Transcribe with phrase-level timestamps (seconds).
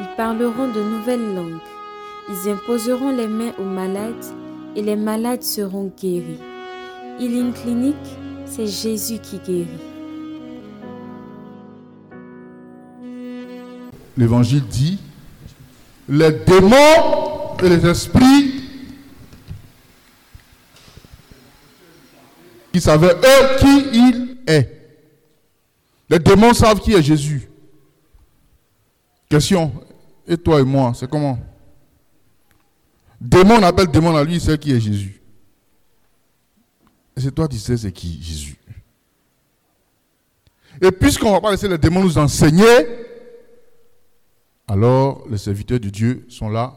[0.00, 1.60] ils parleront de nouvelles langues,
[2.28, 4.24] ils imposeront les mains aux malades
[4.76, 6.40] et les malades seront guéris.
[7.20, 7.96] Healing Clinic,
[8.46, 9.68] c'est Jésus qui guérit.
[14.16, 14.98] L'évangile dit,
[16.08, 18.62] les démons et les esprits
[22.72, 24.70] qui savaient eux qui il est.
[26.10, 27.48] Les démons savent qui est Jésus.
[30.26, 31.38] Et toi et moi, c'est comment?
[33.20, 35.20] Démon, on appelle démon à lui, c'est qui est Jésus?
[37.16, 38.56] Et c'est toi qui sais c'est qui Jésus.
[40.82, 42.64] Et puisqu'on ne va pas laisser les démons nous enseigner,
[44.66, 46.74] alors les serviteurs de Dieu sont là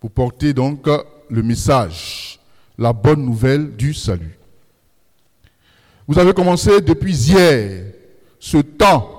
[0.00, 0.88] pour porter donc
[1.30, 2.40] le message,
[2.76, 4.38] la bonne nouvelle du salut.
[6.06, 7.92] Vous avez commencé depuis hier
[8.40, 9.17] ce temps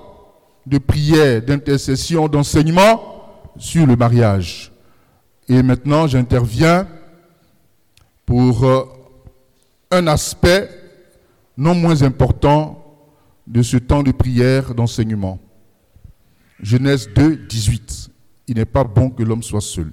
[0.69, 3.01] de prière, d'intercession, d'enseignement
[3.57, 4.71] sur le mariage.
[5.47, 6.87] Et maintenant, j'interviens
[8.23, 8.83] pour euh,
[9.89, 10.69] un aspect
[11.57, 12.85] non moins important
[13.47, 15.39] de ce temps de prière, d'enseignement.
[16.61, 18.11] Genèse 2, 18.
[18.47, 19.91] Il n'est pas bon que l'homme soit seul.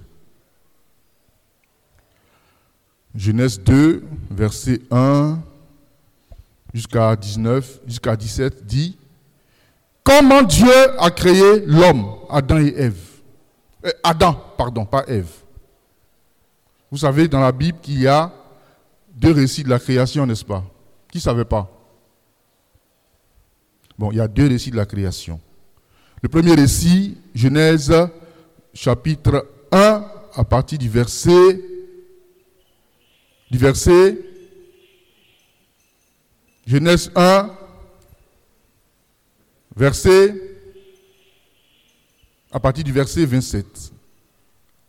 [3.14, 5.38] Genèse 2, verset 1
[6.74, 8.98] jusqu'à 19, jusqu'à 17 dit
[10.06, 13.00] Comment Dieu a créé l'homme, Adam et Ève?
[13.84, 15.32] Euh, Adam, pardon, pas Ève.
[16.92, 18.32] Vous savez dans la Bible qu'il y a
[19.12, 20.62] deux récits de la création, n'est-ce pas?
[21.10, 21.69] Qui ne savait pas?
[23.98, 25.41] Bon, il y a deux récits de la création.
[26.22, 27.92] Le premier récit, Genèse
[28.75, 30.04] chapitre 1,
[30.34, 31.60] à partir du verset,
[33.50, 34.19] du verset,
[36.64, 37.56] Genèse 1,
[39.76, 40.34] verset,
[42.50, 43.92] à partir du verset 27,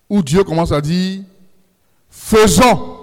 [0.10, 1.24] où Dieu commence à dire,
[2.10, 2.98] faisons.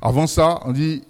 [0.00, 1.02] Avant ça, on dit,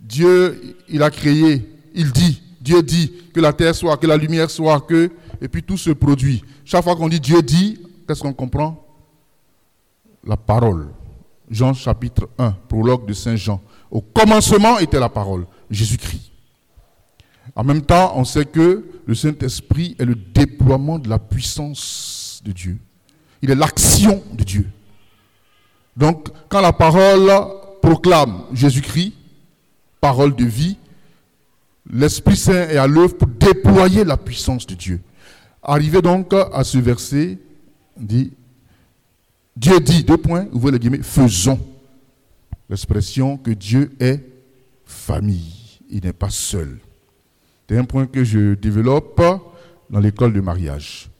[0.00, 4.50] Dieu, il a créé, il dit, Dieu dit que la terre soit, que la lumière
[4.50, 5.10] soit, que,
[5.40, 6.42] et puis tout se produit.
[6.64, 8.84] Chaque fois qu'on dit Dieu dit, qu'est-ce qu'on comprend?
[10.24, 10.88] La parole.
[11.50, 13.60] Jean chapitre 1, prologue de Saint Jean.
[13.90, 16.27] Au commencement était la parole, Jésus-Christ.
[17.58, 22.52] En même temps, on sait que le Saint-Esprit est le déploiement de la puissance de
[22.52, 22.78] Dieu.
[23.42, 24.68] Il est l'action de Dieu.
[25.96, 27.28] Donc, quand la parole
[27.82, 29.12] proclame Jésus-Christ,
[30.00, 30.76] parole de vie,
[31.90, 35.00] l'Esprit Saint est à l'œuvre pour déployer la puissance de Dieu.
[35.60, 37.38] Arrivé donc à ce verset,
[37.96, 38.30] dit,
[39.56, 41.58] Dieu dit, deux points, ouvrez les guillemets, faisons.
[42.70, 44.24] L'expression que Dieu est
[44.84, 46.78] famille, il n'est pas seul.
[47.68, 49.20] C'est un point que je développe
[49.90, 51.10] dans l'école de mariage.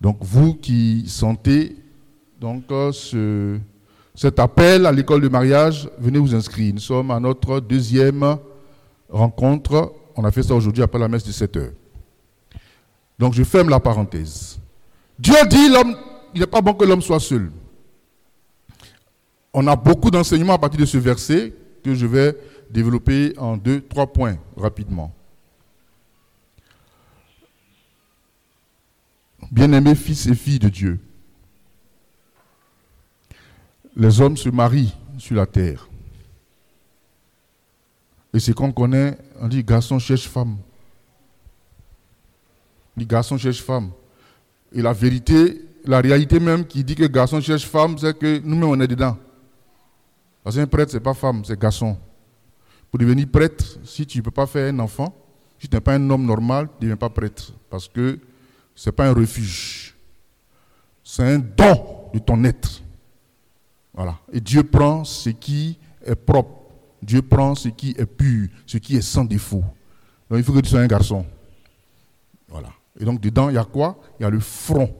[0.00, 1.74] Donc vous qui sentez
[2.38, 3.58] donc ce,
[4.14, 6.74] cet appel à l'école de mariage, venez vous inscrire.
[6.74, 8.36] Nous sommes à notre deuxième
[9.08, 9.94] rencontre.
[10.14, 11.72] On a fait ça aujourd'hui après la messe de 7 heures.
[13.18, 14.58] Donc je ferme la parenthèse.
[15.18, 15.96] Dieu dit l'homme,
[16.34, 17.50] il n'est pas bon que l'homme soit seul.
[19.54, 22.36] On a beaucoup d'enseignements à partir de ce verset que je vais
[22.70, 25.15] développer en deux, trois points rapidement.
[29.50, 30.98] Bien-aimés fils et filles de Dieu,
[33.94, 35.88] les hommes se marient sur la terre.
[38.34, 40.58] Et c'est qu'on connaît, on dit garçon cherche femme.
[42.94, 43.92] On dit garçon cherche femme.
[44.72, 48.68] Et la vérité, la réalité même qui dit que garçon cherche femme, c'est que nous-mêmes
[48.68, 49.16] on est dedans.
[50.44, 51.96] Parce qu'un prêtre, ce n'est pas femme, c'est garçon.
[52.90, 55.14] Pour devenir prêtre, si tu ne peux pas faire un enfant,
[55.58, 57.52] si tu n'es pas un homme normal, tu ne deviens pas prêtre.
[57.70, 58.18] Parce que
[58.76, 59.96] ce n'est pas un refuge.
[61.02, 62.82] C'est un don de ton être.
[63.94, 64.18] Voilà.
[64.32, 66.50] Et Dieu prend ce qui est propre.
[67.02, 69.64] Dieu prend ce qui est pur, ce qui est sans défaut.
[70.28, 71.24] Donc il faut que tu sois un garçon.
[72.48, 72.68] Voilà.
[73.00, 73.98] Et donc dedans, il y a quoi?
[74.20, 74.94] Il y a le front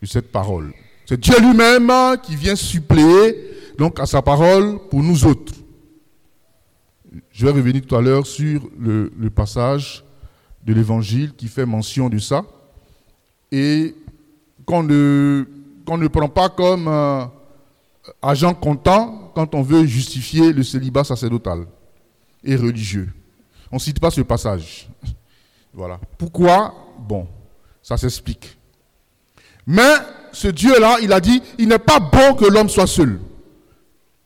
[0.00, 0.72] de cette parole.
[1.06, 1.90] C'est Dieu lui-même
[2.22, 5.54] qui vient suppléer donc à sa parole pour nous autres.
[7.30, 10.04] Je vais revenir tout à l'heure sur le, le passage
[10.64, 12.44] de l'évangile qui fait mention de ça.
[13.52, 13.94] Et
[14.64, 15.44] qu'on ne,
[15.86, 17.24] qu'on ne prend pas comme euh,
[18.22, 21.66] agent comptant quand on veut justifier le célibat sacerdotal
[22.44, 23.08] et religieux.
[23.70, 24.88] On ne cite pas ce passage.
[25.72, 26.00] Voilà.
[26.16, 26.74] Pourquoi?
[26.98, 27.26] Bon,
[27.82, 28.56] ça s'explique.
[29.66, 29.94] Mais
[30.32, 33.20] ce Dieu-là, il a dit, il n'est pas bon que l'homme soit seul.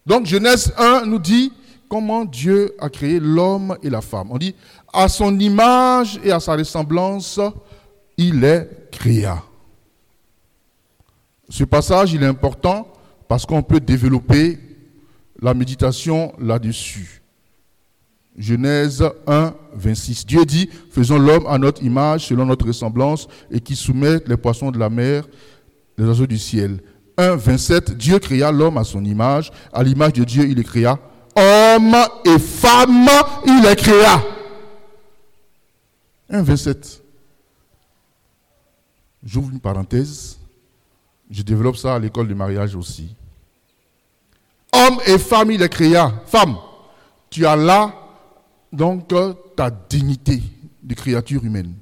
[0.07, 1.53] Donc Genèse 1 nous dit
[1.89, 4.29] comment Dieu a créé l'homme et la femme.
[4.31, 4.55] On dit,
[4.93, 7.41] à son image et à sa ressemblance,
[8.21, 9.43] il est créa.
[11.49, 12.87] Ce passage, est important
[13.27, 14.59] parce qu'on peut développer
[15.41, 17.23] la méditation là-dessus.
[18.37, 20.27] Genèse 1, 26.
[20.27, 24.71] Dieu dit, faisons l'homme à notre image, selon notre ressemblance, et qui soumette les poissons
[24.71, 25.27] de la mer,
[25.97, 26.83] les oiseaux du ciel.
[27.17, 27.97] 1, 27.
[27.97, 29.51] Dieu créa l'homme à son image.
[29.73, 30.99] À l'image de Dieu, il les créa.
[31.37, 31.97] Homme
[32.27, 33.09] et femme,
[33.47, 34.23] il les créa.
[36.29, 37.03] 1, 27.
[39.25, 40.39] J'ouvre une parenthèse.
[41.31, 43.15] Je développe ça à l'école du mariage aussi.
[44.73, 46.13] Homme et femme, il les créa.
[46.27, 46.57] Femme,
[47.29, 47.95] tu as là
[48.73, 49.13] donc
[49.57, 50.43] ta dignité
[50.83, 51.75] de créature humaine.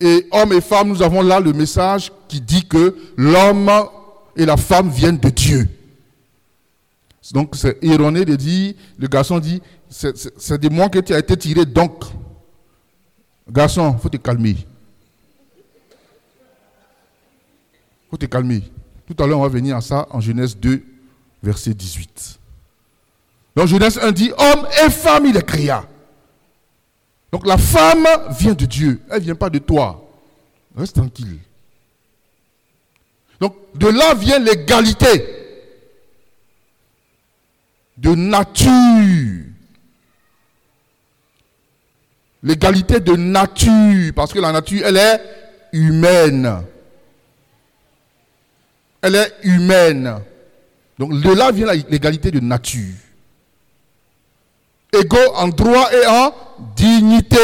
[0.00, 3.70] Et homme et femme, nous avons là le message qui dit que l'homme
[4.36, 5.68] et la femme viennent de Dieu.
[7.32, 11.36] Donc c'est erroné de dire, le garçon dit, c'est de moi que tu as été
[11.36, 12.04] tiré, donc,
[13.48, 14.56] garçon, faut te calmer.
[14.56, 14.66] Il
[18.10, 18.62] faut te calmer.
[19.06, 20.82] Tout à l'heure, on va venir à ça en Genèse 2,
[21.42, 22.38] verset 18.
[23.56, 25.84] Donc Genèse 1 dit, homme et femme, il est créa.
[27.32, 28.06] Donc la femme
[28.38, 30.04] vient de Dieu, elle ne vient pas de toi.
[30.76, 31.38] Reste tranquille.
[33.40, 35.26] Donc de là vient l'égalité
[37.96, 39.44] de nature.
[42.42, 45.20] L'égalité de nature, parce que la nature, elle est
[45.72, 46.62] humaine.
[49.02, 50.20] Elle est humaine.
[50.98, 52.94] Donc de là vient l'égalité de nature
[54.92, 56.34] égaux en droit et en
[56.76, 57.36] dignité.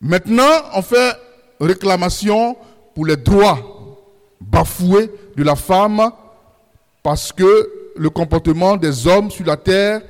[0.00, 1.16] Maintenant, on fait
[1.60, 2.56] réclamation
[2.94, 3.98] pour les droits
[4.40, 6.10] bafoués de la femme
[7.02, 10.02] parce que le comportement des hommes sur la terre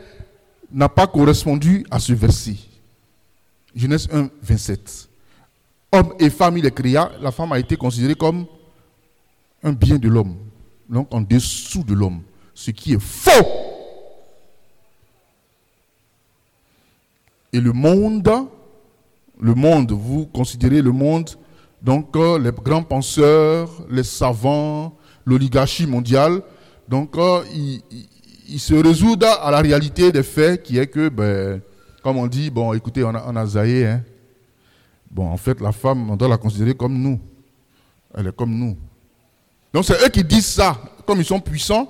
[0.71, 2.57] n'a pas correspondu à ce verset.
[3.75, 5.08] Genèse 1, 27.
[5.91, 7.01] Homme et femme, il est créé.
[7.21, 8.47] La femme a été considérée comme
[9.63, 10.37] un bien de l'homme,
[10.89, 12.23] donc en dessous de l'homme
[12.59, 13.47] ce qui est faux.
[17.53, 18.29] Et le monde,
[19.41, 21.31] le monde, vous considérez le monde,
[21.81, 26.43] donc euh, les grands penseurs, les savants, l'oligarchie mondiale,
[26.89, 27.45] donc euh,
[28.49, 31.61] ils, se résoudent à la réalité des faits qui est que, ben,
[32.03, 34.03] comme on dit, bon, écoutez, on a, on a zaïe, hein.
[35.11, 37.21] Bon, en fait, la femme, on doit la considérer comme nous.
[38.15, 38.77] Elle est comme nous.
[39.73, 40.77] Donc c'est eux qui disent ça.
[41.07, 41.89] Comme ils sont puissants,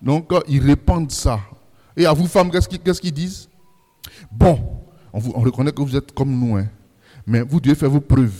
[0.00, 1.40] donc, euh, ils répandent ça.
[1.96, 3.48] Et à vous, femmes, qu'est-ce qu'ils disent?
[4.30, 4.58] Bon,
[5.12, 6.66] on, reconnaît que vous êtes comme nous, hein,
[7.26, 8.30] mais vous devez faire vos preuves.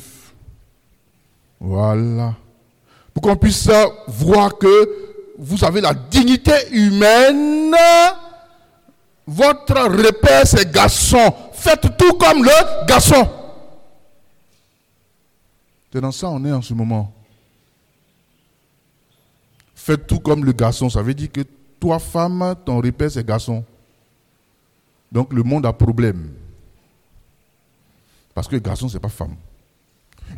[1.58, 2.34] Voilà.
[3.12, 3.68] Pour qu'on puisse
[4.06, 7.74] voir que vous avez la dignité humaine.
[9.26, 11.32] Votre repère, c'est garçon.
[11.52, 13.28] Faites tout comme le garçon.
[15.92, 17.12] C'est dans ça on est en ce moment.
[19.74, 20.90] Faites tout comme le garçon.
[20.90, 21.40] Ça veut dire que
[21.80, 23.64] toi, femme, ton repère, c'est garçon.
[25.10, 26.30] Donc le monde a problème.
[28.34, 29.36] Parce que garçon, ce n'est pas femme.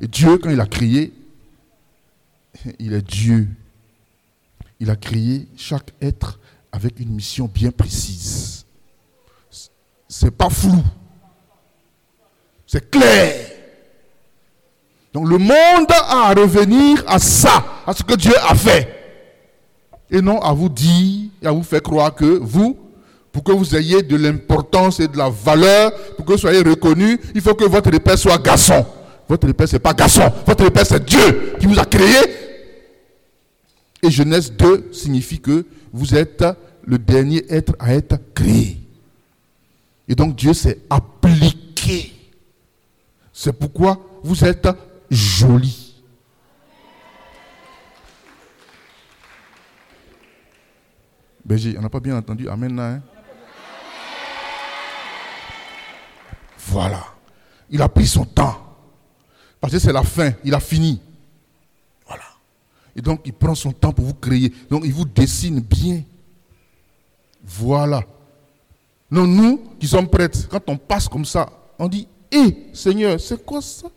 [0.00, 1.12] Et Dieu, quand il a créé,
[2.78, 3.48] il est Dieu.
[4.80, 6.38] Il a créé chaque être
[6.70, 8.64] avec une mission bien précise.
[10.08, 10.82] C'est pas flou.
[12.66, 13.51] C'est clair.
[15.12, 19.02] Donc le monde a à revenir à ça, à ce que Dieu a fait
[20.12, 22.78] et non à vous dire et à vous faire croire que vous,
[23.32, 27.18] pour que vous ayez de l'importance et de la valeur, pour que vous soyez reconnu,
[27.34, 28.84] il faut que votre repère soit garçon.
[29.26, 30.30] Votre repère, ce n'est pas garçon.
[30.46, 32.18] Votre repère, c'est Dieu qui vous a créé.
[34.02, 36.44] Et Genèse 2 signifie que vous êtes
[36.84, 38.76] le dernier être à être créé.
[40.06, 42.12] Et donc Dieu s'est appliqué.
[43.32, 44.68] C'est pourquoi vous êtes
[45.12, 46.02] joli.
[51.44, 52.78] Béger, on n'a pas bien entendu Amen.
[52.78, 53.02] Hein?
[56.58, 57.04] Voilà.
[57.68, 58.58] Il a pris son temps.
[59.60, 60.32] Parce que c'est la fin.
[60.44, 61.00] Il a fini.
[62.06, 62.24] Voilà.
[62.96, 64.52] Et donc, il prend son temps pour vous créer.
[64.70, 66.02] Donc, il vous dessine bien.
[67.44, 68.02] Voilà.
[69.10, 73.44] Non, nous qui sommes prêtres, quand on passe comme ça, on dit Hé, Seigneur, c'est
[73.44, 73.88] quoi ça?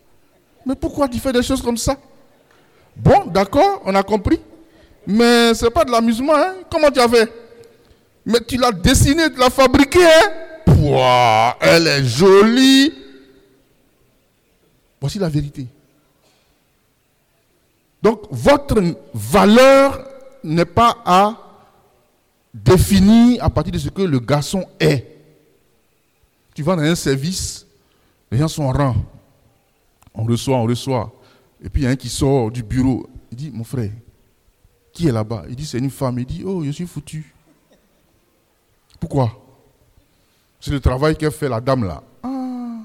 [0.66, 1.96] Mais pourquoi tu fais des choses comme ça?
[2.96, 4.40] Bon, d'accord, on a compris.
[5.06, 6.34] Mais ce n'est pas de l'amusement.
[6.34, 6.54] Hein?
[6.68, 7.32] Comment tu as fait?
[8.24, 10.04] Mais tu l'as dessinée, tu l'as fabriquée.
[10.04, 11.54] Hein?
[11.60, 12.92] elle est jolie.
[15.00, 15.66] Voici la vérité.
[18.02, 18.82] Donc, votre
[19.14, 20.04] valeur
[20.42, 21.34] n'est pas à
[22.52, 25.04] définir à partir de ce que le garçon est.
[26.54, 27.66] Tu vas dans un service,
[28.30, 28.96] les gens sont en rang.
[30.16, 31.12] On reçoit, on reçoit.
[31.62, 33.08] Et puis il y a un qui sort du bureau.
[33.30, 33.90] Il dit, mon frère,
[34.92, 35.44] qui est là-bas?
[35.48, 36.18] Il dit, c'est une femme.
[36.18, 37.34] Il dit, oh, je suis foutu.
[38.98, 39.30] Pourquoi?
[40.58, 42.02] C'est le travail qu'a fait la dame là.
[42.22, 42.78] Ah,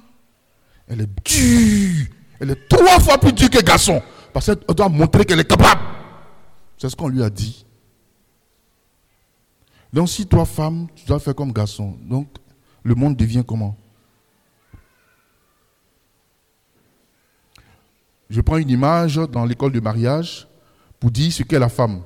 [0.87, 2.07] elle est dure.
[2.39, 4.01] Elle est trois fois plus dure que garçon.
[4.33, 5.81] Parce qu'elle doit montrer qu'elle est capable.
[6.77, 7.65] C'est ce qu'on lui a dit.
[9.93, 12.27] Donc si toi, femme, tu dois faire comme garçon, donc
[12.83, 13.77] le monde devient comment?
[18.31, 20.47] Je prends une image dans l'école de mariage
[21.01, 22.01] pour dire ce qu'est la femme.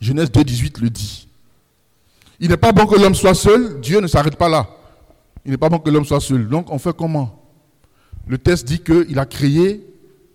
[0.00, 1.26] Genèse 2.18 le dit.
[2.38, 4.68] Il n'est pas bon que l'homme soit seul, Dieu ne s'arrête pas là.
[5.44, 6.48] Il n'est pas bon que l'homme soit seul.
[6.48, 7.42] Donc on fait comment?
[8.28, 9.84] Le texte dit qu'il a créé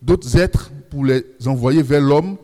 [0.02, 2.36] d'autres êtres pour les envoyer vers l'homme,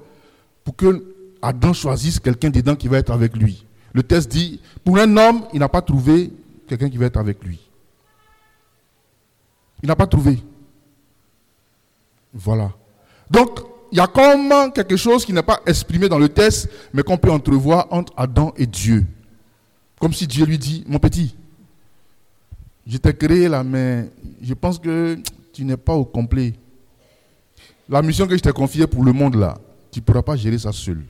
[0.63, 1.03] pour que
[1.41, 3.65] Adam choisisse quelqu'un dedans qui va être avec lui.
[3.91, 6.31] Le texte dit, pour un homme, il n'a pas trouvé
[6.65, 7.59] quelqu'un qui va être avec lui.
[9.83, 10.39] Il n'a pas trouvé.
[12.33, 12.71] Voilà.
[13.29, 13.59] Donc,
[13.91, 17.17] il y a comme quelque chose qui n'est pas exprimé dans le texte, mais qu'on
[17.17, 19.05] peut entrevoir entre Adam et Dieu.
[19.99, 21.35] Comme si Dieu lui dit, mon petit,
[22.85, 24.09] je t'ai créé là, mais
[24.41, 25.17] je pense que
[25.51, 26.53] tu n'es pas au complet.
[27.89, 29.57] La mission que je t'ai confiée pour le monde là,
[29.91, 31.03] tu ne pourras pas gérer ça seul.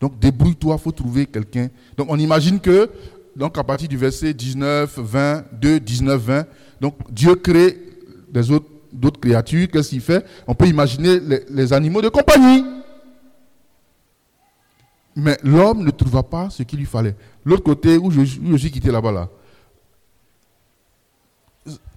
[0.00, 1.68] Donc débrouille-toi, il faut trouver quelqu'un.
[1.96, 2.90] Donc on imagine que,
[3.36, 6.46] donc à partir du verset 19, 20, 2, 19, 20,
[6.80, 7.78] donc Dieu crée
[8.28, 9.68] des autres, d'autres créatures.
[9.70, 10.24] Qu'est-ce qu'il fait?
[10.46, 11.20] On peut imaginer
[11.50, 12.64] les, animaux de compagnie.
[15.16, 17.14] Mais l'homme ne trouva pas ce qu'il lui fallait.
[17.44, 19.28] L'autre côté où je, suis quitté là-bas, là,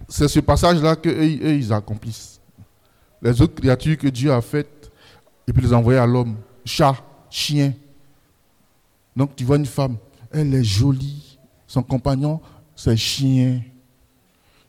[0.09, 2.39] c'est ce passage-là qu'eux, ils accomplissent.
[3.21, 4.91] Les autres créatures que Dieu a faites,
[5.47, 6.35] et puis les envoyer à l'homme.
[6.65, 6.95] Chat,
[7.29, 7.73] chien,
[9.17, 9.97] donc tu vois une femme,
[10.31, 11.39] elle est jolie.
[11.65, 12.39] Son compagnon,
[12.75, 13.61] c'est chien.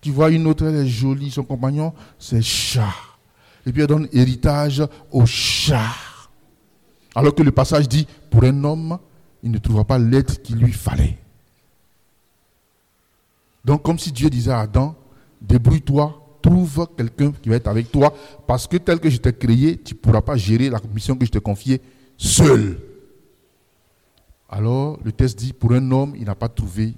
[0.00, 1.30] Tu vois une autre, elle est jolie.
[1.30, 2.94] Son compagnon, c'est chat.
[3.66, 5.94] Et puis elle donne héritage au chat.
[7.14, 8.98] Alors que le passage dit, pour un homme,
[9.42, 11.18] il ne trouvera pas l'aide qu'il lui fallait.
[13.64, 14.94] Donc comme si Dieu disait à Adam,
[15.40, 18.14] débrouille-toi, trouve quelqu'un qui va être avec toi,
[18.46, 21.26] parce que tel que je t'ai créé, tu ne pourras pas gérer la mission que
[21.26, 21.80] je t'ai confiée
[22.16, 22.80] seul.
[24.48, 26.94] Alors, le texte dit, pour un homme, il n'a pas trouvé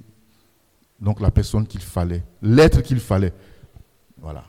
[1.00, 3.32] donc la personne qu'il fallait, l'être qu'il fallait.
[4.18, 4.44] Voilà.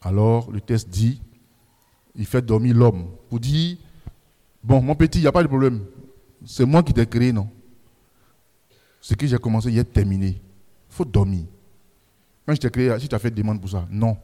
[0.00, 1.20] Alors, le texte dit,
[2.14, 3.76] il fait dormir l'homme pour dire,
[4.62, 5.84] bon, mon petit, il n'y a pas de problème.
[6.44, 7.48] C'est moi qui t'ai créé, non?
[9.00, 10.40] Ce que j'ai commencé, il est terminé.
[10.90, 11.44] Il faut dormir.
[12.46, 14.16] Quand je t'ai créé, si tu as fait demande pour ça, non.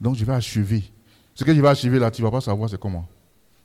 [0.00, 0.82] Donc, je vais achever.
[1.34, 3.06] Ce que je vais achever là, tu ne vas pas savoir c'est comment.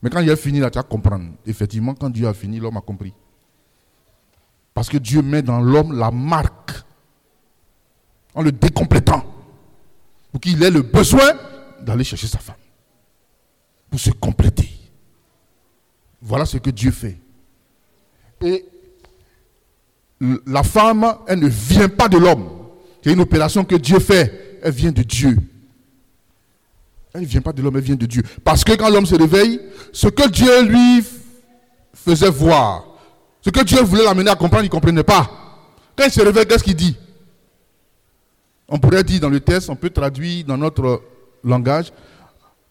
[0.02, 1.32] Mais quand il a fini, là, tu vas comprendre.
[1.46, 3.14] Effectivement, quand Dieu a fini, l'homme a compris.
[4.74, 6.72] Parce que Dieu met dans l'homme la marque
[8.34, 9.26] en le décomplétant.
[10.32, 11.34] Pour qu'il ait le besoin
[11.82, 12.56] d'aller chercher sa femme.
[13.90, 14.70] Pour se compléter.
[16.22, 17.18] Voilà ce que Dieu fait.
[18.42, 18.66] Et
[20.46, 22.48] la femme, elle ne vient pas de l'homme.
[23.04, 24.60] C'est une opération que Dieu fait.
[24.64, 25.38] Elle vient de Dieu.
[27.14, 28.24] Elle ne vient pas de l'homme, elle vient de Dieu.
[28.44, 29.60] Parce que quand l'homme se réveille,
[29.92, 31.04] ce que Dieu lui
[31.94, 32.86] faisait voir,
[33.42, 35.30] ce que Dieu voulait l'amener à comprendre, il ne comprenait pas.
[35.96, 36.96] Quand il se réveille, qu'est-ce qu'il dit?
[38.68, 41.02] On pourrait dire dans le texte, on peut traduire dans notre
[41.44, 41.92] langage.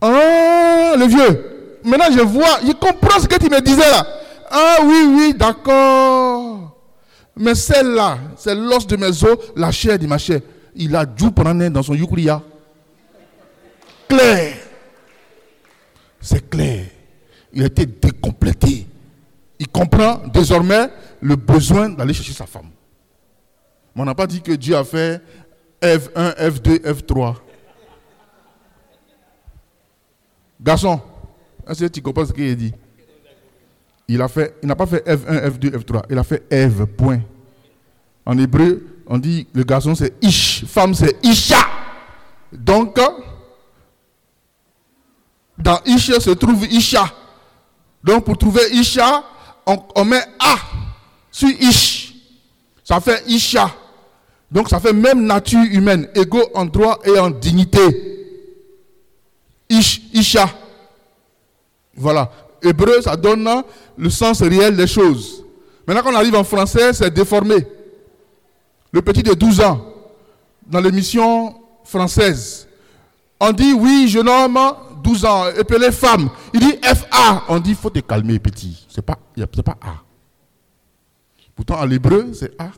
[0.00, 4.06] Ah, le vieux, maintenant je vois, il comprend ce que tu me disais là.
[4.50, 6.76] Ah oui, oui, d'accord.
[7.36, 10.40] Mais celle-là, c'est l'os de mes os, la chair de ma chair.
[10.74, 12.42] Il a dû prendre dans son yukriya
[14.10, 14.56] clair.
[16.20, 16.86] C'est clair.
[17.52, 18.86] Il a été décomplété.
[19.60, 20.88] Il comprend désormais
[21.20, 22.70] le besoin d'aller chercher sa femme.
[23.94, 25.22] Mais on n'a pas dit que Dieu a fait
[25.82, 27.36] F1, F2, F3.
[30.58, 30.98] Garçon,
[31.68, 32.72] est-ce que tu comprends ce qu'il dit?
[34.08, 36.02] Il a fait, il n'a pas fait F1, F2, F3.
[36.08, 37.20] Il a fait Eve, point.
[38.24, 41.60] En hébreu, on dit le garçon c'est Ish, femme c'est Isha.
[42.50, 42.98] Donc,
[45.58, 47.12] dans Isha se trouve Isha.
[48.02, 49.22] Donc pour trouver Isha,
[49.94, 50.56] on, met A
[51.30, 52.14] sur Ish.
[52.84, 53.70] Ça fait Isha.
[54.50, 58.16] Donc ça fait même nature humaine, égaux en droit et en dignité.
[59.68, 60.48] Ish, Isha.
[61.94, 62.30] Voilà.
[62.62, 63.48] Hébreu, ça donne
[63.96, 65.44] le sens réel des choses.
[65.86, 67.66] Maintenant, quand on arrive en français, c'est déformé.
[68.92, 69.80] Le petit de 12 ans,
[70.66, 72.68] dans l'émission française,
[73.38, 74.58] on dit oui, jeune homme,
[75.02, 76.30] 12 ans, appelé femme.
[76.52, 77.44] Il dit FA.
[77.48, 78.86] On dit, il faut te calmer, petit.
[78.88, 79.18] Ce n'est pas,
[79.64, 79.94] pas A.
[81.54, 82.70] Pourtant, en hébreu, c'est A.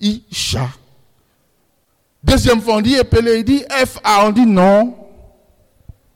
[0.00, 0.68] Isha.
[2.22, 4.26] Deuxième fois, on dit appelé, il dit FA.
[4.26, 4.94] On dit non.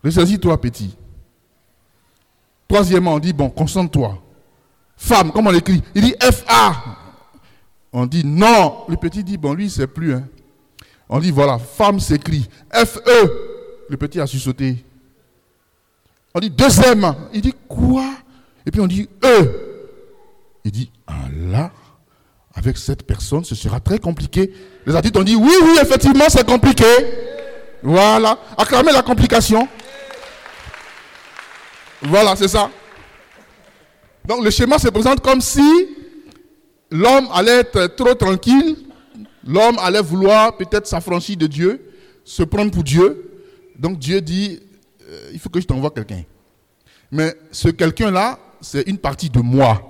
[0.02, 0.97] Ressaisis-toi, petit.
[2.69, 4.19] Troisièmement, on dit, bon, concentre-toi.
[4.97, 6.75] Femme, comment on écrit Il dit FA.
[7.93, 8.85] On dit non.
[8.88, 10.14] Le petit dit, bon, lui, il ne sait plus.
[10.14, 10.25] Hein.
[11.09, 13.00] On dit, voilà, femme s'écrit FE.
[13.88, 14.85] Le petit a su sauter.
[16.35, 17.14] On dit deuxième.
[17.33, 18.11] Il dit quoi?
[18.67, 19.50] Et puis on dit E.
[20.64, 21.71] Il dit, ah là,
[22.55, 24.53] avec cette personne, ce sera très compliqué.
[24.87, 26.85] Les adultes ont dit, oui, oui, effectivement, c'est compliqué.
[27.83, 28.38] Voilà.
[28.57, 29.69] Acclamez la complication.
[32.03, 32.71] Voilà, c'est ça.
[34.26, 35.88] Donc le schéma se présente comme si
[36.91, 38.76] l'homme allait être trop tranquille,
[39.47, 41.93] l'homme allait vouloir peut-être s'affranchir de Dieu,
[42.25, 43.31] se prendre pour Dieu.
[43.79, 44.61] Donc Dieu dit,
[45.14, 46.23] euh, il faut que je t'envoie quelqu'un.
[47.11, 49.80] Mais ce quelqu'un-là, c'est une partie de moi.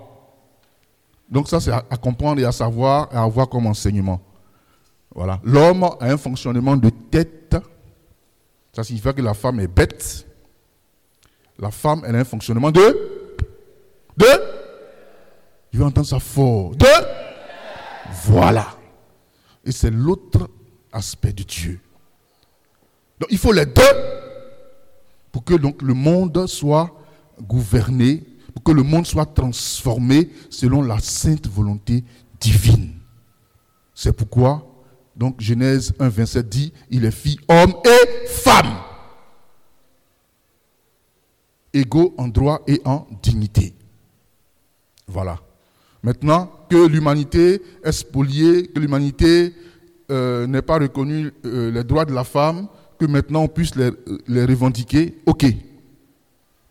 [1.31, 4.21] Donc ça, c'est à, comprendre et à savoir et à avoir comme enseignement.
[5.15, 5.41] Voilà.
[5.43, 7.57] L'homme a un fonctionnement de tête.
[8.73, 10.27] Ça signifie que la femme est bête.
[11.59, 12.81] La femme, elle a un fonctionnement de...
[14.17, 14.27] De
[15.73, 16.75] Je vais entendre ça fort.
[16.77, 16.87] De
[18.25, 18.67] Voilà.
[19.65, 20.49] Et c'est l'autre
[20.93, 21.81] aspect de Dieu.
[23.19, 23.83] Donc il faut les deux
[25.35, 26.97] pour que donc, le monde soit
[27.43, 28.23] gouverné,
[28.55, 32.05] pour que le monde soit transformé selon la sainte volonté
[32.39, 32.93] divine.
[33.97, 34.65] C'est pourquoi,
[35.17, 38.77] donc Genèse 1, 27 dit, il est fille, homme et femme,
[41.73, 43.75] égaux en droit et en dignité.
[45.09, 45.41] Voilà.
[46.05, 49.53] Maintenant que l'humanité est spoliée, que l'humanité
[50.13, 53.91] euh, n'est pas reconnue euh, les droits de la femme, que maintenant on puisse les,
[54.45, 55.47] revendiquer, ok.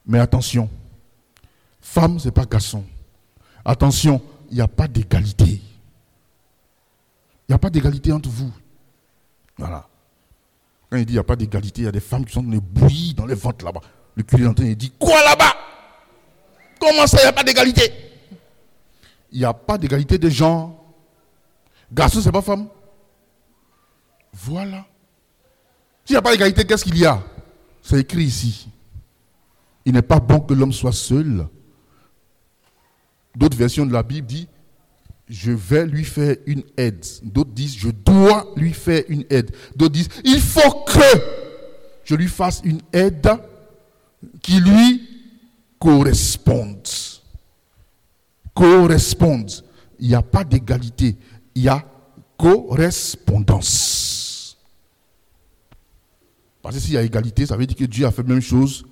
[0.06, 0.70] Mais attention,
[1.82, 2.84] femme, ce n'est pas garçon.
[3.66, 5.62] Attention, il n'y a pas d'égalité.
[7.48, 8.52] Il n'y a pas d'égalité entre vous.
[9.58, 9.88] Voilà.
[10.90, 12.44] Quand il dit il n'y a pas d'égalité, il y a des femmes qui sont
[12.44, 13.82] dans les bouillies, dans les ventes là-bas.
[14.16, 15.54] Le curé d'antenne, il dit Quoi là-bas?
[16.80, 17.92] Comment ça, il n'y a pas d'égalité?
[19.32, 20.84] Il n'y a pas d'égalité de genre.
[21.92, 22.68] Garçon, c'est pas femme.
[24.34, 24.86] Voilà.
[26.06, 27.24] S'il n'y a pas d'égalité, qu'est-ce qu'il y a?
[27.82, 28.68] C'est écrit ici.
[29.86, 31.48] Il n'est pas bon que l'homme soit seul.
[33.36, 34.48] D'autres versions de la Bible disent
[35.30, 37.06] je vais lui faire une aide.
[37.24, 39.56] D'autres disent je dois lui faire une aide.
[39.76, 41.00] D'autres disent il faut que
[42.04, 43.30] je lui fasse une aide
[44.42, 45.10] qui lui
[45.80, 46.88] corresponde.
[48.54, 49.52] Corresponde.
[50.00, 51.16] Il n'y a pas d'égalité,
[51.56, 51.84] il y a
[52.38, 54.23] correspondance.
[56.64, 58.42] Parce que s'il y a égalité, ça veut dire que Dieu a fait la même
[58.42, 58.86] chose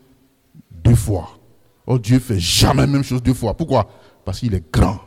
[0.70, 1.40] deux fois.
[1.88, 3.56] Oh, Dieu fait jamais la même chose deux fois.
[3.56, 3.90] Pourquoi?
[4.26, 5.00] Parce qu'il est grand.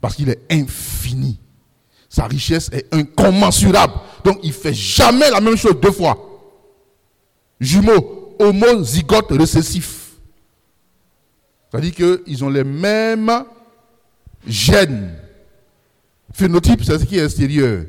[0.00, 1.40] Parce qu'il est infini.
[2.08, 3.94] Sa richesse est incommensurable.
[4.24, 6.18] Donc il ne fait jamais la même chose deux fois.
[7.58, 10.12] Jumeaux, homozygote récessif.
[11.70, 13.44] C'est-à-dire qu'ils ont les mêmes
[14.46, 15.16] gènes.
[16.34, 17.84] Phénotype, c'est ce qui est extérieur.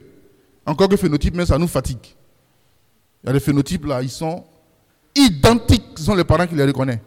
[0.65, 2.15] Encore que phénotype, mais ça nous fatigue.
[3.23, 4.45] Il y a des phénotypes là, ils sont
[5.15, 6.99] identiques, ce sont les parents qui les reconnaissent.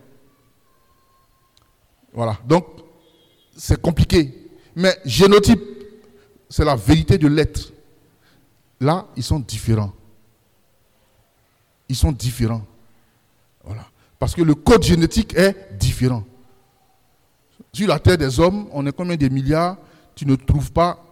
[2.13, 2.67] Voilà, donc
[3.57, 4.49] c'est compliqué.
[4.77, 5.61] Mais génotype,
[6.49, 7.73] c'est la vérité de l'être.
[8.81, 9.93] Là, ils sont différents.
[11.89, 12.65] Ils sont différents.
[13.65, 13.85] Voilà.
[14.19, 16.25] Parce que le code génétique est différent.
[17.73, 19.77] Sur la terre des hommes, on est combien de milliards?
[20.15, 21.05] Tu ne trouves pas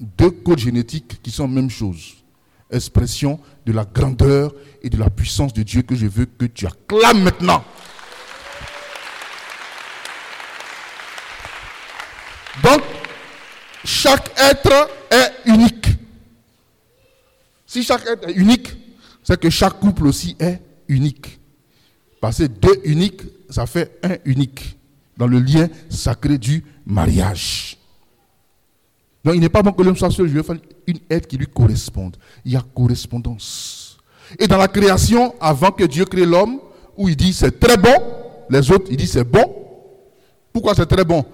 [0.00, 2.16] deux codes génétiques qui sont la même chose.
[2.70, 6.66] Expression de la grandeur et de la puissance de Dieu que je veux que tu
[6.66, 7.64] acclames maintenant.
[12.62, 12.82] Donc,
[13.84, 15.86] chaque être est unique.
[17.66, 18.68] Si chaque être est unique,
[19.22, 21.38] c'est que chaque couple aussi est unique.
[22.20, 24.76] Parce que deux uniques, ça fait un unique
[25.16, 27.76] dans le lien sacré du mariage.
[29.24, 30.30] Donc il n'est pas bon que l'homme soit seul,
[30.88, 32.16] une aide qui lui corresponde.
[32.44, 33.98] Il y a correspondance.
[34.38, 36.60] Et dans la création, avant que Dieu crée l'homme,
[36.96, 37.94] où il dit c'est très bon,
[38.50, 39.54] les autres, il dit c'est bon.
[40.52, 41.24] Pourquoi c'est très bon?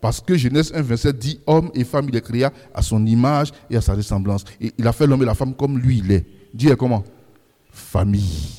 [0.00, 3.50] Parce que Genèse 1, 27 dit Homme et femme, il les créa à son image
[3.68, 4.44] et à sa ressemblance.
[4.60, 6.26] Et il a fait l'homme et la femme comme lui il est.
[6.54, 7.02] Dieu est comment?
[7.72, 8.54] Famille.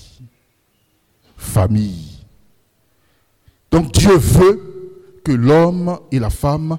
[1.38, 2.18] Famille.
[3.72, 6.78] Donc Dieu veut que l'homme et la femme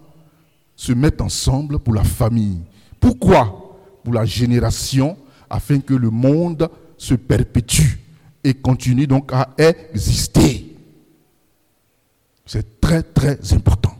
[0.76, 2.60] se mettent ensemble pour la famille.
[2.98, 3.59] Pourquoi?
[4.02, 5.16] Pour la génération,
[5.48, 7.98] afin que le monde se perpétue
[8.44, 10.76] et continue donc à exister.
[12.46, 13.96] C'est très très important.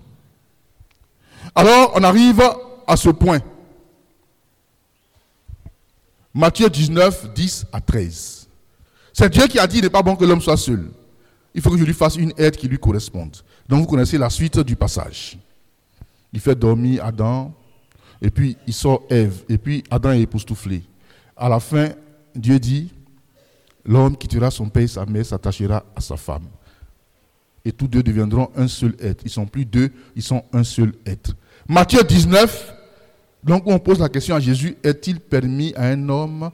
[1.54, 2.42] Alors on arrive
[2.86, 3.40] à ce point.
[6.32, 8.48] Matthieu 19, 10 à 13.
[9.12, 10.90] C'est Dieu qui a dit, il n'est pas bon que l'homme soit seul.
[11.54, 13.36] Il faut que je lui fasse une aide qui lui corresponde.
[13.68, 15.36] Donc vous connaissez la suite du passage.
[16.32, 17.52] Il fait dormir Adam,
[18.22, 20.82] et puis il sort Ève, et puis Adam est époustouflé.
[21.36, 21.88] À la fin,
[22.34, 22.92] Dieu dit,
[23.84, 26.44] l'homme quittera son père et sa mère, s'attachera à sa femme.
[27.64, 29.22] Et tous deux deviendront un seul être.
[29.24, 31.34] Ils sont plus deux, ils sont un seul être.
[31.68, 32.74] Matthieu 19,
[33.44, 36.50] donc on pose la question à Jésus, est-il permis à un homme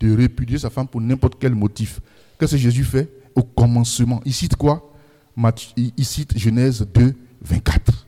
[0.00, 2.00] de répudier sa femme pour n'importe quel motif?
[2.38, 4.20] Qu'est-ce que Jésus fait Au commencement?
[4.24, 4.90] Il cite quoi?
[5.76, 8.01] Il cite Genèse 2, 24.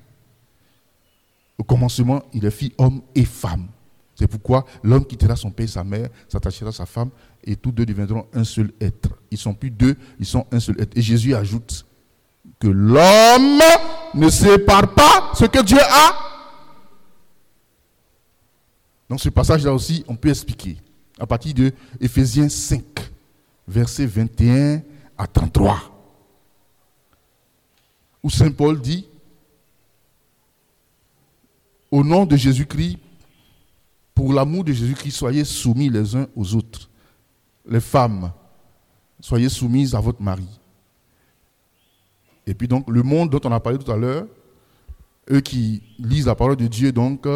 [1.64, 3.68] Au commencement, il est fit homme et femme.
[4.14, 7.08] C'est pourquoi l'homme quittera son père et sa mère, s'attachera à sa femme,
[7.42, 9.08] et tous deux deviendront un seul être.
[9.30, 10.94] Ils sont plus deux, ils sont un seul être.
[10.94, 11.86] Et Jésus ajoute
[12.60, 13.62] que l'homme
[14.12, 16.12] ne sépare pas ce que Dieu a.
[19.08, 20.76] Donc ce passage-là aussi, on peut expliquer
[21.18, 22.82] à partir de Ephésiens 5,
[23.66, 24.82] versets 21
[25.16, 25.80] à 33,
[28.22, 29.08] où Saint Paul dit,
[31.94, 32.98] au nom de Jésus-Christ,
[34.16, 36.90] pour l'amour de Jésus-Christ, soyez soumis les uns aux autres.
[37.68, 38.32] Les femmes,
[39.20, 40.48] soyez soumises à votre mari.
[42.48, 44.26] Et puis donc, le monde dont on a parlé tout à l'heure,
[45.30, 47.28] eux qui lisent la parole de Dieu, donc,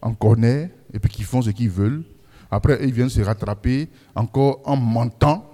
[0.00, 2.04] en connaissent, et puis qui font ce qu'ils veulent.
[2.48, 5.52] Après, ils viennent se rattraper encore en mentant.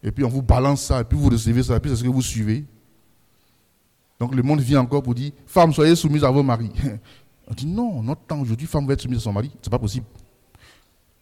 [0.00, 2.04] Et puis on vous balance ça, et puis vous recevez ça, et puis c'est ce
[2.04, 2.64] que vous suivez.
[4.20, 6.70] Donc le monde vient encore pour dire, femmes, soyez soumises à vos maris.
[7.48, 9.50] On dit non, notre temps aujourd'hui, femme va être soumise à son mari.
[9.60, 10.06] Ce n'est pas possible.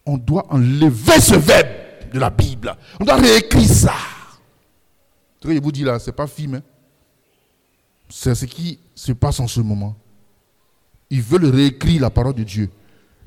[0.05, 1.67] On doit enlever ce verbe
[2.13, 2.75] de la Bible.
[2.99, 3.93] On doit réécrire ça.
[5.41, 6.55] Ce que je vous dis là, ce n'est pas film.
[6.55, 6.61] Hein.
[8.09, 9.95] C'est ce qui se passe en ce moment.
[11.09, 12.69] Ils veulent réécrire la parole de Dieu.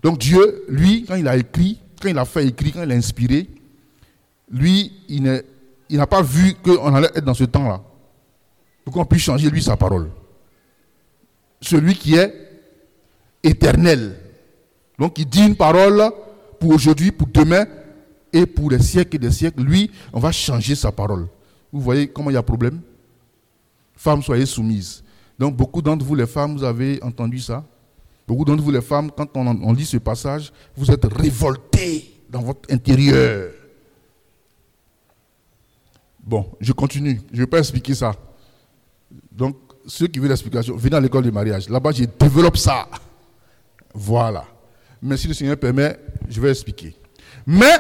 [0.03, 2.95] Donc Dieu, lui, quand il a écrit, quand il a fait écrire, quand il a
[2.95, 3.49] inspiré,
[4.51, 5.23] lui, il
[5.91, 7.83] n'a pas vu qu'on allait être dans ce temps-là.
[8.85, 10.11] Pour qu'on puisse changer, lui, sa parole.
[11.61, 12.44] Celui qui est
[13.45, 14.19] éternel.
[14.99, 16.03] Donc il dit une parole
[16.59, 17.67] pour aujourd'hui, pour demain
[18.33, 19.63] et pour les siècles et des siècles.
[19.63, 21.29] Lui, on va changer sa parole.
[21.73, 22.81] Vous voyez comment il y a problème?
[23.97, 25.05] Femmes, soyez soumises.
[25.39, 27.65] Donc beaucoup d'entre vous, les femmes, vous avez entendu ça?
[28.27, 32.41] Beaucoup d'entre vous, les femmes, quand on, on, lit ce passage, vous êtes révoltées dans
[32.41, 33.51] votre intérieur.
[36.21, 37.21] Bon, je continue.
[37.31, 38.15] Je ne vais pas expliquer ça.
[39.31, 41.69] Donc, ceux qui veulent l'explication, venez à l'école de mariage.
[41.69, 42.89] Là-bas, je développe ça.
[43.95, 44.45] Voilà.
[45.01, 45.97] Mais si le Seigneur permet,
[46.29, 46.97] je vais expliquer.
[47.47, 47.73] Mais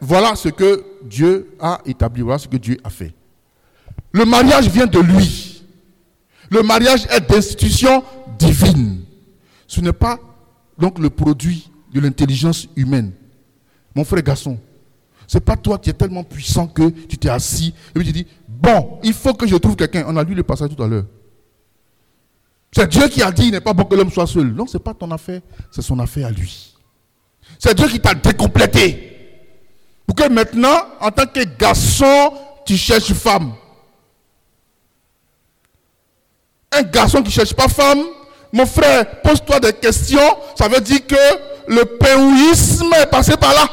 [0.00, 3.14] voilà ce que Dieu a établi, voilà ce que Dieu a fait.
[4.12, 5.64] Le mariage vient de lui.
[6.50, 8.02] Le mariage est d'institution
[8.38, 9.04] divine.
[9.66, 10.18] Ce n'est pas
[10.78, 13.12] donc le produit de l'intelligence humaine.
[13.94, 14.58] Mon frère garçon,
[15.26, 18.12] ce n'est pas toi qui es tellement puissant que tu t'es assis et puis tu
[18.12, 20.04] dis, bon, il faut que je trouve quelqu'un.
[20.06, 21.06] On a lu le passage tout à l'heure.
[22.72, 24.48] C'est Dieu qui a dit, il n'est pas bon que l'homme soit seul.
[24.52, 26.74] Non, ce n'est pas ton affaire, c'est son affaire à lui.
[27.58, 29.12] C'est Dieu qui t'a décomplété.
[30.06, 32.32] Pour que maintenant, en tant que garçon,
[32.64, 33.54] tu cherches femme.
[36.72, 38.02] Un garçon qui ne cherche pas femme,
[38.52, 40.36] mon frère, pose-toi des questions.
[40.54, 41.14] Ça veut dire que
[41.68, 43.68] le péouisme est passé par là.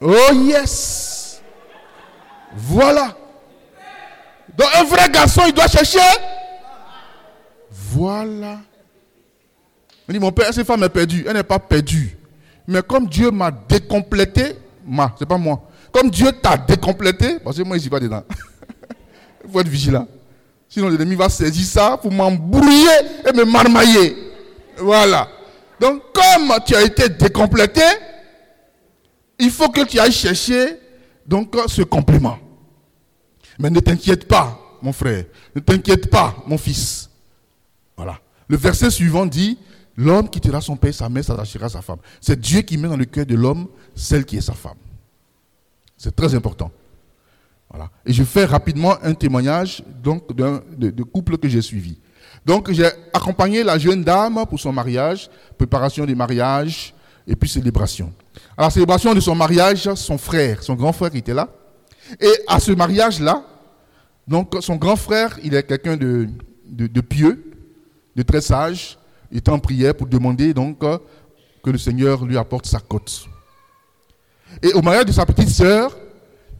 [0.00, 1.40] Oh yes.
[2.54, 3.16] Voilà.
[4.56, 5.98] Donc un vrai garçon, il doit chercher.
[7.70, 8.58] Voilà.
[10.08, 11.24] Il dit, mon père, cette femme est perdue.
[11.26, 12.16] Elle n'est pas perdue.
[12.66, 15.62] Mais comme Dieu m'a décomplété, ma, c'est pas moi.
[15.92, 18.22] Comme Dieu t'a décomplété, parce que moi, je ne suis pas dedans.
[19.44, 20.06] Il faut être vigilant.
[20.68, 22.88] Sinon, l'ennemi va saisir ça pour m'embrouiller
[23.28, 24.16] et me marmailler.
[24.78, 25.28] Voilà.
[25.80, 27.82] Donc, comme tu as été décomplété,
[29.38, 30.78] il faut que tu ailles chercher
[31.26, 32.38] donc, ce complément.
[33.58, 35.24] Mais ne t'inquiète pas, mon frère.
[35.54, 37.10] Ne t'inquiète pas, mon fils.
[37.96, 38.18] Voilà.
[38.48, 39.58] Le verset suivant dit
[39.96, 41.98] L'homme quittera son père, sa mère, s'attachera sa femme.
[42.20, 44.76] C'est Dieu qui met dans le cœur de l'homme celle qui est sa femme.
[45.96, 46.70] C'est très important.
[47.70, 47.90] Voilà.
[48.04, 51.98] Et je fais rapidement un témoignage donc de couple que j'ai suivi.
[52.44, 56.94] Donc j'ai accompagné la jeune dame pour son mariage, préparation du mariage
[57.26, 58.12] et puis célébration.
[58.56, 61.48] À la célébration de son mariage, son frère, son grand frère était là.
[62.20, 63.44] Et à ce mariage-là,
[64.26, 67.52] donc son grand frère, il est quelqu'un de, pieux,
[68.14, 68.98] de très sage,
[69.30, 73.26] il était en prière pour demander donc que le Seigneur lui apporte sa côte.
[74.62, 75.96] Et au mariage de sa petite sœur,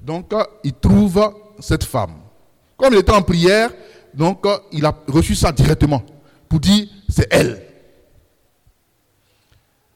[0.02, 0.32] donc
[0.62, 2.16] il trouve cette femme.
[2.76, 3.70] Comme il était en prière,
[4.12, 6.02] donc il a reçu ça directement
[6.48, 7.62] pour dire c'est elle.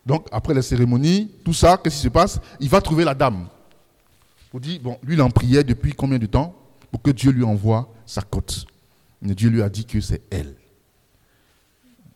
[0.06, 2.40] Donc après la cérémonie, tout ça, qu'est-ce qui se passe?
[2.58, 3.46] Il va trouver la dame.
[4.50, 6.54] Pour dire, bon, lui il en priait depuis combien de temps
[6.90, 8.66] pour que Dieu lui envoie sa côte.
[9.22, 10.56] Mais Dieu lui a dit que c'est elle.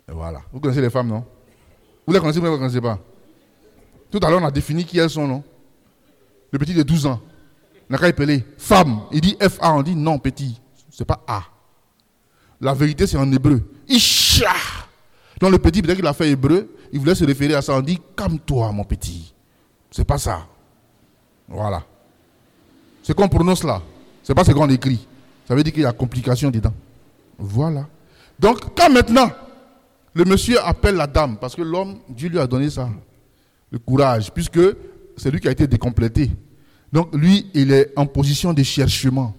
[0.08, 0.42] Voilà.
[0.52, 1.24] Vous connaissez les femmes, non?
[2.06, 2.98] Vous les connaissez, mais vous ne les connaissez pas?
[4.10, 5.42] Tout à l'heure, on a défini qui elles sont, non?
[6.50, 7.20] Le petit de 12 ans.
[7.90, 9.02] On a qu'à appeler femme.
[9.12, 10.60] Il dit F-A, on dit non, petit.
[10.90, 11.42] C'est pas A.
[12.60, 13.62] La vérité, c'est en hébreu.
[13.88, 14.52] Isha.
[15.40, 17.74] Donc le petit, peut-être qu'il a fait hébreu, il voulait se référer à ça.
[17.76, 19.34] On dit calme-toi, mon petit.
[19.90, 20.46] C'est pas ça.
[21.48, 21.84] Voilà.
[23.04, 23.82] C'est qu'on prononce là.
[24.22, 25.06] C'est pas ce qu'on écrit.
[25.46, 26.72] Ça veut dire qu'il y a complication dedans.
[27.38, 27.86] Voilà.
[28.38, 29.30] Donc, quand maintenant,
[30.14, 32.88] le monsieur appelle la dame, parce que l'homme, Dieu lui a donné ça,
[33.70, 34.58] le courage, puisque
[35.18, 36.30] c'est lui qui a été décomplété.
[36.90, 39.34] Donc, lui, il est en position de cherchement.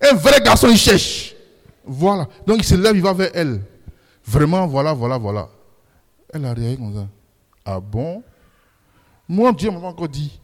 [0.00, 1.34] Un vrai garçon, il cherche.
[1.84, 2.28] Voilà.
[2.46, 3.60] Donc, il se lève, il va vers elle.
[4.24, 5.48] Vraiment, voilà, voilà, voilà.
[6.32, 7.08] Elle a réagi comme ça.
[7.64, 8.22] Ah bon?
[9.28, 10.38] Moi, Dieu m'a encore dit.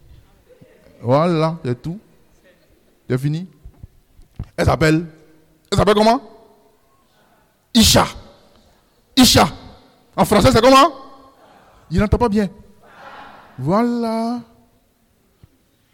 [1.01, 1.99] Voilà, c'est tout.
[3.09, 3.47] C'est fini.
[4.55, 5.05] Elle s'appelle.
[5.71, 6.21] Elle s'appelle comment?
[7.73, 8.05] Isha.
[9.17, 9.47] Isha.
[10.15, 10.93] En français, c'est comment?
[11.89, 12.49] Il n'entend pas bien.
[13.57, 14.41] Voilà.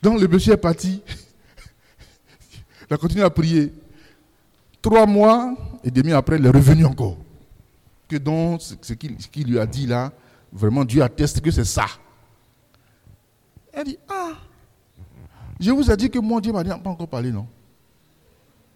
[0.02, 1.02] Donc le monsieur est parti.
[2.90, 3.74] Il a continué à prier.
[4.82, 7.18] Trois mois et demi après, il est revenu encore.
[8.08, 10.12] Que donc, ce qu'il lui a dit là,
[10.52, 11.86] vraiment, Dieu atteste que c'est ça.
[13.72, 14.32] Elle dit, ah,
[15.60, 17.48] je vous ai dit que mon Dieu m'a dit, pas encore parlé, non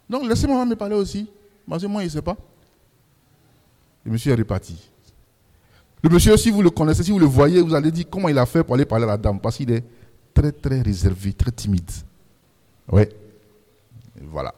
[0.10, 1.30] Donc laissez-moi me parler aussi.
[1.68, 2.36] Parce que moi, il ne sait pas.
[4.04, 4.78] Le monsieur est reparti.
[6.02, 8.38] Le monsieur, si vous le connaissez, si vous le voyez, vous allez dire comment il
[8.38, 9.40] a fait pour aller parler à la dame.
[9.40, 9.84] Parce qu'il est
[10.34, 11.90] très, très réservé, très timide.
[12.92, 13.04] Oui.
[14.22, 14.54] Voilà.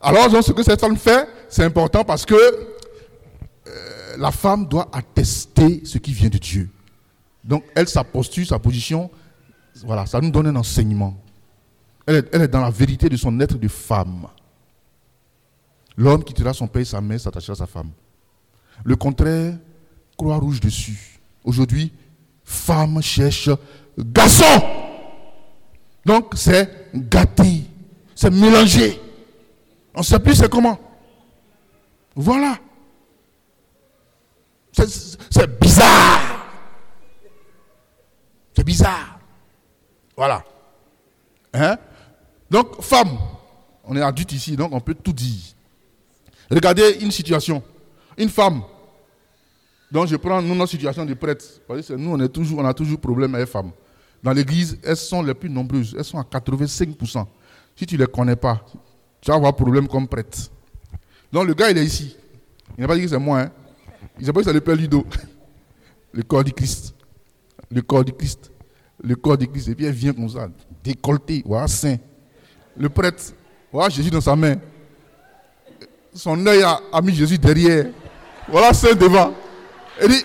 [0.00, 5.82] Alors, ce que cette femme fait, c'est important parce que euh, la femme doit attester
[5.84, 6.70] ce qui vient de Dieu.
[7.44, 9.10] Donc, elle, sa posture, sa position,
[9.84, 11.14] voilà, ça nous donne un enseignement.
[12.08, 14.28] Elle est, dans la vérité de son être de femme.
[15.94, 17.90] L'homme quittera son père et sa mère, s'attachera à sa femme.
[18.82, 19.58] Le contraire,
[20.16, 21.20] croix rouge dessus.
[21.44, 21.92] Aujourd'hui,
[22.44, 23.50] femme cherche
[23.98, 24.62] garçon.
[26.06, 27.64] Donc, c'est gâté,
[28.14, 28.98] c'est mélangé.
[29.94, 30.78] On ne sait plus c'est comment.
[32.14, 32.56] Voilà.
[34.72, 36.46] C'est bizarre.
[38.56, 39.18] C'est bizarre.
[40.16, 40.42] Voilà.
[41.52, 41.76] Hein?
[42.50, 43.18] Donc, femme,
[43.84, 45.54] on est adulte ici, donc on peut tout dire.
[46.50, 47.62] Regardez une situation.
[48.16, 48.62] Une femme.
[49.90, 51.44] Donc je prends nous, notre situation de prêtre.
[51.96, 53.70] Nous, on, est toujours, on a toujours problème avec les femmes.
[54.22, 55.94] Dans l'église, elles sont les plus nombreuses.
[55.96, 57.26] Elles sont à 85%.
[57.76, 58.64] Si tu ne les connais pas,
[59.20, 60.50] tu vas avoir problème comme prêtre.
[61.32, 62.16] Donc le gars, il est ici.
[62.76, 63.40] Il n'a pas dit que c'est moi.
[63.40, 63.50] Hein.
[64.18, 65.06] Il s'appelle que c'est le Père Ludo.
[66.12, 66.94] Le corps du Christ.
[67.70, 68.50] Le corps du Christ.
[69.02, 69.68] Le corps du Christ.
[69.68, 70.48] Et puis elle vient comme ça,
[70.82, 71.96] décolleté, voilà, saint.
[72.78, 73.22] Le prêtre,
[73.72, 74.56] voilà Jésus dans sa main.
[76.14, 77.86] Son œil a, mis Jésus derrière.
[78.48, 79.34] Voilà saint devant.
[80.02, 80.24] Il dit,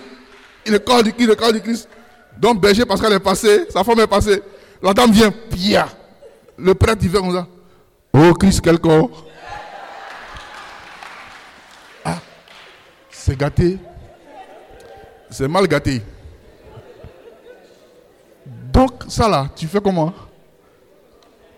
[0.66, 1.88] il est corps du Christ, le corps du Christ.
[2.38, 4.42] Donc berger, parce qu'elle est passée, sa femme est passée.
[4.82, 5.88] La dame vient, pia.
[6.56, 7.46] Le prêtre, il vient comme ça.
[8.12, 9.26] Oh Christ, quel corps.
[12.04, 12.18] Ah,
[13.10, 13.78] c'est gâté.
[15.30, 16.00] C'est mal gâté.
[18.46, 20.12] Donc, ça là, tu fais comment?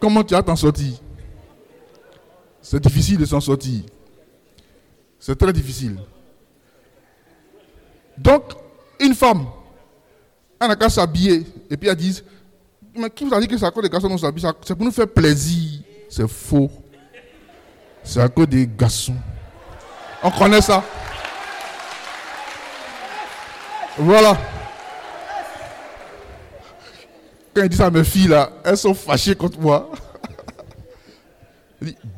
[0.01, 0.95] Comment tu as t'en sortir?
[2.61, 3.83] C'est difficile de s'en sortir.
[5.19, 5.99] C'est très difficile.
[8.19, 8.43] Donc,
[9.01, 9.47] une femme,
[10.61, 12.23] elle n'a qu'à s'habiller et puis elle dit
[12.95, 14.45] Mais qui vous a dit que c'est à cause des garçons qu'on s'habille?
[14.63, 15.81] C'est pour nous faire plaisir.
[16.09, 16.71] C'est faux.
[18.03, 19.17] C'est à cause des garçons.
[20.23, 20.83] On connaît ça.
[23.99, 24.37] Voilà.
[27.57, 29.91] Quand il dit ça à mes filles là, elles sont fâchées contre moi.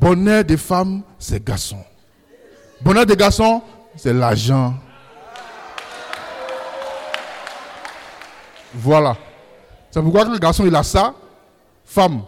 [0.01, 1.79] Bonheur des femmes, c'est garçon.
[2.81, 3.62] Bonheur des garçons,
[3.94, 4.74] c'est l'argent.
[8.74, 9.16] Voilà.
[9.92, 11.14] C'est pourquoi quand le garçon il a ça,
[11.85, 12.22] femme,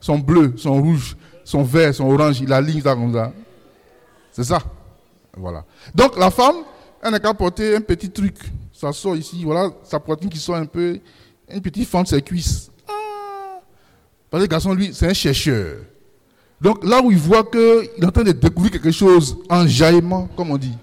[0.00, 3.30] son bleu, son rouge, son vert, son orange, il aligne ça comme ça.
[4.32, 4.58] C'est ça.
[5.36, 5.66] Voilà.
[5.94, 6.56] Donc la femme,
[7.02, 8.38] elle n'a qu'à porter un petit truc.
[8.72, 10.98] Ça sort ici, voilà, sa poitrine qui sort un peu,
[11.50, 12.70] une petite fente ses cuisses.
[12.88, 13.60] Ah.
[14.30, 15.78] Parce que le garçon, lui, c'est un chercheur.
[16.60, 20.28] Donc là où il voit qu'il est en train de découvrir quelque chose en jaillement,
[20.36, 20.76] comme on dit.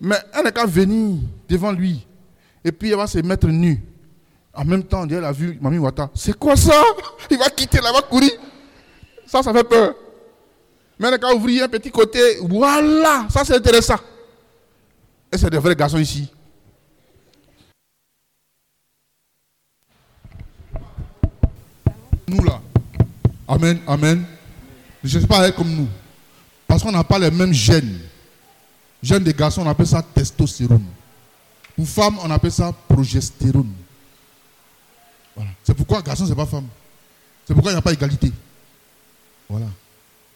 [0.00, 1.18] Mais elle n'a qu'à venir
[1.48, 2.06] devant lui.
[2.64, 3.82] Et puis elle va se mettre nue.
[4.52, 6.10] En même temps, elle a vu Mami Wata.
[6.14, 6.82] C'est quoi ça?
[7.30, 8.32] Il va quitter là, il va courir.
[9.26, 9.94] Ça, ça fait peur.
[10.98, 12.20] Mais elle n'a qu'à ouvrir un petit côté.
[12.42, 13.98] Voilà, ça c'est intéressant.
[15.32, 16.30] Et c'est des vrais garçons ici.
[22.30, 22.60] Nous là.
[23.48, 24.24] Amen, amen.
[25.02, 25.88] Ne cherchez pas à être comme nous.
[26.68, 27.98] Parce qu'on n'a pas les mêmes gènes.
[29.02, 30.84] Gènes des garçons, on appelle ça testostérone.
[31.74, 33.72] Pour femmes, on appelle ça progestérone.
[35.34, 35.50] Voilà.
[35.64, 36.68] C'est pourquoi garçon, c'est pas femme.
[37.46, 38.30] C'est pourquoi il n'y a pas égalité.
[39.48, 39.66] Voilà.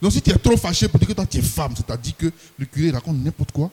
[0.02, 2.33] Donc si tu es trop fâché pour dire que toi tu es femme, c'est-à-dire que
[2.59, 3.70] le curé raconte n'importe quoi.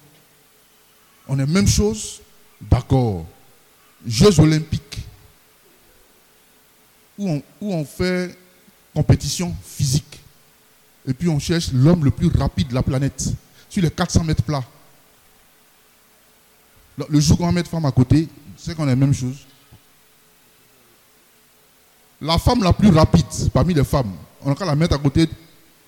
[1.28, 2.22] On est même chose,
[2.62, 3.26] d'accord.
[4.06, 5.00] Jeux olympiques.
[7.22, 8.36] Où on, fait
[8.94, 10.20] compétition physique.
[11.08, 13.30] Et puis on cherche l'homme le plus rapide de la planète.
[13.70, 14.64] Sur les 400 mètres plats.
[17.10, 19.38] Le jour qu'on va mettre femme à côté, c'est qu'on est la même chose.
[22.22, 25.28] La femme la plus rapide parmi les femmes, on va la mettre à côté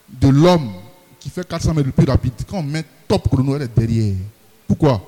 [0.10, 0.72] de l'homme
[1.20, 2.34] qui fait 400 mètres le plus rapide.
[2.48, 4.16] Quand on met top chrono, elle est derrière.
[4.68, 5.02] Pourquoi?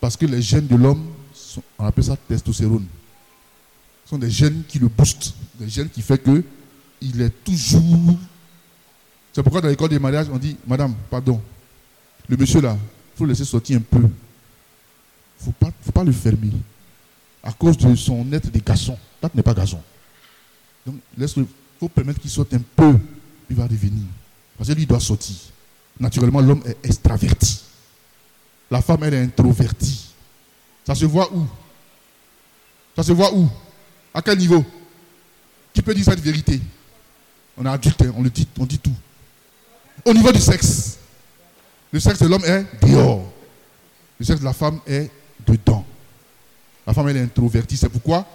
[0.00, 1.06] Parce que les gènes de l'homme,
[1.78, 2.86] on appelle ça testostérone.
[4.04, 5.34] Ce sont des gènes qui le boostent.
[5.58, 6.44] Des gènes qui font que
[7.00, 8.16] il est toujours.
[9.32, 11.40] C'est pourquoi dans l'école des mariages, on dit Madame, pardon,
[12.28, 13.98] le monsieur là, il faut le laisser sortir un peu.
[13.98, 15.52] Il ne
[15.84, 16.52] faut pas, le fermer.
[17.42, 18.96] À cause de son être de garçon.
[19.20, 19.80] Toi, tu n'es pas garçon.
[20.86, 21.46] Donc, il
[21.78, 22.98] faut permettre qu'il sorte un peu.
[23.50, 24.04] Il va revenir.
[24.56, 25.36] Parce que lui doit sortir.
[26.00, 27.62] Naturellement, l'homme est extraverti.
[28.70, 30.14] La femme, elle est introvertie.
[30.86, 31.46] Ça se voit où?
[32.96, 33.48] Ça se voit où?
[34.14, 34.64] À quel niveau
[35.72, 36.60] Qui peut dire cette vérité
[37.58, 38.94] On est adulte, hein, on le dit, on dit tout.
[40.04, 40.98] Au niveau du sexe,
[41.90, 43.32] le sexe de l'homme est dehors.
[44.18, 45.10] Le sexe de la femme est
[45.44, 45.84] dedans.
[46.86, 47.76] La femme, elle est introvertie.
[47.76, 48.26] C'est pourquoi,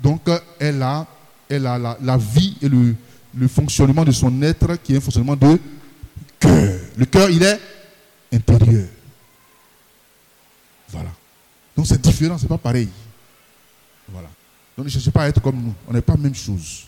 [0.00, 0.22] donc,
[0.58, 1.06] elle a,
[1.50, 2.94] la, vie et le,
[3.34, 5.58] le, fonctionnement de son être qui est un fonctionnement de
[6.40, 6.80] cœur.
[6.96, 7.60] Le cœur, il est
[8.32, 8.86] intérieur.
[10.88, 11.10] Voilà.
[11.76, 12.88] Donc, c'est différent, c'est pas pareil.
[14.08, 14.28] Voilà.
[14.78, 15.74] Donc, ne cherchez pas à être comme nous.
[15.88, 16.86] On n'est pas la même chose.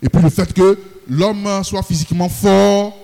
[0.00, 2.96] Et puis, le fait que l'homme soit physiquement fort,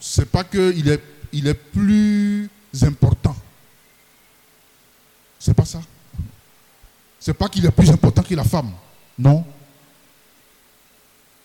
[0.00, 1.00] c'est pas qu'il est,
[1.32, 2.50] il est plus
[2.82, 3.36] important.
[5.38, 5.80] C'est pas ça.
[7.20, 8.72] C'est pas qu'il est plus important que la femme.
[9.16, 9.44] Non.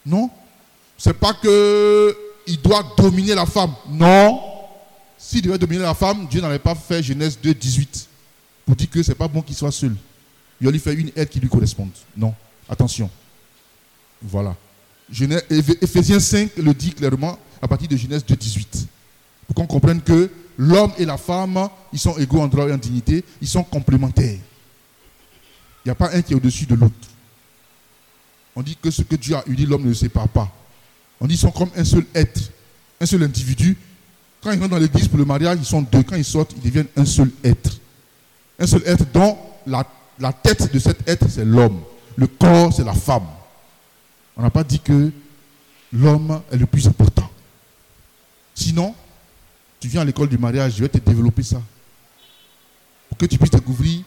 [0.03, 0.32] Non.
[0.97, 3.75] C'est pas qu'il doit dominer la femme.
[3.88, 4.41] Non.
[5.15, 8.10] S'il devait dominer la femme, Dieu n'avait pas fait Genèse 2, 18
[8.65, 9.95] pour dire que c'est pas bon qu'il soit seul.
[10.62, 11.92] Il lui fait une aide qui lui corresponde.
[12.16, 12.34] Non.
[12.70, 13.10] Attention.
[14.22, 14.56] Voilà.
[15.50, 18.88] Ephésiens 5 le dit clairement à partir de Genèse 2, 18.
[19.48, 22.78] Pour qu'on comprenne que l'homme et la femme, ils sont égaux en droit et en
[22.78, 24.39] dignité, ils sont complémentaires.
[25.84, 26.94] Il n'y a pas un qui est au-dessus de l'autre.
[28.56, 30.52] On dit que ce que Dieu a uni, l'homme ne le sépare pas.
[31.20, 32.42] On dit qu'ils sont comme un seul être,
[33.02, 33.78] un seul individu.
[34.42, 36.04] Quand ils rentrent dans l'église pour le mariage, ils sont deux.
[36.04, 37.80] Quand ils sortent, ils deviennent un seul être.
[38.60, 39.86] Un seul être dont la,
[40.19, 41.82] la tête de cet être, c'est l'homme.
[42.15, 43.28] Le corps, c'est la femme.
[44.38, 45.12] On n'a pas dit que
[45.91, 47.30] l'homme est le plus important.
[48.56, 48.95] Sinon,
[49.80, 51.62] tu viens à l'école du mariage, je vais te développer ça.
[53.10, 54.04] Pour que tu puisses découvrir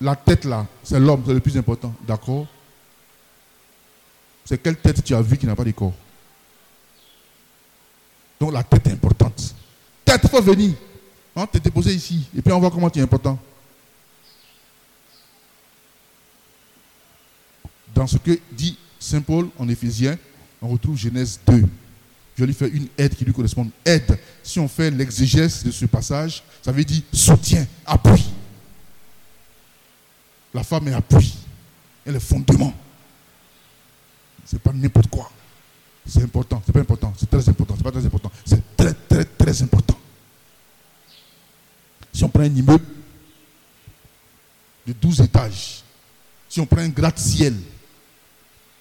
[0.00, 1.94] la tête là, c'est l'homme, c'est le plus important.
[2.06, 2.46] D'accord?
[4.44, 5.94] C'est quelle tête tu as vu qui n'a pas de corps?
[8.38, 9.54] Donc la tête est importante.
[10.04, 10.74] Tête, il faut venir.
[11.36, 12.28] Hein, te déposer ici.
[12.36, 13.38] Et puis on voit comment tu es important.
[17.94, 20.18] Dans ce que dit Saint Paul en Éphésiens,
[20.60, 21.64] on retrouve Genèse 2.
[22.36, 23.70] Je lui fais une aide qui lui correspond.
[23.84, 24.18] Aide.
[24.42, 28.24] Si on fait l'exégèse de ce passage, ça veut dire soutien, appui.
[30.52, 31.36] La femme est appui.
[32.04, 32.74] Elle est fondement.
[34.44, 35.30] Ce n'est pas n'importe quoi.
[36.06, 36.62] C'est important.
[36.66, 37.14] C'est pas important.
[37.16, 37.74] C'est très important.
[37.76, 38.32] C'est pas très important.
[38.44, 39.98] C'est très, très, très important.
[42.12, 42.84] Si on prend un immeuble
[44.86, 45.82] de 12 étages,
[46.48, 47.54] si on prend un gratte-ciel,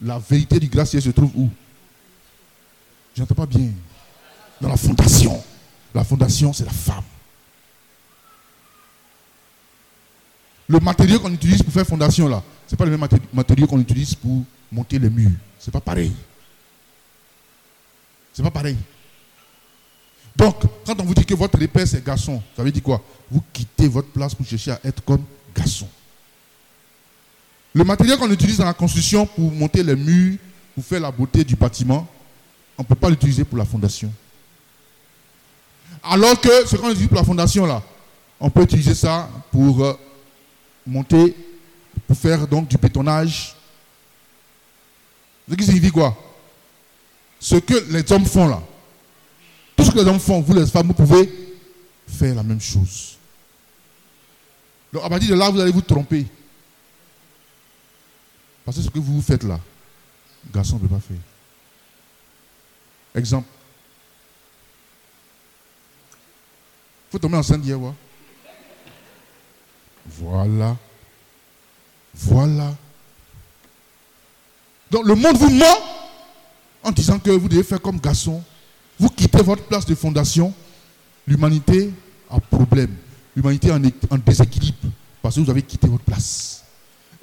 [0.03, 1.49] la vérité du gratte-ciel se trouve où?
[3.15, 3.71] J'entends pas bien.
[4.59, 5.43] Dans la fondation.
[5.93, 7.03] La fondation, c'est la femme.
[10.67, 13.79] Le matériau qu'on utilise pour faire fondation, là, ce n'est pas le même matériau qu'on
[13.79, 15.31] utilise pour monter les murs.
[15.59, 16.11] Ce n'est pas pareil.
[18.33, 18.77] C'est pas pareil.
[20.35, 23.01] Donc, quand on vous dit que votre repère c'est garçon, ça veut dire quoi?
[23.29, 25.23] Vous quittez votre place pour chercher à être comme
[25.55, 25.87] garçon.
[27.73, 30.37] Le matériel qu'on utilise dans la construction pour monter les murs,
[30.75, 32.07] pour faire la beauté du bâtiment,
[32.77, 34.11] on ne peut pas l'utiliser pour la fondation.
[36.03, 37.81] Alors que ce qu'on utilise pour la fondation, là,
[38.39, 39.93] on peut utiliser ça pour euh,
[40.85, 41.35] monter,
[42.05, 43.55] pour faire donc du bétonnage.
[45.49, 46.15] Ce qui signifie quoi?
[47.39, 48.61] Ce que les hommes font là,
[49.75, 51.29] tout ce que les hommes font, vous les femmes, vous pouvez
[52.07, 53.17] faire la même chose.
[54.91, 56.25] Donc à partir de là, vous allez vous tromper.
[58.65, 59.59] Parce que ce que vous faites là,
[60.53, 61.17] garçon ne peut pas faire.
[63.15, 63.47] Exemple.
[67.07, 67.77] Il faut tomber enceinte hier.
[70.05, 70.77] Voilà.
[72.15, 72.75] Voilà.
[74.91, 75.65] Donc le monde vous ment
[76.83, 78.43] en disant que vous devez faire comme garçon.
[78.99, 80.53] Vous quittez votre place de fondation.
[81.25, 81.91] L'humanité
[82.29, 82.95] a problème.
[83.35, 84.77] L'humanité est en déséquilibre
[85.21, 86.62] parce que vous avez quitté votre place.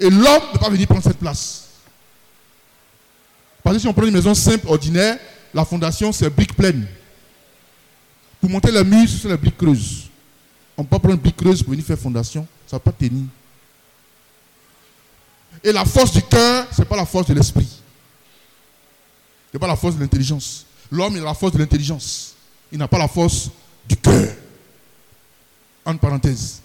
[0.01, 1.67] Et l'homme ne peut pas venir prendre cette place.
[3.63, 5.19] Parce que si on prend une maison simple, ordinaire,
[5.53, 6.87] la fondation, c'est briques pleines.
[8.39, 10.09] Pour monter la mur, c'est la brique creuse.
[10.75, 12.47] On peut pas prendre une brique creuse pour venir faire fondation.
[12.65, 13.25] Ça ne va pas tenir.
[15.63, 17.69] Et la force du cœur, ce n'est pas la force de l'esprit.
[19.51, 20.65] Ce n'est pas la force de l'intelligence.
[20.89, 22.33] L'homme, il a la force de l'intelligence.
[22.71, 23.51] Il n'a pas la force
[23.87, 24.33] du cœur.
[25.85, 26.61] En parenthèse.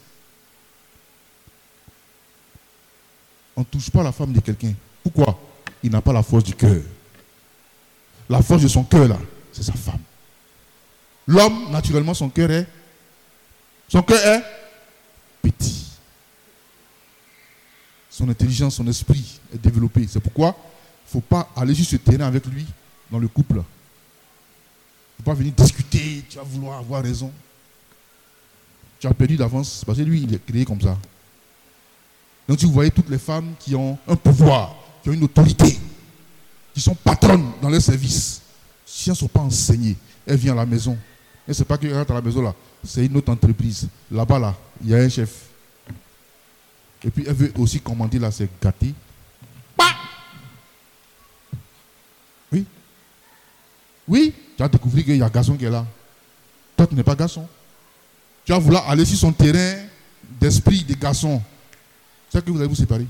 [3.57, 4.75] On ne touche pas la femme de quelqu'un.
[5.03, 5.39] Pourquoi?
[5.83, 6.83] Il n'a pas la force du cœur.
[8.29, 9.19] La force de son cœur, là,
[9.53, 10.01] c'est sa femme.
[11.27, 12.67] L'homme, naturellement, son cœur est.
[13.89, 14.43] Son cœur est
[15.43, 15.87] petit.
[18.11, 20.07] Son intelligence, son esprit est développé.
[20.09, 22.67] C'est pourquoi il ne faut pas aller sur ce terrain avec lui
[23.11, 23.55] dans le couple.
[23.55, 23.63] Il ne
[25.19, 27.33] faut pas venir discuter, tu vas vouloir avoir raison.
[28.99, 30.97] Tu as perdu d'avance parce que lui, il est créé comme ça.
[32.49, 35.79] Donc, si vous voyez toutes les femmes qui ont un pouvoir, qui ont une autorité,
[36.73, 38.41] qui sont patronnes dans leur service,
[38.85, 40.97] si elles ne sont pas enseignées, elles viennent à la maison.
[41.49, 43.89] Et ce n'est pas qu'elles rentrent à la maison là, c'est une autre entreprise.
[44.11, 45.47] Là-bas, là, il y a un chef.
[47.05, 48.95] Et puis elle veut aussi commander là, c'est gâté.
[52.53, 52.65] Oui.
[54.09, 55.85] Oui, tu as découvert qu'il y a un garçon qui est là.
[56.77, 57.47] Toi, tu n'es pas garçon.
[58.45, 59.85] Tu vas vouloir aller sur son terrain
[60.41, 61.43] d'esprit de garçon.
[62.31, 63.07] C'est que vous allez vous séparer.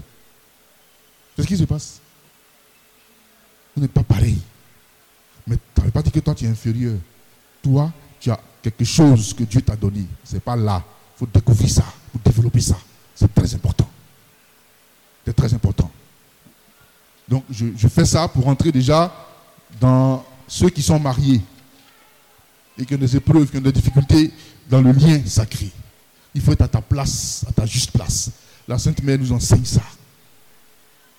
[1.35, 2.01] C'est ce qui se passe.
[3.75, 4.39] Vous n'êtes pas pareil.
[5.47, 6.97] Mais tu n'avais pas dit que toi tu es inférieur.
[7.63, 10.07] Toi, tu as quelque chose que Dieu t'a donné.
[10.25, 10.83] Ce n'est pas là.
[11.15, 12.77] Il faut découvrir ça, il faut développer ça.
[13.15, 13.89] C'est très important.
[15.25, 15.91] C'est très important.
[17.29, 19.13] Donc je, je, fais ça pour entrer déjà
[19.81, 21.41] dans ceux qui sont mariés
[22.79, 24.33] et qui ont des épreuves, qui ont des difficultés
[24.69, 25.71] dans le lien sacré.
[26.35, 28.31] Il faut être à ta place, à ta juste place.
[28.69, 29.83] La Sainte Mère nous enseigne ça.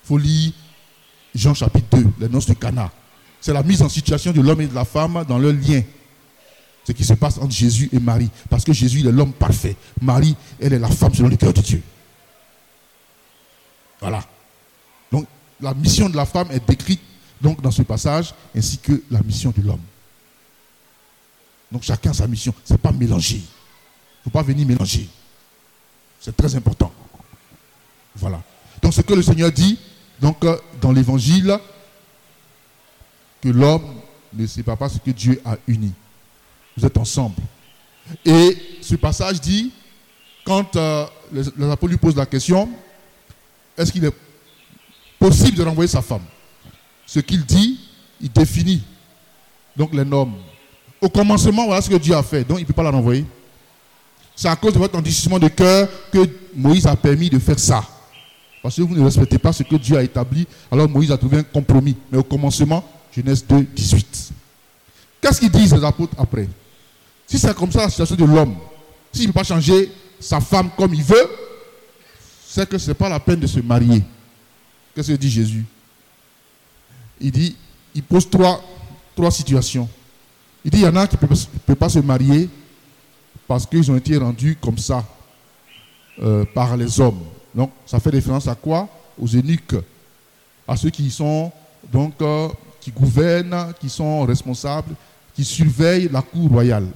[0.04, 0.52] Il faut lire
[1.34, 2.90] Jean chapitre 2, les noces de Cana.
[3.40, 5.82] C'est la mise en situation de l'homme et de la femme dans leur lien.
[6.84, 8.30] Ce qui se passe entre Jésus et Marie.
[8.48, 9.76] Parce que Jésus, il est l'homme parfait.
[10.00, 11.82] Marie, elle est la femme selon le cœur de Dieu.
[14.00, 14.24] Voilà.
[15.12, 15.26] Donc,
[15.60, 17.00] la mission de la femme est décrite
[17.40, 19.80] donc, dans ce passage, ainsi que la mission de l'homme.
[21.70, 22.54] Donc, chacun a sa mission.
[22.64, 23.36] Ce n'est pas mélangé.
[23.36, 25.08] Il ne faut pas venir mélanger.
[26.20, 26.92] C'est très important.
[28.18, 28.42] Voilà.
[28.82, 29.78] Donc, ce que le Seigneur dit,
[30.20, 31.58] donc, euh, dans l'évangile,
[33.40, 33.94] que l'homme
[34.34, 35.92] ne sait pas ce que Dieu a uni.
[36.76, 37.36] Vous êtes ensemble.
[38.24, 39.72] Et ce passage dit,
[40.44, 42.68] quand euh, les, les apôtres lui posent la question,
[43.76, 44.14] est-ce qu'il est
[45.18, 46.24] possible de renvoyer sa femme?
[47.06, 47.80] Ce qu'il dit,
[48.20, 48.82] il définit
[49.76, 50.34] donc les normes.
[51.00, 52.44] Au commencement, voilà ce que Dieu a fait.
[52.44, 53.24] Donc il ne peut pas la renvoyer.
[54.34, 57.84] C'est à cause de votre endurcissement de cœur que Moïse a permis de faire ça.
[58.62, 60.46] Parce que vous ne respectez pas ce que Dieu a établi.
[60.70, 61.96] Alors Moïse a trouvé un compromis.
[62.10, 62.84] Mais au commencement,
[63.14, 64.32] Genèse 2, 18.
[65.20, 66.48] Qu'est-ce qu'ils disent les apôtres après?
[67.26, 68.56] Si c'est comme ça la situation de l'homme,
[69.12, 71.28] s'il ne peut pas changer sa femme comme il veut,
[72.46, 74.02] c'est que ce n'est pas la peine de se marier.
[74.94, 75.64] Qu'est-ce que dit Jésus?
[77.20, 77.56] Il dit,
[77.94, 78.62] il pose trois,
[79.14, 79.88] trois situations.
[80.64, 82.48] Il dit, il y en a qui ne peuvent pas se marier
[83.46, 85.04] parce qu'ils ont été rendus comme ça
[86.20, 87.20] euh, par les hommes.
[87.58, 88.88] Donc, ça fait référence à quoi?
[89.20, 89.74] Aux eunuques,
[90.68, 91.50] à ceux qui sont,
[91.92, 92.46] donc, euh,
[92.80, 94.94] qui gouvernent, qui sont responsables,
[95.34, 96.86] qui surveillent la cour royale.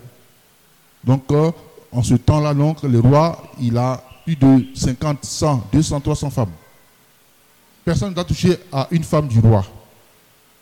[1.02, 1.50] Donc, euh,
[1.90, 6.52] en ce temps-là, donc, le roi, il a plus de 50, 100, 200, 300 femmes.
[7.84, 9.64] Personne ne doit toucher à une femme du roi.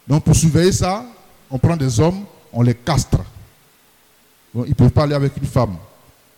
[0.08, 1.04] Donc, pour surveiller ça,
[1.50, 2.24] on prend des hommes
[2.54, 3.18] on les castre.
[4.54, 5.76] ils ne peuvent pas aller avec une femme.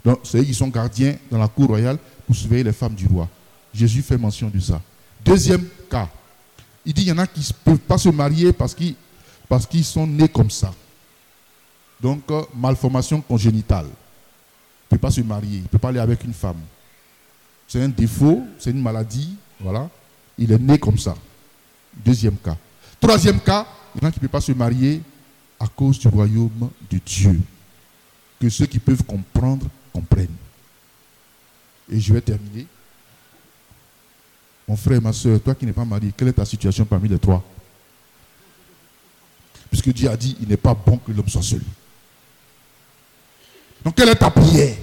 [0.04, 1.96] Donc, c'est eux qui sont gardiens dans la cour royale
[2.26, 3.28] pour surveiller les femmes du roi.
[3.74, 4.80] Jésus fait mention de ça.
[5.24, 6.08] Deuxième cas,
[6.84, 8.94] il dit qu'il y en a qui ne peuvent pas se marier parce qu'ils,
[9.48, 10.72] parce qu'ils sont nés comme ça.
[12.00, 13.86] Donc, euh, malformation congénitale.
[13.86, 16.60] Il ne peut pas se marier, il ne peut pas aller avec une femme.
[17.68, 19.88] C'est un défaut, c'est une maladie, voilà.
[20.36, 21.14] Il est né comme ça.
[22.04, 22.56] Deuxième cas.
[23.00, 25.00] Troisième cas, il y en a qui ne peuvent pas se marier
[25.58, 27.40] à cause du royaume de Dieu.
[28.40, 30.36] Que ceux qui peuvent comprendre comprennent.
[31.90, 32.66] Et je vais terminer.
[34.68, 37.18] Mon frère, ma soeur, toi qui n'es pas marié, quelle est ta situation parmi les
[37.18, 37.42] trois?
[39.68, 41.62] Puisque Dieu a dit, il n'est pas bon que l'homme soit seul.
[43.84, 44.76] Donc, quelle est ta prière?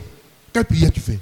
[0.52, 1.20] Quelle prière tu fais?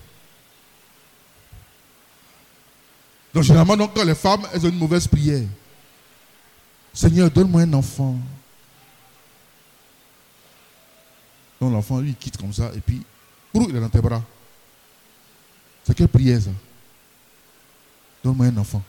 [3.33, 5.45] Donc, généralement, quand les femmes, elles ont une mauvaise prière.
[6.93, 8.17] Seigneur, donne-moi un enfant.
[11.61, 13.03] Donc, l'enfant, lui, il quitte comme ça, et puis,
[13.53, 14.23] il est dans tes bras.
[15.83, 16.49] C'est quelle prière, ça?
[18.27, 18.83] Donne-moi un enfant.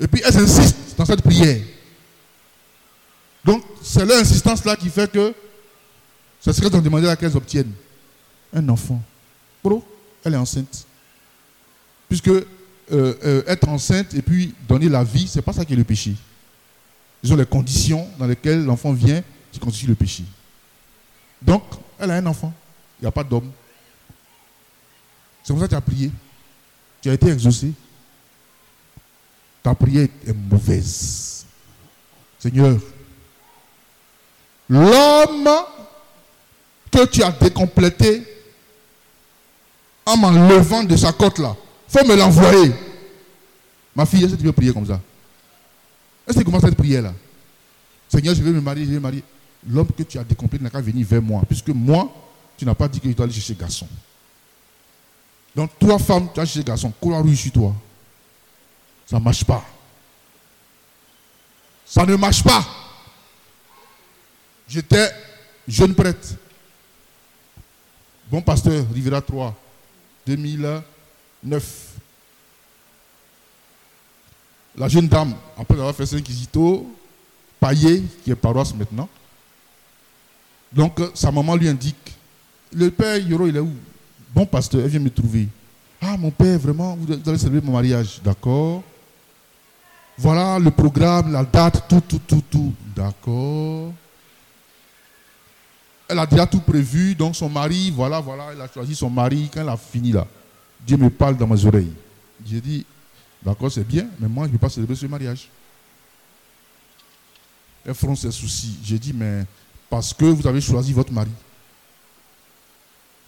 [0.00, 1.60] Et puis, elles insistent dans cette prière.
[3.44, 5.34] Donc, c'est leur insistance là qui fait que
[6.40, 7.72] ce serait de demander à qu'elles obtiennent
[8.54, 8.98] un enfant.
[9.62, 9.84] Pro,
[10.24, 10.86] elle est enceinte.
[12.08, 12.44] Puisque euh,
[12.90, 15.84] euh, être enceinte et puis donner la vie, ce n'est pas ça qui est le
[15.84, 16.14] péché.
[17.22, 19.22] Ce sont les conditions dans lesquelles l'enfant vient
[19.52, 20.24] qui constituent le péché.
[21.42, 21.62] Donc,
[21.98, 22.54] elle a un enfant.
[22.98, 23.52] Il n'y a pas d'homme.
[25.50, 26.12] C'est pour ça que tu as prié.
[27.02, 27.72] Tu as été exaucé.
[29.64, 31.44] Ta prière est mauvaise.
[32.38, 32.78] Seigneur,
[34.68, 35.50] l'homme
[36.92, 38.22] que tu as décomplété
[40.06, 41.56] en m'enlevant de sa côte là,
[41.88, 42.72] faut me l'envoyer.
[43.96, 45.00] Ma fille, est-ce que tu veux prier comme ça?
[46.28, 47.12] Est-ce que tu commences cette prière là?
[48.08, 49.24] Seigneur, je vais me marier, je vais me marier.
[49.68, 52.08] L'homme que tu as décomplété n'a qu'à venir vers moi, puisque moi,
[52.56, 53.88] tu n'as pas dit que tu dois aller chercher garçon.
[55.54, 57.74] Donc, toi, femme, tu as cherché garçon, cours rue sur toi.
[59.06, 59.64] Ça ne marche pas.
[61.84, 62.64] Ça ne marche pas.
[64.68, 65.10] J'étais
[65.66, 66.28] jeune prêtre.
[68.30, 69.52] Bon pasteur, Rivera 3,
[70.24, 71.86] 2009.
[74.76, 76.96] La jeune dame, après avoir fait Saint-Quisito,
[77.58, 79.08] Paillé, qui est paroisse maintenant,
[80.72, 82.16] donc sa maman lui indique,
[82.72, 83.74] le père Yoro, il est où?
[84.34, 85.48] Bon pasteur, elle vient me trouver.
[86.00, 88.20] Ah, mon père, vraiment, vous allez célébrer mon mariage.
[88.22, 88.82] D'accord.
[90.16, 92.72] Voilà le programme, la date, tout, tout, tout, tout.
[92.94, 93.92] D'accord.
[96.08, 99.48] Elle a déjà tout prévu, donc son mari, voilà, voilà, elle a choisi son mari.
[99.52, 100.26] Quand elle a fini là,
[100.84, 101.92] Dieu me parle dans mes oreilles.
[102.44, 102.84] J'ai dit,
[103.42, 105.48] d'accord, c'est bien, mais moi, je ne vais pas célébrer ce mariage.
[107.86, 108.76] Elle fronce ses soucis.
[108.82, 109.44] J'ai dit, mais
[109.88, 111.30] parce que vous avez choisi votre mari.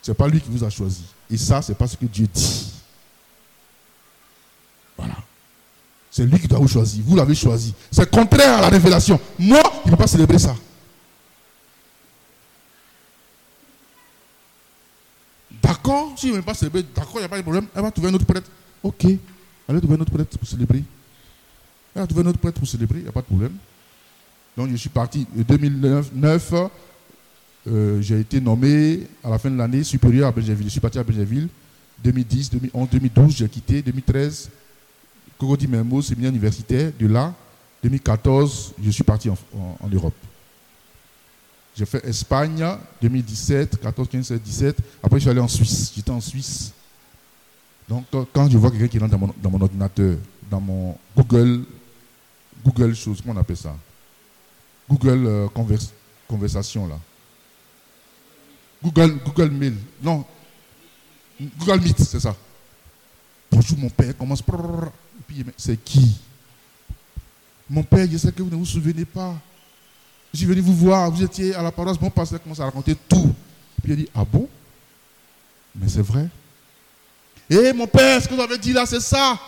[0.02, 1.04] Ce n'est pas lui qui vous a choisi.
[1.30, 2.72] Et ça, c'est parce que Dieu dit.
[4.96, 5.14] Voilà.
[6.10, 7.02] C'est lui qui doit vous choisir.
[7.06, 7.72] Vous l'avez choisi.
[7.90, 9.18] C'est contraire à la révélation.
[9.38, 10.54] Moi, je ne peux pas célébrer ça.
[15.62, 17.66] D'accord, si je ne veux pas célébrer, d'accord, il n'y a pas de problème.
[17.74, 18.50] Elle va trouver un autre prêtre.
[18.82, 19.04] Ok.
[19.04, 19.18] Elle
[19.68, 20.82] va trouver un autre prêtre pour célébrer.
[21.94, 23.56] Elle va trouver un autre prêtre pour célébrer, il n'y a pas de problème.
[24.56, 26.54] Donc je suis parti en 2009.
[27.68, 30.66] Euh, j'ai été nommé à la fin de l'année supérieur à Benjaville.
[30.66, 31.48] Je suis parti à Benjaville.
[32.02, 33.82] 2010, 2011, 2012, j'ai quitté.
[33.82, 34.50] 2013,
[35.38, 36.92] Cogodi Membo, séminaire universitaire.
[36.98, 37.32] De là,
[37.82, 39.36] 2014, je suis parti en,
[39.92, 40.14] Europe.
[41.76, 42.66] J'ai fait Espagne
[43.00, 44.76] 2017, 14, 15, 16, 17.
[45.02, 45.92] Après, je suis allé en Suisse.
[45.94, 46.72] J'étais en Suisse.
[47.88, 50.16] Donc, quand je vois quelqu'un qui rentre dans mon, dans mon, ordinateur,
[50.50, 51.64] dans mon Google,
[52.64, 53.76] Google chose, comment on appelle ça?
[54.88, 55.48] Google euh,
[56.28, 56.98] Conversation, là.
[58.82, 59.76] Google, Google Mail.
[60.02, 60.24] Non.
[61.58, 62.34] Google Meet, c'est ça.
[63.50, 64.16] Bonjour, mon père.
[64.16, 64.42] Commence.
[65.26, 66.18] Puis, c'est qui?
[67.68, 69.34] Mon père, je sais que vous ne vous souvenez pas.
[70.32, 71.10] Je suis venu vous voir.
[71.10, 72.00] Vous étiez à la paroisse.
[72.00, 73.32] Mon pasteur commence à raconter tout.
[73.82, 74.48] Puis, il dit Ah bon?
[75.74, 76.28] Mais c'est vrai.
[77.48, 79.38] Eh, mon père, ce que vous avez dit là, c'est ça.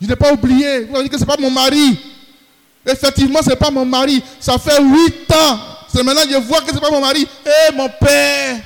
[0.00, 0.84] Je n'ai pas oublié.
[0.84, 1.98] Vous avez dit que ce n'est pas mon mari.
[2.86, 4.22] Effectivement, ce n'est pas mon mari.
[4.40, 5.73] Ça fait huit ans.
[5.94, 7.24] C'est maintenant je vois que ce n'est pas mon mari.
[7.46, 8.60] Eh, mon père.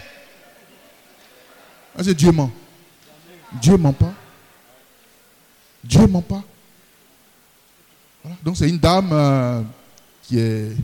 [1.95, 2.51] Ah, c'est Dieu ment.
[3.61, 4.15] Dieu ment pas.
[5.85, 6.43] Dieu ment pas.
[8.43, 9.63] Donc c'est une dame euh,
[10.23, 10.75] qui, est,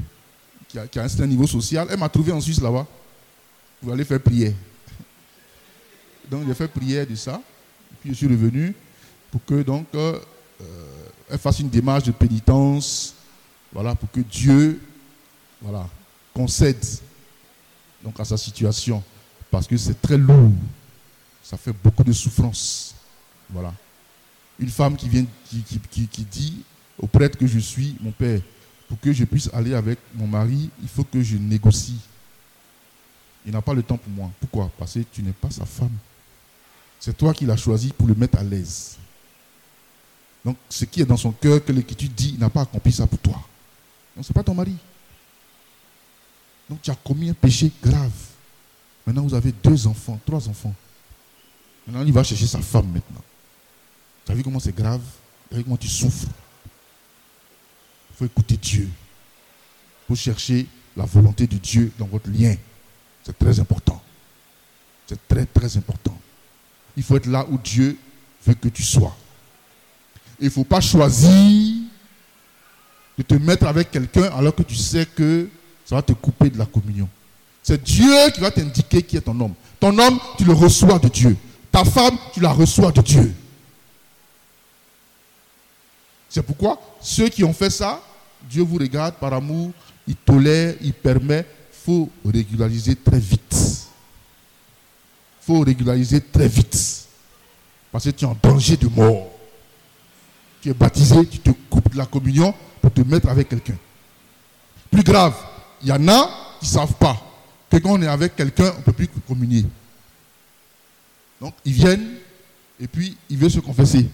[0.68, 1.86] qui, a, un certain niveau social.
[1.90, 2.86] Elle m'a trouvé en Suisse là-bas.
[3.82, 4.52] Vous allez faire prière.
[6.30, 7.40] Donc j'ai fait prière de ça.
[8.02, 8.74] Puis je suis revenu
[9.30, 10.18] pour que donc euh,
[11.30, 13.14] elle fasse une démarche de pénitence
[13.72, 14.78] Voilà, pour que Dieu
[15.62, 15.88] voilà,
[16.34, 16.84] concède
[18.02, 19.02] donc à sa situation.
[19.50, 20.52] Parce que c'est très lourd.
[21.42, 22.94] Ça fait beaucoup de souffrance.
[23.48, 23.72] Voilà.
[24.58, 26.62] Une femme qui vient, qui, dit
[26.98, 28.40] au prêtre que je suis, mon père,
[28.88, 31.98] pour que je puisse aller avec mon mari, il faut que je négocie.
[33.46, 34.30] Il n'a pas le temps pour moi.
[34.40, 34.70] Pourquoi?
[34.78, 35.96] Parce que tu n'es pas sa femme.
[37.00, 38.96] C'est toi qui l'as choisi pour le mettre à l'aise.
[40.44, 43.06] Donc, ce qui est dans son cœur, que l'Écriture dit, il n'a pas accompli ça
[43.06, 43.40] pour toi.
[44.14, 44.76] Donc, ce n'est pas ton mari.
[46.82, 48.10] Tu as commis un péché grave.
[49.06, 50.74] Maintenant, vous avez deux enfants, trois enfants.
[51.86, 53.22] Maintenant, il va chercher sa femme maintenant.
[54.24, 55.02] Tu as vu comment c'est grave?
[55.48, 56.28] Tu as vu comment tu souffres?
[58.10, 58.88] Il faut écouter Dieu.
[58.88, 60.66] Il faut chercher
[60.96, 62.54] la volonté de Dieu dans votre lien.
[63.22, 64.02] C'est très important.
[65.06, 66.18] C'est très, très important.
[66.96, 67.98] Il faut être là où Dieu
[68.46, 69.14] veut que tu sois.
[70.38, 71.82] Il ne faut pas choisir
[73.18, 75.48] de te mettre avec quelqu'un alors que tu sais que
[75.84, 77.08] ça va te couper de la communion.
[77.62, 79.54] C'est Dieu qui va t'indiquer qui est ton homme.
[79.80, 81.36] Ton homme, tu le reçois de Dieu.
[81.72, 83.34] Ta femme, tu la reçois de Dieu.
[86.28, 88.02] C'est pourquoi ceux qui ont fait ça,
[88.50, 89.70] Dieu vous regarde par amour,
[90.06, 91.46] il tolère, il permet.
[91.86, 93.52] Il faut régulariser très vite.
[93.52, 97.06] Il faut régulariser très vite.
[97.92, 99.30] Parce que tu es en danger de mort.
[100.62, 103.76] Tu es baptisé, tu te coupes de la communion pour te mettre avec quelqu'un.
[104.90, 105.34] Plus grave,
[105.84, 107.22] il y en a qui ne savent pas
[107.70, 109.66] que quand on est avec quelqu'un, on ne peut plus communier.
[111.40, 112.16] Donc, ils viennent
[112.80, 114.08] et puis ils veulent se confesser.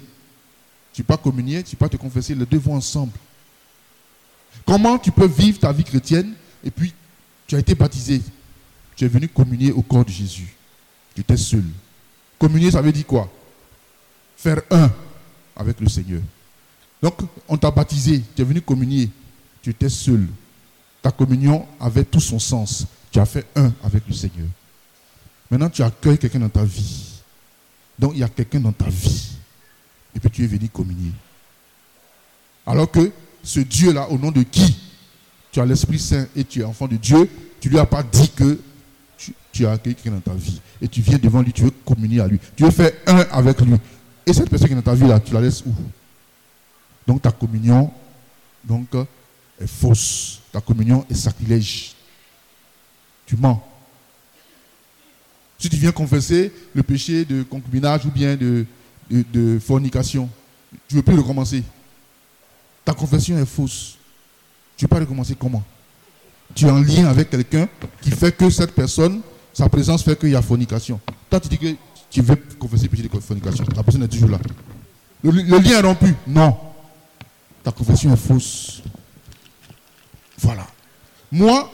[0.92, 3.12] Tu ne pas communier, tu ne pas te confesser, les deux vont ensemble.
[4.66, 6.92] Comment tu peux vivre ta vie chrétienne et puis
[7.46, 8.20] tu as été baptisé,
[8.96, 10.54] tu es venu communier au corps de Jésus.
[11.14, 11.64] Tu étais seul.
[12.38, 13.30] Communier, ça veut dire quoi?
[14.36, 14.90] Faire un
[15.54, 16.22] avec le Seigneur.
[17.02, 19.08] Donc, on t'a baptisé, tu es venu communier,
[19.62, 20.26] tu étais seul.
[21.02, 22.86] Ta communion avait tout son sens.
[23.10, 24.46] Tu as fait un avec le Seigneur.
[25.50, 27.06] Maintenant, tu accueilles quelqu'un dans ta vie.
[27.98, 29.32] Donc, il y a quelqu'un dans ta vie.
[30.14, 31.12] Et puis, tu es venu communier.
[32.66, 33.10] Alors que
[33.42, 34.76] ce Dieu-là, au nom de qui?
[35.50, 37.28] Tu as l'Esprit Saint et tu es enfant de Dieu,
[37.60, 38.60] tu ne lui as pas dit que
[39.52, 40.60] tu, as accueilli quelqu'un dans ta vie.
[40.80, 42.38] Et tu viens devant lui, tu veux communier à lui.
[42.56, 43.74] Tu veux faire un avec lui.
[44.24, 45.74] Et cette personne qui est dans ta vie là, tu la laisses où?
[47.06, 47.90] Donc ta communion
[48.64, 48.94] donc,
[49.60, 50.39] est fausse.
[50.52, 51.94] Ta communion est sacrilège.
[53.26, 53.62] Tu mens.
[55.58, 58.66] Si tu viens confesser le péché de concubinage ou bien de,
[59.60, 60.28] fornication,
[60.88, 61.62] tu ne veux plus recommencer.
[62.84, 63.96] Ta confession est fausse.
[64.76, 65.62] Tu ne veux pas recommencer comment?
[66.54, 67.68] Tu es en lien avec quelqu'un
[68.00, 69.20] qui fait que cette personne,
[69.52, 70.98] sa présence fait qu'il y a fornication.
[71.28, 71.76] Toi, tu dis que
[72.10, 73.64] tu veux confesser le péché de fornication.
[73.76, 74.38] La personne est toujours là.
[75.22, 76.14] le lien est rompu.
[76.26, 76.56] Non
[77.62, 78.82] ta confession est fausse.
[80.40, 80.66] Voilà.
[81.30, 81.70] Moi,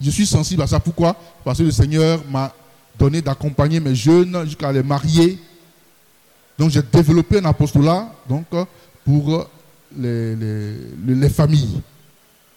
[0.00, 0.80] je suis sensible à ça.
[0.80, 1.16] Pourquoi?
[1.44, 2.52] Parce que le Seigneur m'a
[2.98, 5.38] donné d'accompagner mes jeunes jusqu'à les marier.
[6.58, 8.46] Donc j'ai développé un apostolat donc,
[9.04, 9.48] pour
[9.96, 11.80] les, les, familles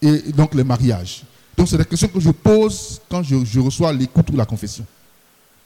[0.02, 1.24] et donc les mariages.
[1.58, 4.86] Donc c'est la question que je pose quand je, je reçois l'écoute ou la confession.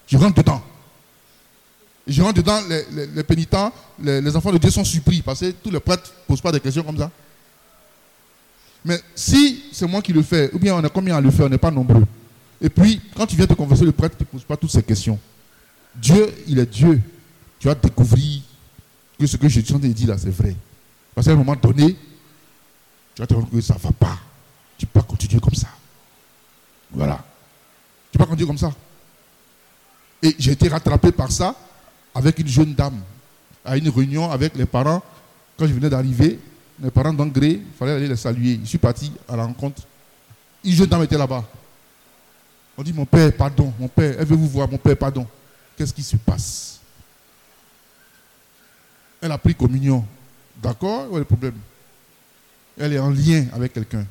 [0.08, 0.62] Je rentre dedans.
[2.08, 2.60] Je rentre dedans,
[3.16, 3.72] les, pénitents,
[4.02, 6.60] les, enfants de Dieu sont surpris parce que tous les prêtres ne posent pas des
[6.60, 7.12] questions comme ça.
[8.86, 11.46] Mais si c'est moi qui le fais, ou bien on est combien à le faire,
[11.46, 12.06] on n'est pas nombreux.
[12.62, 15.20] Et puis, quand tu viens te confesser, le prêtre ne pose pas toutes ces questions.
[15.96, 17.02] Dieu, il est Dieu.
[17.60, 18.42] Tu vas découvrir
[19.18, 20.56] que ce que je suis en train de dire là, c'est vrai.
[21.14, 21.96] Parce qu'à un moment donné,
[23.16, 24.18] tu vas te rendre compte que ça ne va pas.
[24.78, 25.68] Tu ne peux pas continuer comme ça.
[26.92, 27.24] Voilà.
[28.12, 28.74] Tu ne peux pas continuer comme ça.
[30.22, 31.56] Et j'ai été rattrapé par ça
[32.14, 33.00] avec une jeune dame
[33.64, 35.02] à une réunion avec les parents.
[35.58, 36.40] Quand je venais d'arriver,
[36.82, 38.60] les parents d'Angré, il fallait aller les saluer.
[38.64, 39.82] Je suis parti à la rencontre.
[40.64, 41.44] Jeune dame était là-bas.
[42.78, 45.28] On dit, mon père, pardon, mon père, elle veut vous voir, mon père, pardon.
[45.78, 46.80] Qu'est-ce qui se passe?
[49.22, 50.06] Elle a pris communion.
[50.62, 51.12] D'accord?
[51.12, 51.56] Où est le problème?
[52.78, 54.06] Elle est en lien avec quelqu'un.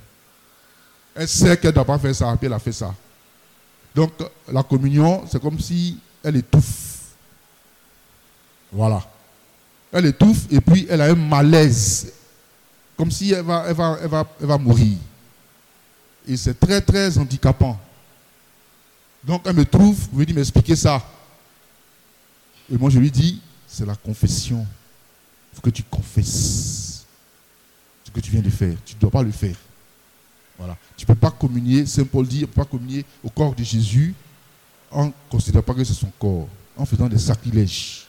[1.15, 2.95] Elle sait qu'elle ne doit pas faire ça, puis elle a fait ça.
[3.95, 4.13] Donc,
[4.53, 7.15] la communion, c'est comme si elle étouffe.
[8.71, 9.03] Voilà.
[9.91, 12.13] Elle étouffe et puis elle a un malaise.
[12.99, 14.99] Comme si elle va, elle va, elle va, elle va mourir.
[16.27, 17.81] Et c'est très, très handicapant.
[19.25, 21.03] Donc elle me trouve, me dit m'expliquer ça.
[22.71, 24.67] Et moi je lui dis, c'est la confession.
[25.53, 27.07] Il faut que tu confesses
[28.05, 28.77] ce que tu viens de faire.
[28.85, 29.57] Tu ne dois pas le faire.
[30.59, 30.77] Voilà.
[30.97, 33.63] Tu ne peux pas communier, Saint Paul dit, ne peut pas communier au corps de
[33.63, 34.13] Jésus
[34.91, 38.07] en ne considérant pas que c'est son corps, en faisant des sacrilèges.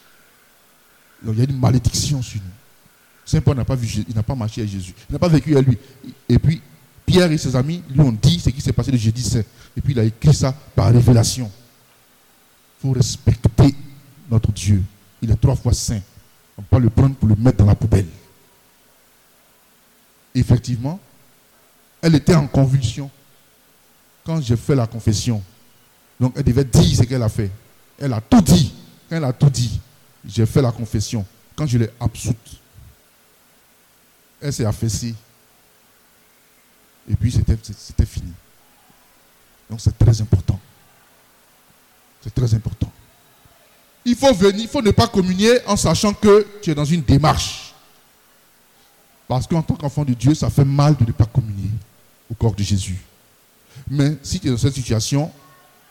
[1.22, 2.59] Donc il y a une malédiction sur nous.
[3.30, 4.92] Saint Paul n'a pas vu il n'a pas marché avec Jésus.
[5.08, 5.78] Il n'a pas vécu à lui.
[6.28, 6.64] Et puis,
[7.06, 9.44] Pierre et ses amis lui ont dit ce qui s'est passé le jeudi saint.
[9.78, 11.46] Et puis il a écrit ça par révélation.
[11.46, 13.76] Il faut respecter
[14.32, 14.82] notre Dieu.
[15.22, 16.02] Il est trois fois saint.
[16.58, 18.08] On ne peut pas le prendre pour le mettre dans la poubelle.
[20.34, 21.00] Effectivement,
[22.02, 23.12] elle était en convulsion
[24.26, 25.44] quand j'ai fait la confession.
[26.20, 27.52] Donc elle devait dire ce qu'elle a fait.
[28.00, 28.74] Elle a tout dit.
[29.08, 29.80] Elle a tout dit,
[30.26, 31.24] j'ai fait la confession.
[31.56, 32.59] Quand je l'ai absoute,
[34.42, 35.16] elle s'est affaissée.
[37.10, 38.32] Et puis c'était fini.
[39.70, 40.60] Donc c'est très important.
[42.22, 42.92] C'est très important.
[44.06, 47.02] Il faut venir, il faut ne pas communier en sachant que tu es dans une
[47.02, 47.74] démarche.
[49.28, 51.70] Parce qu'en tant qu'enfant de Dieu, ça fait mal de ne pas communier
[52.30, 52.98] au corps de Jésus.
[53.90, 55.32] Mais si tu es dans cette situation,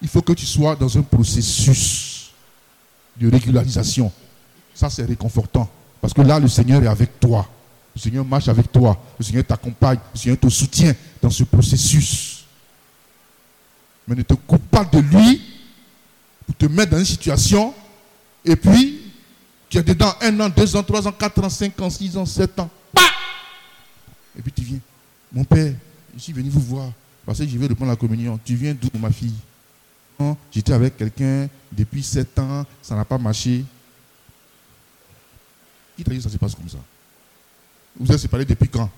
[0.03, 2.33] il faut que tu sois dans un processus
[3.17, 4.13] de régularisation.
[4.75, 5.69] Ça, c'est réconfortant.
[6.01, 7.49] Parce que là, le Seigneur est avec toi.
[7.99, 8.97] Le Seigneur marche avec toi.
[9.19, 9.99] Le Seigneur t'accompagne.
[10.15, 12.45] Le Seigneur te soutient dans ce processus.
[14.07, 15.43] Mais ne te coupe pas de lui
[16.47, 17.75] pour te mettre dans une situation
[18.45, 19.01] et puis
[19.69, 22.25] tu es dedans un an, deux ans, trois ans, quatre ans, cinq ans, six ans,
[22.25, 22.71] sept ans.
[24.39, 24.79] Et puis tu viens.
[25.33, 25.75] Mon père,
[26.15, 26.93] je suis venu vous voir
[27.27, 28.39] parce que je vais reprendre la communion.
[28.45, 29.35] Tu viens d'où, ma fille?
[30.53, 33.65] J'étais avec quelqu'un depuis sept ans, ça n'a pas marché.
[35.97, 36.79] Qui t'a dit que ça se passe comme ça?
[37.99, 38.91] Vous êtes séparés depuis quand?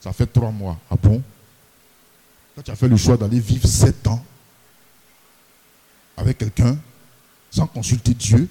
[0.00, 0.78] Ça fait trois mois.
[0.90, 1.22] Ah bon?
[2.54, 4.24] Quand tu as fait le choix d'aller vivre sept ans
[6.16, 6.76] avec quelqu'un
[7.50, 8.48] sans consulter Dieu,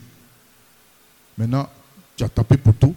[1.38, 1.70] maintenant
[2.16, 2.96] tu as tapé poteau.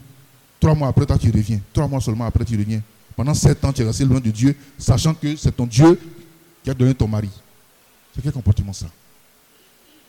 [0.61, 1.61] Trois mois après, toi tu reviens.
[1.73, 2.83] Trois mois seulement après, tu reviens.
[3.17, 6.01] Pendant sept ans, tu es resté loin de Dieu, sachant que c'est ton Dieu
[6.63, 7.31] qui a donné ton mari.
[8.15, 8.87] C'est quel comportement ça?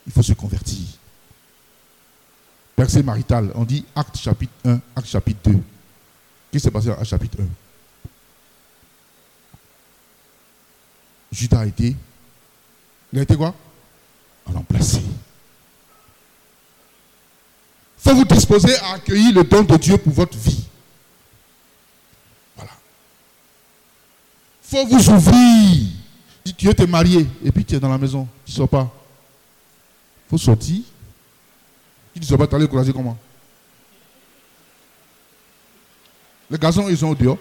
[0.06, 0.86] Il faut se convertir.
[2.76, 5.58] Verset marital, on dit acte chapitre 1, acte chapitre 2.
[6.52, 7.46] Qui s'est passé à chapitre 1
[11.32, 11.96] Judas a été.
[13.10, 13.54] Il a été quoi?
[14.44, 15.00] Remplacé.
[17.96, 20.64] Faut vous disposer à accueillir le don de Dieu pour votre vie.
[22.54, 22.72] Voilà.
[24.62, 25.88] Il faut vous ouvrir.
[26.44, 28.92] Si tu es marié et puis tu es dans la maison, tu ne sors pas.
[30.28, 30.82] Faut sortir.
[32.12, 33.16] Tu ne sors pas, tu aller courager comment?
[36.52, 37.38] Les garçons, ils sont au dehors.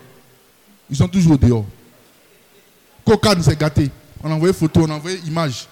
[0.89, 1.65] Ils sont toujours au dehors.
[3.05, 3.91] Cocagne s'est gâté.
[4.23, 5.67] On a envoyé photo, on a envoyé image.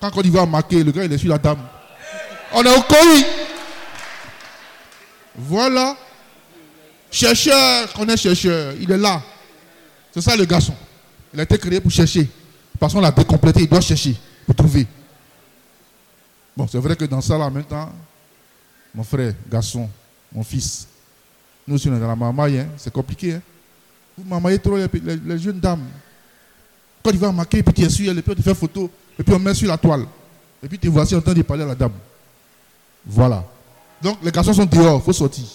[0.00, 1.60] Quand Côte d'Ivoire a marqué, le gars, il est sur la dame.
[2.52, 3.24] On est au colis.
[5.36, 5.96] Voilà.
[7.12, 9.22] Chercheur, qu'on est chercheur, il est là.
[10.12, 10.74] C'est ça le garçon.
[11.32, 12.28] Il a été créé pour chercher.
[12.80, 14.84] Parce qu'on l'a décomplété, il doit chercher pour trouver.
[16.56, 17.92] Bon, c'est vrai que dans ça, là, en même temps,
[18.92, 19.88] mon frère, garçon,
[20.32, 20.88] mon fils,
[21.70, 23.34] nous aussi, on est dans la mamaille, hein, c'est compliqué.
[23.34, 23.42] Hein.
[24.18, 25.84] Vous mamaillez trop les, jeunes dames.
[27.02, 29.32] Quand il va marquer, puis tu es sûr, et puis tu fais photo, et puis
[29.32, 30.04] on met sur la toile.
[30.62, 31.92] Et puis tu voici en train de parler à la dame.
[33.06, 33.44] Voilà.
[34.02, 35.46] Donc les garçons sont dehors, il faut sortir.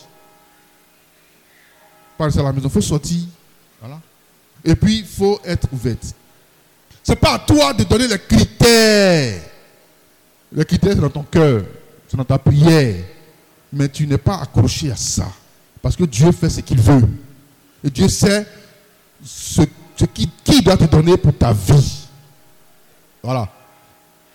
[2.17, 3.23] Pas rester à la maison, il faut sortir.
[3.81, 3.99] Voilà.
[4.63, 6.15] Et puis il faut être ouverte.
[7.03, 9.41] Ce n'est pas à toi de donner les critères.
[10.51, 11.63] Les critères, c'est dans ton cœur,
[12.07, 13.03] c'est dans ta prière.
[13.73, 15.27] Mais tu n'es pas accroché à ça.
[15.85, 17.07] Parce que Dieu fait ce qu'il veut.
[17.83, 18.47] Et Dieu sait
[19.23, 19.61] ce,
[20.11, 20.27] qui
[20.63, 22.07] doit te donner pour ta vie.
[23.21, 23.47] Voilà.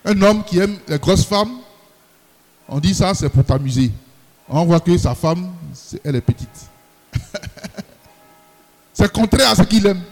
[0.05, 1.57] Un homme qui aime les grosses femmes,
[2.68, 3.90] on dit ça, c'est pour t'amuser.
[4.48, 5.51] On voit que sa femme,
[6.05, 6.70] elle est petite.
[8.94, 10.03] c'est contraire à ce qu'il aime.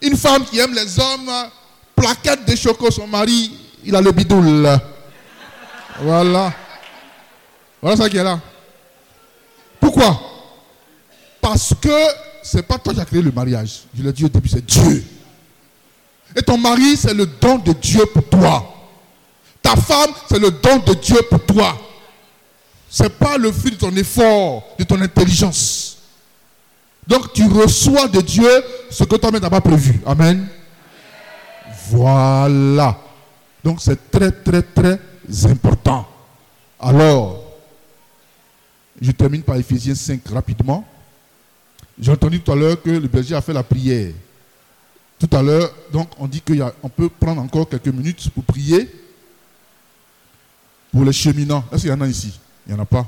[0.00, 1.28] Une femme qui aime les hommes,
[1.96, 3.52] plaquette de choco, son mari,
[3.84, 4.78] il a le bidoule.
[6.02, 6.52] Voilà.
[7.82, 8.38] Voilà ça qui est là.
[9.92, 10.20] Pourquoi?
[11.40, 11.88] Parce que
[12.44, 13.82] c'est pas toi qui as créé le mariage.
[13.92, 15.04] Je l'ai dit au début, c'est Dieu.
[16.36, 18.72] Et ton mari, c'est le don de Dieu pour toi.
[19.60, 21.76] Ta femme, c'est le don de Dieu pour toi.
[22.88, 25.98] Ce n'est pas le fruit de ton effort, de ton intelligence.
[27.08, 28.48] Donc tu reçois de Dieu
[28.90, 30.00] ce que toi-même n'as pas prévu.
[30.06, 30.46] Amen.
[31.88, 32.96] Voilà.
[33.64, 35.00] Donc c'est très, très, très
[35.46, 36.06] important.
[36.78, 37.49] Alors,
[39.00, 40.84] je termine par Ephésiens 5 rapidement.
[41.98, 44.12] J'ai entendu tout à l'heure que le berger a fait la prière.
[45.18, 48.90] Tout à l'heure, donc on dit qu'on peut prendre encore quelques minutes pour prier
[50.90, 51.64] pour les cheminants.
[51.72, 52.38] Est-ce qu'il y en a ici?
[52.66, 53.06] Il n'y en a pas.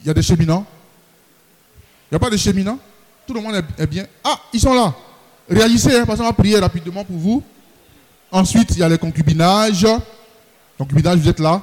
[0.00, 0.66] Il y a des cheminants
[2.10, 2.78] Il n'y a pas de cheminants
[3.26, 4.06] Tout le monde est bien.
[4.22, 4.94] Ah, ils sont là.
[5.48, 7.42] Réalisez, hein, parce qu'on va prier rapidement pour vous.
[8.30, 9.86] Ensuite, il y a les concubinages.
[10.76, 11.62] Concubinage, vous êtes là.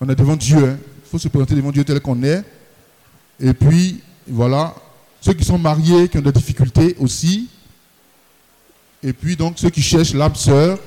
[0.00, 0.64] On est devant Dieu.
[0.64, 0.78] Hein.
[1.08, 2.44] Il faut se présenter devant Dieu tel qu'on est.
[3.40, 4.74] Et puis, voilà.
[5.22, 7.48] Ceux qui sont mariés, qui ont des difficultés aussi,
[9.02, 10.78] Et puis donc ceux qui cherchent l'âme sœur,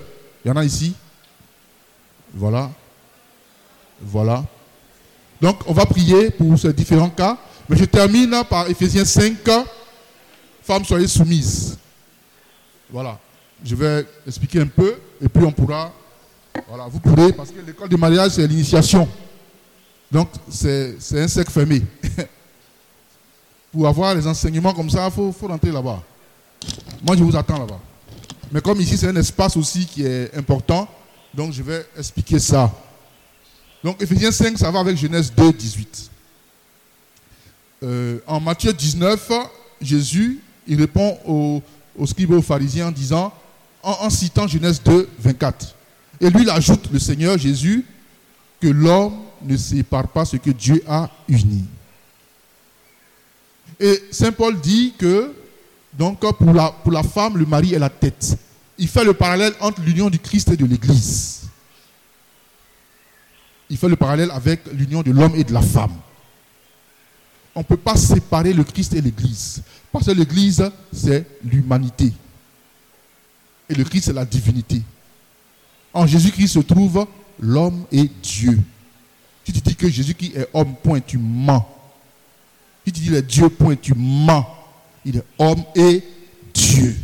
[0.46, 0.94] il y en a ici.
[2.36, 2.70] Voilà.
[4.00, 4.44] Voilà.
[5.42, 7.38] Donc on va prier pour ces différents cas.
[7.68, 9.38] Mais je termine par Ephésiens 5.
[10.62, 11.80] Femmes, soyez soumises.
[12.92, 13.18] Voilà.
[13.64, 15.92] Je vais expliquer un peu et puis on pourra.
[16.68, 19.08] Voilà, vous pourrez, parce que l'école de mariage, c'est l'initiation.
[20.12, 21.82] Donc, c'est un cercle fermé.
[23.72, 26.04] Pour avoir les enseignements comme ça, il faut, faut rentrer là-bas.
[27.06, 27.80] Moi, je vous attends là-bas.
[28.52, 30.88] Mais comme ici, c'est un espace aussi qui est important,
[31.34, 32.70] donc je vais expliquer ça.
[33.82, 36.12] Donc, Ephésiens 5, ça va avec Genèse 2, 18.
[37.84, 39.32] Euh, en Matthieu 19,
[39.82, 43.34] Jésus, il répond aux, scribes et aux pharisiens en disant,
[43.82, 45.76] en, citant Genèse 2, 24.
[46.20, 47.86] Et lui, il ajoute, le Seigneur Jésus,
[48.60, 51.66] que l'homme ne sépare pas ce que Dieu a uni.
[53.80, 55.34] Et Saint Paul dit que
[55.94, 58.38] donc pour la, pour la femme, le mari est la tête.
[58.78, 61.42] Il fait le parallèle entre l'union du Christ et de l'Église.
[63.70, 65.94] Il fait le parallèle avec l'union de l'homme et de la femme.
[67.54, 69.62] On ne peut pas séparer le Christ et l'Église.
[69.92, 72.14] Parce que l'Église, c'est l'humanité.
[73.70, 74.82] Et le Christ, c'est la divinité.
[75.94, 77.06] En Jésus-Christ se trouve
[77.40, 78.60] l'homme et Dieu.
[79.46, 81.66] Si tu dis que Jésus-Christ est homme, point, tu mens.
[82.86, 84.46] Si tu dis est Dieu, point, tu mens.
[85.04, 86.04] Il est homme et
[86.54, 86.96] Dieu.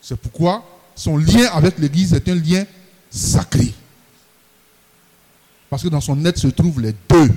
[0.00, 2.64] C'est pourquoi son lien avec l'Église est un lien
[3.10, 3.72] sacré.
[5.70, 7.28] Parce que dans son être se trouvent les deux.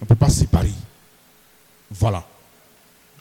[0.00, 0.72] On ne peut pas séparer.
[1.90, 2.26] Voilà.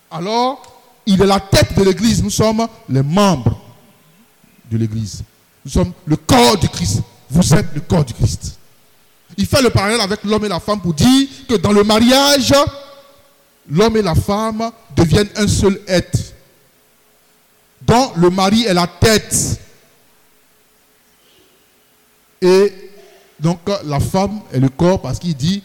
[0.10, 0.62] Alors,
[1.06, 2.24] il est la tête de l'Église.
[2.24, 3.62] Nous sommes les membres
[4.72, 5.24] de l'Église.
[5.66, 7.02] Nous sommes le corps du Christ.
[7.30, 8.58] Vous êtes le corps du Christ.
[9.38, 12.54] Il fait le parallèle avec l'homme et la femme pour dire que dans le mariage,
[13.70, 16.20] l'homme et la femme deviennent un seul être,
[17.82, 19.60] dont le mari est la tête.
[22.42, 22.74] Et
[23.40, 25.64] donc la femme est le corps parce qu'il dit,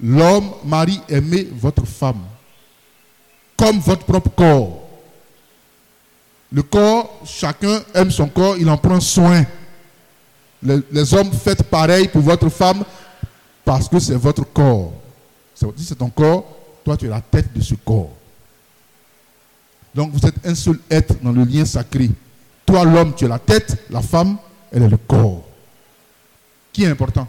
[0.00, 2.20] l'homme, mari, aimez votre femme,
[3.56, 4.82] comme votre propre corps.
[6.52, 9.44] Le corps, chacun aime son corps, il en prend soin.
[10.62, 12.84] Les, les hommes, faites pareil pour votre femme
[13.66, 14.92] parce que c'est votre corps.
[15.52, 16.46] Si c'est ton corps,
[16.84, 18.12] toi tu es la tête de ce corps.
[19.92, 22.08] Donc vous êtes un seul être dans le lien sacré.
[22.64, 24.38] Toi l'homme, tu es la tête, la femme,
[24.70, 25.44] elle est le corps.
[26.72, 27.26] Qui est important?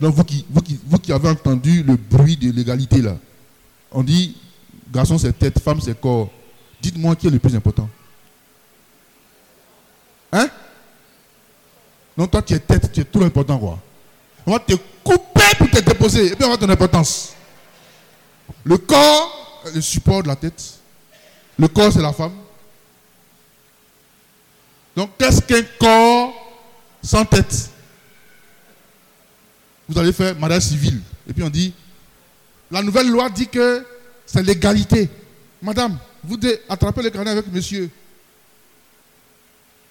[0.00, 3.18] Donc vous qui, vous qui, vous qui avez entendu le bruit de l'égalité là,
[3.92, 4.38] on dit
[4.90, 6.30] garçon c'est tête, femme c'est corps.
[6.80, 7.90] Dites-moi qui est le plus important.
[10.32, 10.48] Hein?
[12.16, 13.78] Non, toi tu es tête, tu es trop important quoi.
[14.50, 14.74] On va te
[15.04, 16.32] couper pour te déposer.
[16.32, 17.34] Et puis on va ton importance.
[18.64, 20.80] Le corps le support de la tête.
[21.56, 22.32] Le corps, c'est la femme.
[24.96, 26.34] Donc, qu'est-ce qu'un corps
[27.00, 27.70] sans tête?
[29.88, 31.00] Vous allez faire mariage civil.
[31.28, 31.72] Et puis on dit,
[32.72, 33.86] la nouvelle loi dit que
[34.26, 35.08] c'est l'égalité.
[35.62, 37.88] Madame, vous devez attraper le carnet avec monsieur.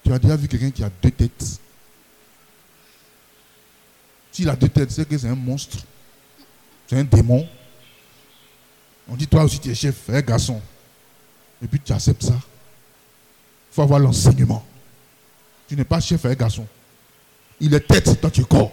[0.03, 1.59] Tu as déjà vu quelqu'un qui a deux têtes
[4.39, 5.79] s'il a deux têtes, c'est que c'est un monstre.
[6.87, 7.45] C'est un démon.
[9.09, 10.61] On dit, toi aussi, tu es chef, un garçon.
[11.61, 12.35] Et puis tu acceptes ça.
[12.35, 14.65] Il faut avoir l'enseignement.
[15.67, 16.65] Tu n'es pas chef, un garçon.
[17.59, 18.71] Il est tête, toi tu es corps.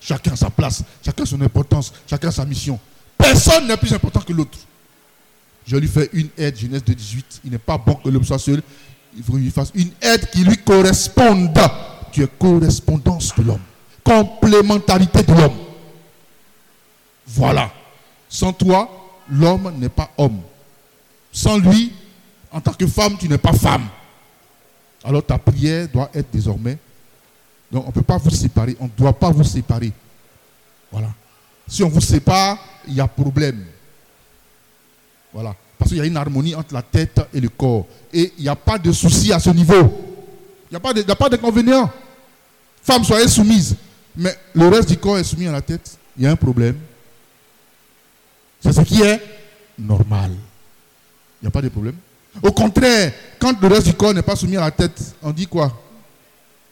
[0.00, 2.80] Chacun a sa place, chacun son importance, chacun sa mission.
[3.18, 4.58] Personne n'est plus important que l'autre.
[5.66, 7.42] Je lui fais une aide, Genèse de 18.
[7.44, 8.62] Il n'est pas bon que l'homme soit seul.
[9.14, 11.58] Il faut lui fasse une aide qui lui corresponde.
[12.12, 13.60] Tu es correspondance de l'homme
[14.04, 15.56] complémentarité de l'homme.
[17.26, 17.72] Voilà.
[18.28, 18.90] Sans toi,
[19.30, 20.40] l'homme n'est pas homme.
[21.32, 21.92] Sans lui,
[22.52, 23.88] en tant que femme, tu n'es pas femme.
[25.02, 26.78] Alors ta prière doit être désormais.
[27.72, 29.92] Donc on ne peut pas vous séparer, on ne doit pas vous séparer.
[30.92, 31.08] Voilà.
[31.66, 33.64] Si on vous sépare, il y a problème.
[35.32, 35.54] Voilà.
[35.78, 37.86] Parce qu'il y a une harmonie entre la tête et le corps.
[38.12, 39.74] Et il n'y a pas de souci à ce niveau.
[40.70, 41.90] Il n'y a pas d'inconvénient.
[42.82, 43.76] Femme, soyez soumise.
[44.16, 45.98] Mais le reste du corps est soumis à la tête.
[46.16, 46.78] Il y a un problème.
[48.60, 49.20] C'est ce qui est
[49.78, 50.30] normal.
[51.40, 51.96] Il n'y a pas de problème.
[52.42, 55.46] Au contraire, quand le reste du corps n'est pas soumis à la tête, on dit
[55.46, 55.80] quoi?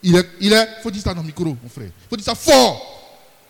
[0.03, 1.87] Il est, il est, faut dire ça dans le micro, mon frère.
[1.87, 2.89] Il faut dire ça fort.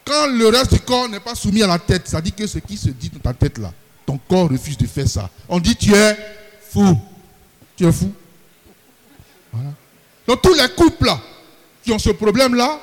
[0.05, 2.59] Quand le reste du corps n'est pas soumis à la tête, ça dit que ce
[2.59, 3.73] qui se dit dans ta tête là,
[4.05, 5.31] ton corps refuse de faire ça.
[5.49, 6.17] On dit tu es
[6.71, 6.99] fou.
[7.77, 8.13] Tu es fou.
[9.53, 9.71] Voilà.
[10.27, 11.21] Donc tous les couples là,
[11.85, 12.81] qui ont ce problème là,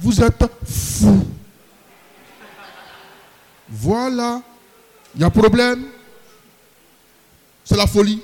[0.00, 1.26] vous êtes fou.
[3.68, 4.42] Voilà.
[5.14, 5.84] Il y a problème.
[7.64, 8.22] C'est la folie.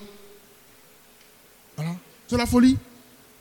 [2.28, 2.78] C'est la folie.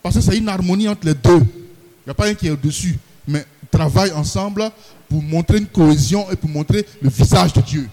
[0.02, 1.40] Parce que c'est une harmonie entre les deux.
[1.40, 2.98] Il n'y a pas un qui est au-dessus.
[3.28, 4.70] Mais travaillent ensemble
[5.08, 7.90] pour montrer une cohésion et pour montrer le visage de Dieu.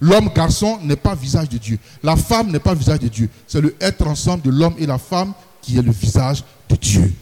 [0.00, 1.78] L'homme garçon n'est pas visage de Dieu.
[2.02, 3.30] La femme n'est pas visage de Dieu.
[3.46, 5.32] C'est le être ensemble de l'homme et la femme
[5.62, 7.14] qui est le visage de Dieu.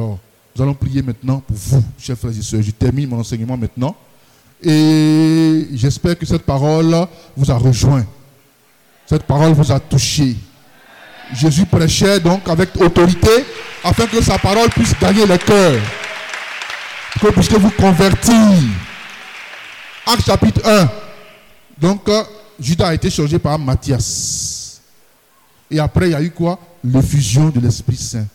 [0.00, 0.18] Alors,
[0.56, 2.62] nous allons prier maintenant pour vous, chers frères et sœurs.
[2.62, 3.94] Je termine mon enseignement maintenant.
[4.62, 8.06] Et j'espère que cette parole vous a rejoint.
[9.04, 10.36] Cette parole vous a touché.
[11.34, 13.44] Jésus prêchait donc avec autorité
[13.84, 15.78] afin que sa parole puisse gagner le cœur.
[17.20, 18.34] Que vous puissiez vous convertir.
[20.06, 20.88] Acte chapitre 1.
[21.78, 22.22] Donc, euh,
[22.58, 24.80] Judas a été changé par Matthias.
[25.70, 26.58] Et après, il y a eu quoi?
[26.82, 28.26] L'effusion de l'Esprit Saint.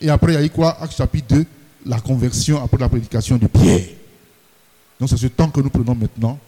[0.00, 0.76] Et après, il y a eu quoi?
[0.80, 1.46] Acte chapitre 2,
[1.86, 3.88] la conversion après la prédication de Pierre.
[5.00, 6.38] Donc, c'est ce temps que nous prenons maintenant.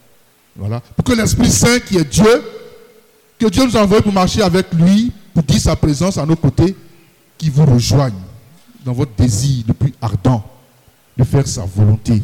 [0.56, 0.80] Voilà.
[0.80, 2.42] Pour que l'Esprit Saint, qui est Dieu,
[3.38, 6.76] que Dieu nous envoie pour marcher avec lui, pour dire sa présence à nos côtés,
[7.36, 8.14] qui vous rejoigne
[8.84, 10.44] dans votre désir le plus ardent
[11.16, 12.22] de faire sa volonté.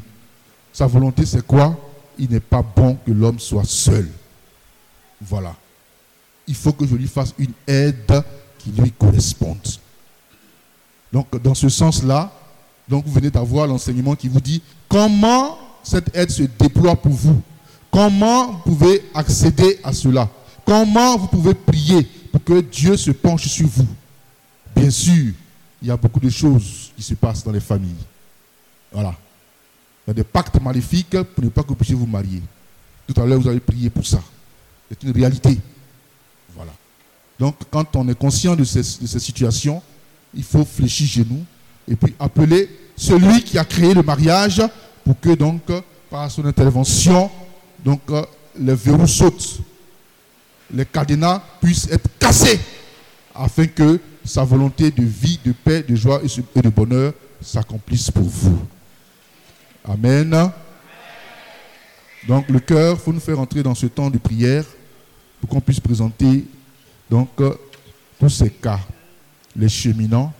[0.72, 1.78] Sa volonté, c'est quoi?
[2.18, 4.08] Il n'est pas bon que l'homme soit seul.
[5.20, 5.54] Voilà.
[6.46, 8.22] Il faut que je lui fasse une aide
[8.58, 9.58] qui lui corresponde.
[11.14, 12.28] Donc, dans ce sens-là,
[12.88, 17.40] donc vous venez d'avoir l'enseignement qui vous dit comment cette aide se déploie pour vous.
[17.88, 20.28] Comment vous pouvez accéder à cela
[20.66, 22.02] Comment vous pouvez prier
[22.32, 23.86] pour que Dieu se penche sur vous
[24.74, 25.32] Bien sûr,
[25.80, 27.94] il y a beaucoup de choses qui se passent dans les familles.
[28.90, 29.14] Voilà.
[30.04, 32.42] Il y a des pactes maléfiques pour ne pas que vous puissiez vous marier.
[33.06, 34.20] Tout à l'heure, vous avez prié pour ça.
[34.88, 35.60] C'est une réalité.
[36.56, 36.72] Voilà.
[37.38, 39.80] Donc, quand on est conscient de ces, de ces situations,
[40.36, 41.44] il faut fléchir genoux
[41.88, 44.62] et puis appeler celui qui a créé le mariage
[45.04, 45.62] pour que, donc,
[46.10, 47.30] par son intervention,
[47.84, 48.00] donc,
[48.58, 49.58] les verrous sautent,
[50.72, 52.60] les cadenas puissent être cassés
[53.34, 58.22] afin que sa volonté de vie, de paix, de joie et de bonheur s'accomplisse pour
[58.24, 58.58] vous.
[59.84, 60.50] Amen.
[62.26, 64.64] Donc le cœur, faut nous faire entrer dans ce temps de prière
[65.40, 66.46] pour qu'on puisse présenter
[67.10, 67.28] donc
[68.18, 68.80] tous ces cas.
[69.56, 70.32] Les cheminants,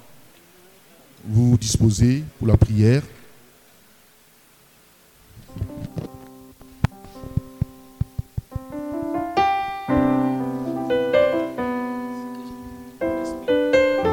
[1.24, 3.02] vous vous disposez pour la prière.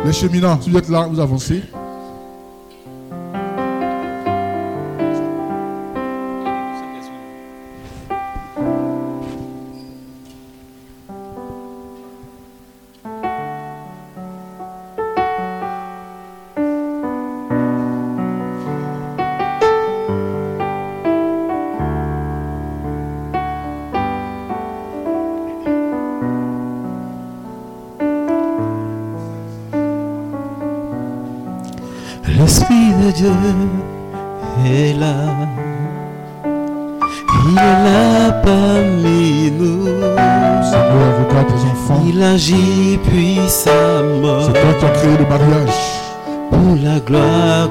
[0.06, 1.64] Les cheminants, si vous êtes là, vous avancez.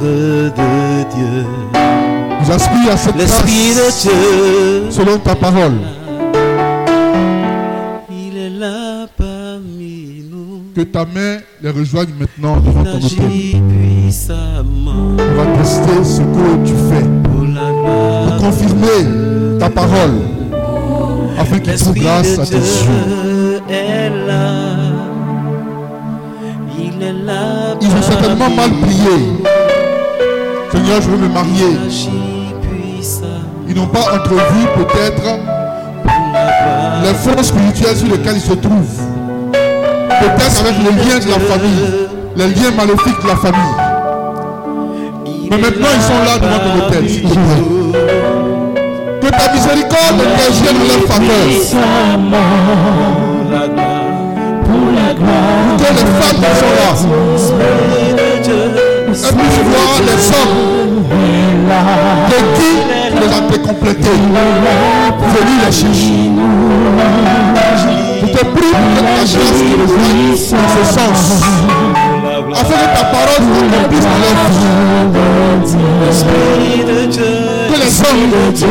[0.01, 0.51] De
[1.15, 1.45] Dieu.
[2.41, 5.79] Nous aspire à cette L'Esprit de Dieu, selon ta parole.
[8.11, 10.63] il est là parmi nous.
[10.75, 13.61] Que ta main les rejoigne maintenant devant ton autel.
[14.89, 17.05] On va tester ce que tu fais.
[17.25, 20.21] pour gloire Pour confirmer ta parole.
[21.39, 23.61] Afin qu'il trouve grâce à tes yeux.
[23.69, 24.77] Est là.
[26.79, 27.75] Il est là.
[27.81, 29.50] Ils ont certainement mal prié.
[30.81, 31.77] Seigneur, je veux me marier.
[33.69, 35.23] Ils n'ont pas entrevu peut-être
[37.03, 39.03] les fonds spirituels sur lesquels ils se trouvent.
[39.53, 43.75] Peut-être avec les liens de la famille, les liens maléfiques de la famille.
[45.27, 47.37] Il Mais maintenant, ils sont là devant ton autel, s'il te plaît.
[47.43, 47.93] parmi nous.
[49.21, 51.45] Que ta miséricorde intervienne en leur faveur.
[55.77, 56.91] Que les femmes qui sont là,
[59.11, 61.03] Puissent voir les hommes
[62.31, 62.73] de qui
[63.19, 64.17] les as fait compléter.
[65.35, 66.31] Venus les chercher.
[68.21, 69.33] Je te prie ta grâce
[70.53, 71.21] dans ce sens.
[72.53, 74.69] Afin que ta parole s'accomplisse dans leur vie.
[77.69, 78.69] Que les hommes qui ont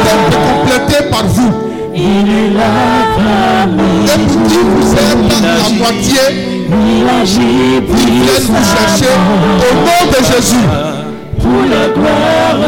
[0.00, 1.69] été complétés par vous.
[1.94, 2.72] Il est la
[3.16, 4.06] famille.
[4.06, 6.24] Même si vous êtes à moitié,
[6.68, 9.12] il agit il vient vous chercher
[9.58, 10.66] au nom de Jésus.
[11.40, 12.58] Pour la gloire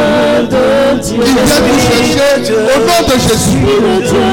[0.51, 1.17] de Dieu.
[1.19, 3.65] Il vient vous chercher au nom de Jésus.
[3.81, 4.29] Le Dieu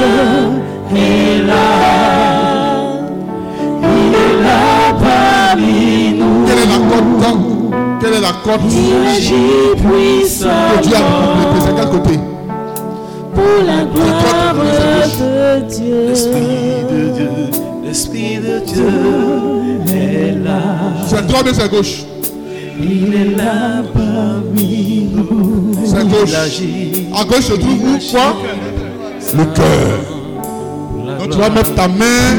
[0.96, 1.64] est là.
[3.82, 4.62] Il est là
[4.98, 6.46] parmi nous.
[6.46, 7.10] Quelle est la côte
[8.00, 10.52] Quelle est la côte Il agit puissamment.
[10.78, 11.60] Que Dieu a complété.
[11.64, 12.29] C'est quel côté
[13.40, 16.08] pour la gloire de Dieu.
[16.08, 17.30] L'Esprit de Dieu,
[17.84, 18.90] l'Esprit de Dieu
[19.94, 20.60] est là.
[21.06, 22.04] C'est droit mais c'est gauche.
[22.78, 25.72] Il est là parmi nous.
[25.84, 26.34] C'est gauche.
[27.14, 28.36] À gauche se trouve où quoi?
[29.36, 29.98] Le cœur.
[31.18, 32.30] Donc tu vas mettre ta main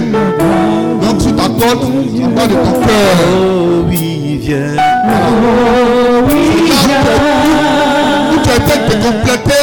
[1.02, 3.16] donc sur ta côte, en bas de ton cœur.
[3.34, 4.76] Oh oui, viens.
[6.24, 7.61] Où tu as
[8.56, 9.58] été complété.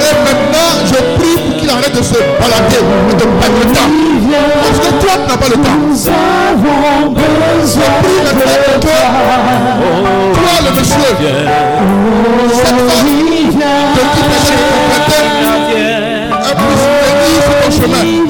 [0.00, 3.90] Et maintenant, je prie pour qu'il arrête de se balader et de perdre le temps.
[4.62, 5.80] Parce que toi, tu n'as pas le temps.
[7.64, 9.02] Je prie maintenant que toi.
[10.34, 11.10] toi, le monsieur,
[12.54, 14.22] cette femme de qui
[14.78, 15.18] complété,
[16.30, 16.86] elle puisse
[17.34, 18.27] sur ton chemin?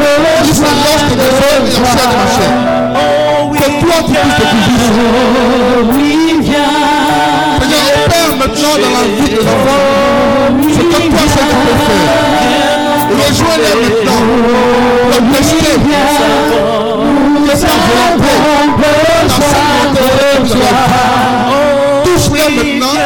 [0.00, 1.92] Entendre qui se lance de mes hommes et de ma.
[3.52, 4.44] Que toi, tu puisses te
[5.70, 6.20] couvrir.
[7.60, 9.84] Seigneur, opère maintenant dans la vie de l'enfant
[10.62, 12.10] ce que toi seul tu peux faire.
[13.10, 14.22] Rejoins-les maintenant.
[15.10, 15.74] Le tester.
[17.46, 17.54] Que
[20.30, 20.66] ta.
[22.04, 22.96] Touche-les maintenant.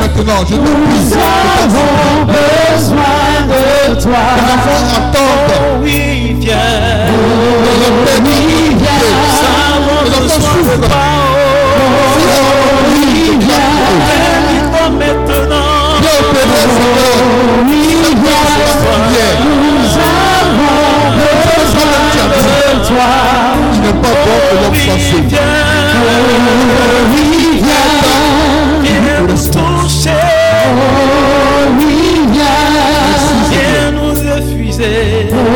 [0.00, 1.12] Maintenant, je te prie.
[1.62, 4.22] avons besoin de toi.
[4.36, 5.82] Les enfants attendent.
[5.82, 6.70] oui, viens.
[7.64, 8.32] Les enfants
[10.04, 10.80] Les enfants souffrent.
[10.80, 10.96] Toi
[14.90, 15.72] maintenant.
[16.00, 17.22] Viens opérer, Seigneur.
[18.02, 19.42] Cette grâce de la prière.
[21.56, 22.52] C'est ça même qui a dit.
[23.74, 25.24] Il n'est pas bon que l'homme soit seul.
[25.28, 25.40] Viens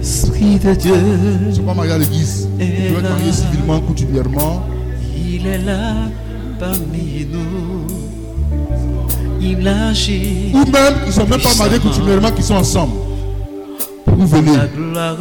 [0.00, 0.94] Esprit de Dieu,
[1.66, 2.48] pas mariés à l'église.
[2.60, 4.64] Être civilement, coutumièrement.
[5.16, 5.94] il est là
[6.58, 7.69] parmi nous.
[9.52, 12.92] Ou même, ils ne sont même pas mariés coutumièrement, qui sont ensemble.
[14.06, 15.16] Vous venez la gloire.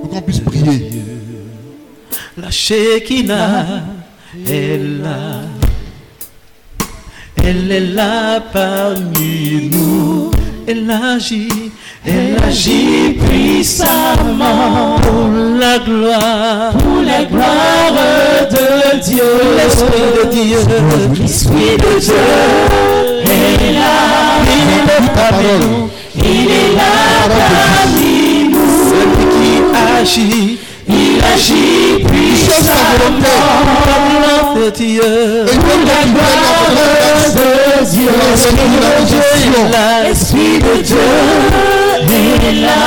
[0.00, 0.90] pour qu'on puisse prier.
[2.36, 3.82] La Shekinah
[4.48, 5.40] est là.
[7.44, 10.30] Elle est là parmi nous.
[10.66, 11.72] Elle agit,
[12.06, 15.28] elle agit puissamment pour
[15.58, 16.72] la gloire.
[16.78, 17.92] Pour la gloire
[18.50, 19.22] de Dieu,
[19.56, 20.58] L'Esprit de Dieu,
[21.20, 22.91] l'Esprit de Dieu
[23.42, 23.72] il est
[25.14, 25.90] Ta parmi nous.
[26.16, 26.92] il est là
[27.28, 29.52] parmi nous, Celui qui
[30.00, 30.58] agit,
[30.88, 32.94] il agit par
[34.54, 35.02] de Dieu.
[35.44, 37.34] Dans votre grâce.
[37.34, 38.10] de Dieu,
[39.62, 40.96] la là, l'Esprit de Dieu
[42.48, 42.82] est là,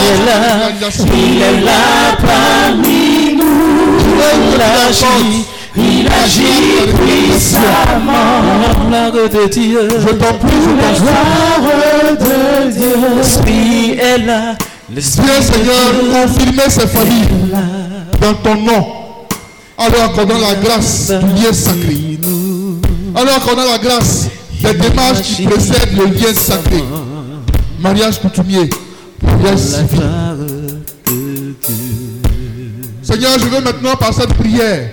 [0.00, 0.40] Il est là.
[1.14, 5.44] il est là parmi nous, il agit,
[5.78, 8.42] il agit puissamment,
[8.90, 9.88] la gloire de Dieu.
[9.88, 12.26] Je t'en prie, je la t'en prie.
[12.26, 12.96] de Dieu.
[13.16, 14.56] L'Esprit est là,
[14.92, 17.28] l'Esprit Seigneur confirmer ces familles
[18.20, 18.86] dans ton nom.
[19.78, 22.18] Alors accordant la grâce du lien sacré.
[23.14, 24.26] Alors accordant la grâce
[24.62, 26.82] des démarches qui précèdent le lien sacré.
[27.80, 28.68] Mariage coutumier,
[29.22, 30.02] mariage civil.
[33.02, 34.90] Seigneur, je veux maintenant par cette prière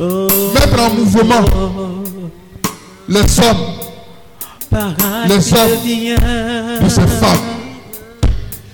[0.00, 1.44] mettre en mouvement
[3.08, 3.80] les hommes
[5.28, 7.38] les hommes de ces femmes.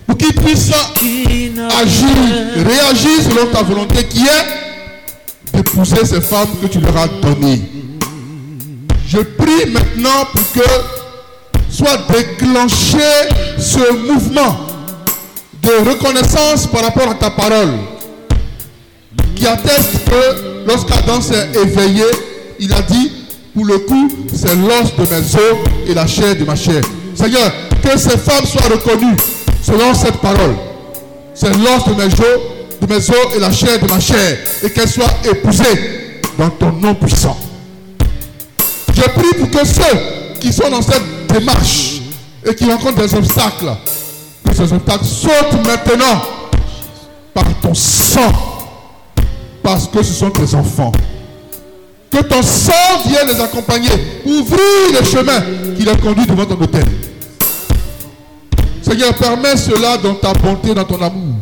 [0.07, 0.73] Pour qu'ils puissent
[1.81, 2.09] agir,
[2.67, 7.63] réagir selon ta volonté qui est d'épouser ces femmes que tu leur as données.
[9.09, 10.69] Je prie maintenant pour que
[11.71, 12.99] soit déclenché
[13.59, 14.57] ce mouvement
[15.63, 17.71] de reconnaissance par rapport à ta parole
[19.37, 22.05] qui atteste que lorsqu'Adam s'est éveillé,
[22.59, 23.13] il a dit,
[23.55, 25.59] pour le coup, c'est l'os de mes os
[25.89, 26.81] et la chair de ma chair.
[27.15, 27.53] Seigneur,
[27.83, 29.17] que ces femmes soient reconnues
[29.63, 30.57] selon cette parole.
[31.35, 34.39] C'est l'os de mes os, de mes os et la chair de ma chair.
[34.65, 37.37] Et qu'elles soient épousées dans ton nom puissant.
[38.95, 42.01] Je prie pour que ceux qui sont dans cette démarche
[42.45, 43.71] et qui rencontrent des obstacles,
[44.49, 46.23] que ces obstacles sautent maintenant
[47.35, 48.56] par ton sang.
[49.67, 50.93] Parce que ce sont tes enfants.
[52.09, 53.91] Que ton sang vienne les accompagner.
[54.25, 54.61] Ouvrir
[54.97, 55.41] le chemin
[55.77, 56.85] qui les conduit devant ton hôtel.
[58.81, 61.35] Seigneur, permets cela dans ta bonté, dans ton amour.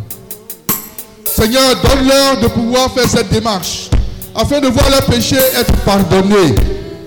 [1.26, 3.90] Seigneur, donne-leur de pouvoir faire cette démarche
[4.34, 6.55] afin de voir leurs péchés être pardonnés,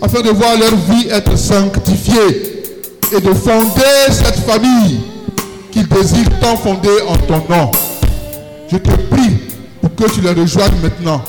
[0.03, 2.61] afin de voir leur vie être sanctifiée
[3.11, 4.99] et de fonder cette famille
[5.71, 7.71] qu'ils désirent tant fonder en ton nom.
[8.71, 9.46] Je te prie
[9.81, 11.21] pour que tu les rejoignes maintenant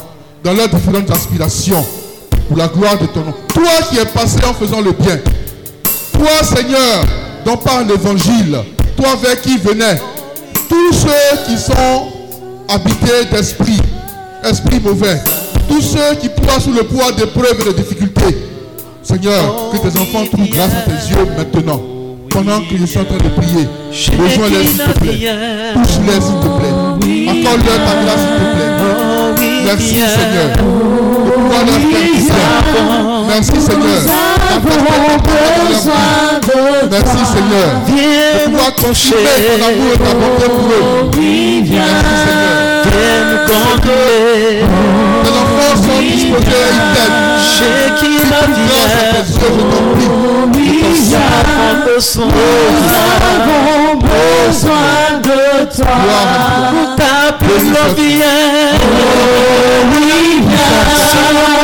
[0.44, 1.84] dans leurs différentes aspirations
[2.48, 3.34] pour la gloire de ton nom.
[3.48, 5.18] Toi qui es passé en faisant le bien,
[6.12, 7.04] toi Seigneur,
[7.44, 8.58] dont parle l'évangile,
[8.96, 10.00] toi vers qui venait
[10.68, 12.08] tous ceux qui sont
[12.68, 13.80] habités d'esprit,
[14.44, 15.20] esprit mauvais,
[15.68, 18.36] tous ceux qui poient sous le poids des preuves et des difficultés.
[19.02, 21.80] Seigneur, que tes enfants trouvent grâce à tes yeux maintenant,
[22.38, 23.68] pendant que je suis en train de prier.
[23.90, 25.32] Rejoins-les s'il te plaît.
[25.74, 26.76] Touche-les s'il te plaît.
[27.28, 28.72] Accorde-leur ta grâce s'il te plaît.
[29.66, 30.50] Merci Seigneur.
[30.50, 30.60] De
[31.40, 32.08] pouvoir leur faire
[33.28, 34.06] Merci Seigneur.
[36.90, 37.68] Merci Seigneur.
[37.84, 41.10] De pouvoir consommer ton amour et ta bonté pour eux.
[41.14, 42.58] Merci Seigneur.
[45.80, 45.94] Viens nous conduire.
[45.94, 47.16] Tes enfants sont disposés à une tête.
[47.54, 50.82] Chez qui la Grâce à tes yeux, je t'en prie.
[50.82, 52.30] Nous avons besoin,
[53.18, 54.88] avons besoin
[55.22, 55.40] de
[55.76, 55.94] toi.
[56.02, 56.70] Gloire à toi.
[56.70, 58.22] pour ta plus grande vie.
[59.92, 61.58] Oui, Merci Seigneur.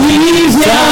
[0.00, 0.86] Oui, viens.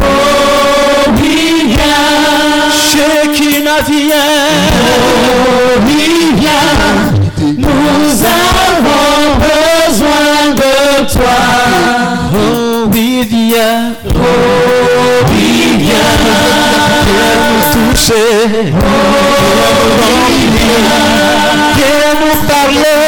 [0.00, 2.70] Oh, oui, viens.
[2.70, 4.16] Chez qui n'a vient.
[4.82, 7.08] Oh, oui, viens.
[7.56, 11.38] Nous avons besoin de toi.
[12.34, 13.92] Oh viens.
[14.04, 16.16] Oh, viens.
[17.06, 18.72] Viens nous toucher.
[21.76, 23.00] Viens nous parler.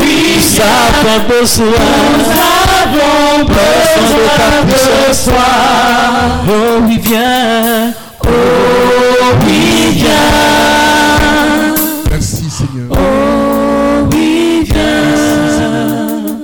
[0.00, 2.59] Oui, Nous avons besoin.
[2.92, 5.48] Avons besoin de toi.
[6.48, 7.92] Oh oui, viens.
[8.24, 8.28] Oh,
[9.46, 9.60] oui,
[9.92, 11.74] viens.
[12.10, 12.88] Merci Seigneur.
[12.90, 16.40] Oh, oui, viens.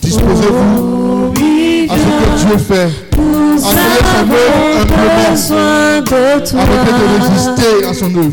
[0.00, 2.90] Disposez-vous Oui, à ce que Dieu fait.
[3.18, 5.30] Nous Accueillez son œuvre avons humblement.
[5.30, 6.60] besoin de toi.
[6.62, 8.32] Arrêtez de résister à son œuvre.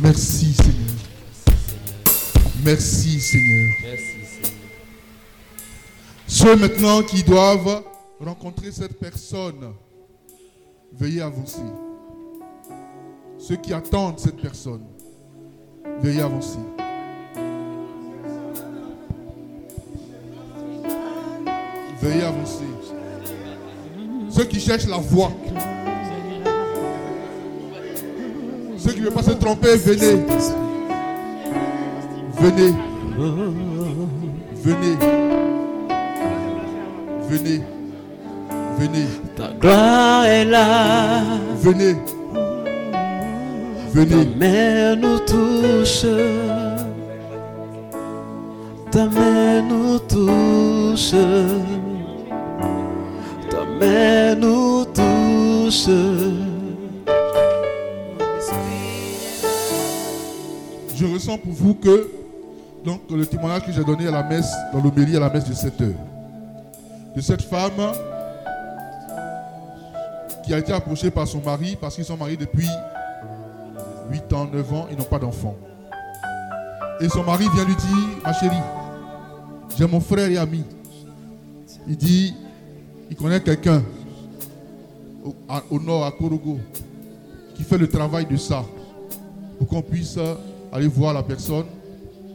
[0.00, 0.74] Merci Seigneur.
[2.64, 3.66] Merci Seigneur.
[6.40, 7.82] Ceux maintenant qui doivent
[8.20, 9.72] rencontrer cette personne,
[10.92, 11.66] veuillez avancer.
[13.38, 14.84] Ceux qui attendent cette personne,
[16.00, 16.60] veuillez avancer.
[22.00, 22.68] Veuillez avancer.
[24.30, 25.32] Ceux qui cherchent la voie,
[28.76, 30.24] ceux qui ne veulent pas se tromper, venez.
[32.38, 32.72] Venez.
[34.62, 35.57] Venez.
[37.28, 37.60] Venez.
[38.78, 39.06] Venez.
[39.36, 41.22] Ta gloire est là.
[41.60, 41.96] Venez.
[43.92, 44.28] Venez.
[44.36, 46.06] main nous touche.
[48.90, 51.14] Ta main nous touche.
[53.50, 55.88] Ta main nous touche.
[60.96, 62.10] Je ressens pour vous que
[62.84, 65.52] donc le témoignage que j'ai donné à la messe, dans l'homélie à la messe de
[65.52, 66.07] 7 heures,
[67.14, 67.92] de cette femme
[70.44, 72.68] qui a été approchée par son mari parce qu'ils sont mariés depuis
[74.10, 75.56] 8 ans, 9 ans, ils n'ont pas d'enfant.
[77.00, 78.56] Et son mari vient lui dire, ma chérie,
[79.76, 80.64] J'ai mon frère et ami.
[81.86, 82.34] Il dit,
[83.10, 83.82] il connaît quelqu'un
[85.24, 85.34] au,
[85.70, 86.58] au nord, à Korogo,
[87.54, 88.64] qui fait le travail de ça.
[89.58, 90.18] Pour qu'on puisse
[90.72, 91.66] aller voir la personne.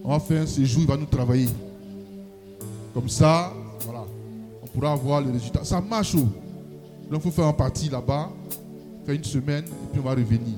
[0.04, 1.50] On va faire un séjour, il va nous travailler.
[2.94, 3.54] Comme ça,
[4.74, 5.64] pourra avoir le résultat.
[5.64, 6.16] Ça marche.
[6.16, 6.28] oh.
[7.10, 8.32] Donc il faut faire un parti là-bas,
[9.06, 10.56] faire une semaine, et puis on va revenir.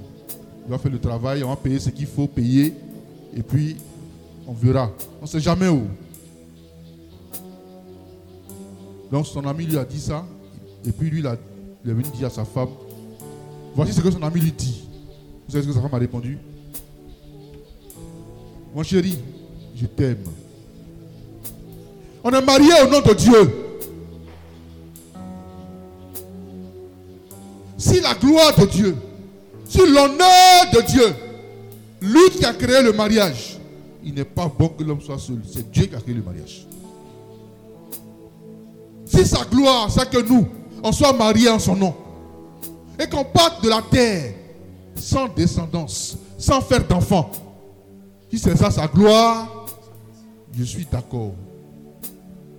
[0.66, 2.74] On va faire le travail, on va payer ce qu'il faut payer,
[3.36, 3.76] et puis
[4.48, 4.90] on verra.
[5.20, 5.84] On ne sait jamais où.
[9.12, 10.26] Donc son ami lui a dit ça,
[10.86, 11.30] et puis lui il,
[11.84, 12.70] il est venu dire à sa femme,
[13.76, 14.88] voici ce que son ami lui dit.
[15.48, 16.40] Vous savez ce que sa femme a répondu
[18.74, 19.18] Mon chéri,
[19.76, 20.24] je t'aime.
[22.24, 23.65] On est marié au nom de Dieu.
[28.16, 28.96] Gloire de Dieu,
[29.68, 31.16] si l'honneur de Dieu,
[32.02, 33.58] lui qui a créé le mariage,
[34.04, 35.42] il n'est pas bon que l'homme soit seul.
[35.52, 36.68] C'est Dieu qui a créé le mariage.
[39.06, 40.48] Si sa gloire, c'est que nous,
[40.84, 41.96] on soit mariés en son nom.
[43.00, 44.34] Et qu'on parte de la terre
[44.96, 47.32] sans descendance, sans faire d'enfants.
[48.32, 49.68] Si c'est ça sa gloire,
[50.54, 51.34] je suis d'accord.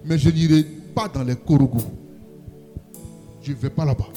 [0.04, 1.78] Mais je n'irai pas dans les Korogos.
[3.42, 4.08] Je ne vais pas là-bas.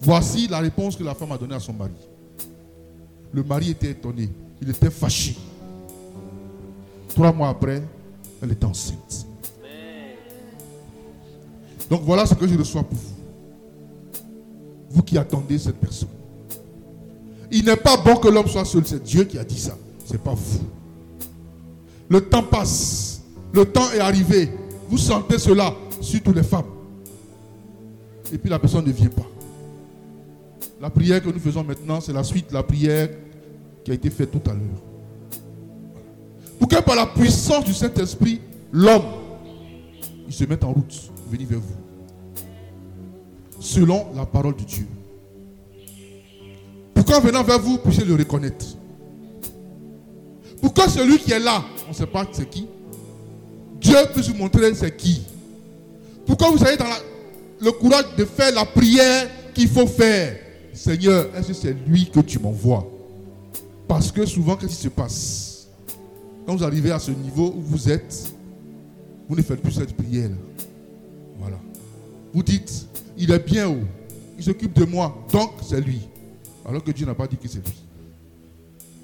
[0.00, 1.92] Voici la réponse que la femme a donnée à son mari.
[3.32, 4.30] Le mari était étonné.
[4.62, 5.36] Il était fâché.
[7.08, 7.82] Trois mois après,
[8.42, 9.26] elle était enceinte.
[11.90, 13.14] Donc voilà ce que je reçois pour vous.
[14.90, 16.08] Vous qui attendez cette personne.
[17.50, 18.86] Il n'est pas bon que l'homme soit seul.
[18.86, 19.76] C'est Dieu qui a dit ça.
[20.06, 20.60] Ce n'est pas vous.
[22.08, 23.22] Le temps passe.
[23.52, 24.50] Le temps est arrivé.
[24.88, 26.66] Vous sentez cela, surtout les femmes.
[28.32, 29.29] Et puis la personne ne vient pas.
[30.80, 33.10] La prière que nous faisons maintenant, c'est la suite de la prière
[33.84, 34.82] qui a été faite tout à l'heure.
[36.58, 38.40] Pour que par la puissance du Saint-Esprit,
[38.72, 39.04] l'homme,
[40.26, 41.76] il se mette en route, venir vers vous.
[43.60, 44.86] Selon la parole de Dieu.
[46.94, 48.64] Pour qu'en venant vers vous, vous puissiez le reconnaître?
[50.62, 52.66] Pour que celui qui est là, on ne sait pas c'est qui,
[53.80, 55.22] Dieu puisse vous montrer c'est qui?
[56.26, 56.76] Pour que vous la-
[57.60, 60.38] le courage de faire la prière qu'il faut faire?
[60.80, 62.90] Seigneur, est-ce que c'est lui que tu m'envoies?
[63.86, 65.68] Parce que souvent, qu'est-ce qui se passe?
[66.46, 68.32] Quand vous arrivez à ce niveau où vous êtes,
[69.28, 70.30] vous ne faites plus cette prière.
[71.38, 71.58] Voilà.
[72.32, 72.86] Vous dites,
[73.18, 73.82] il est bien haut,
[74.38, 76.00] il s'occupe de moi, donc c'est lui.
[76.64, 77.84] Alors que Dieu n'a pas dit que c'est lui.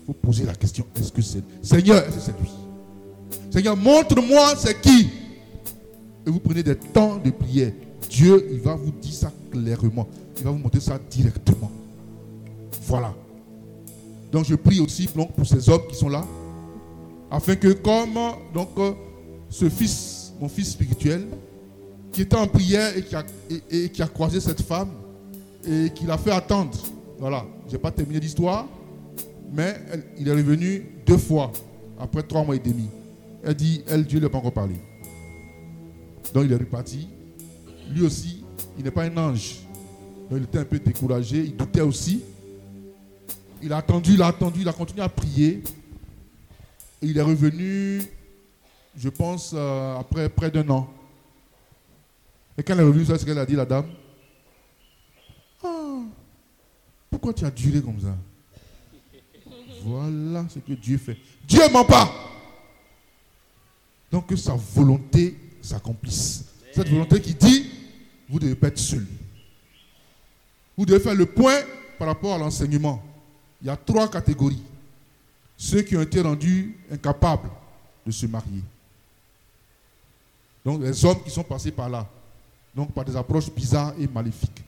[0.08, 2.50] Il faut la question, est-ce que c'est Seigneur, est-ce que c'est lui?
[3.50, 5.10] Seigneur, montre-moi c'est qui.
[6.26, 7.72] Et vous prenez des temps de prière.
[8.08, 9.30] Dieu, il va vous dire ça
[9.64, 10.08] clairement.
[10.38, 11.70] Il va vous montrer ça directement.
[12.82, 13.14] Voilà.
[14.32, 16.24] Donc je prie aussi donc, pour ces hommes qui sont là.
[17.30, 18.14] Afin que comme
[18.54, 18.92] donc, euh,
[19.48, 21.26] ce fils, mon fils spirituel,
[22.12, 23.24] qui était en prière et qui a,
[23.70, 24.90] et- qui a croisé cette femme
[25.66, 26.76] et qui l'a fait attendre.
[27.18, 27.44] Voilà.
[27.66, 28.66] Je n'ai pas terminé l'histoire.
[29.52, 29.76] Mais
[30.18, 31.52] il est revenu deux fois
[32.00, 32.88] après trois mois et demi.
[33.44, 34.74] Elle dit, elle, Dieu ne lui a pas encore parlé.
[36.34, 37.08] Donc il est reparti.
[37.94, 38.44] Lui aussi,
[38.78, 39.56] il n'est pas un ange.
[40.30, 42.22] Donc il était un peu découragé, il doutait aussi.
[43.62, 45.62] Il a attendu, il a attendu, il a continué à prier.
[47.02, 48.02] Et il est revenu,
[48.96, 50.88] je pense, euh, après près d'un an.
[52.58, 53.86] Et quand elle est revenue, c'est ce qu'elle a dit, la dame?
[55.62, 56.00] Ah,
[57.10, 58.16] pourquoi tu as duré comme ça?
[59.82, 61.16] Voilà ce que Dieu fait.
[61.46, 62.10] Dieu ment pas.
[64.10, 66.46] Donc que sa volonté s'accomplisse.
[66.72, 67.65] Cette volonté qui dit,
[68.28, 69.06] vous devez pas être seul.
[70.76, 71.60] Vous devez faire le point
[71.98, 73.02] par rapport à l'enseignement.
[73.60, 74.62] Il y a trois catégories.
[75.56, 77.48] Ceux qui ont été rendus incapables
[78.04, 78.62] de se marier.
[80.64, 82.06] Donc les hommes qui sont passés par là.
[82.74, 84.62] Donc par des approches bizarres et maléfiques.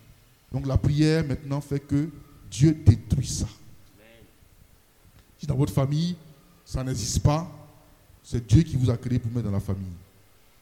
[0.50, 2.08] Donc la prière maintenant fait que
[2.50, 3.46] Dieu détruit ça.
[5.38, 6.16] Si dans votre famille,
[6.64, 7.46] ça n'existe pas,
[8.24, 9.92] c'est Dieu qui vous a créé pour mettre dans la famille.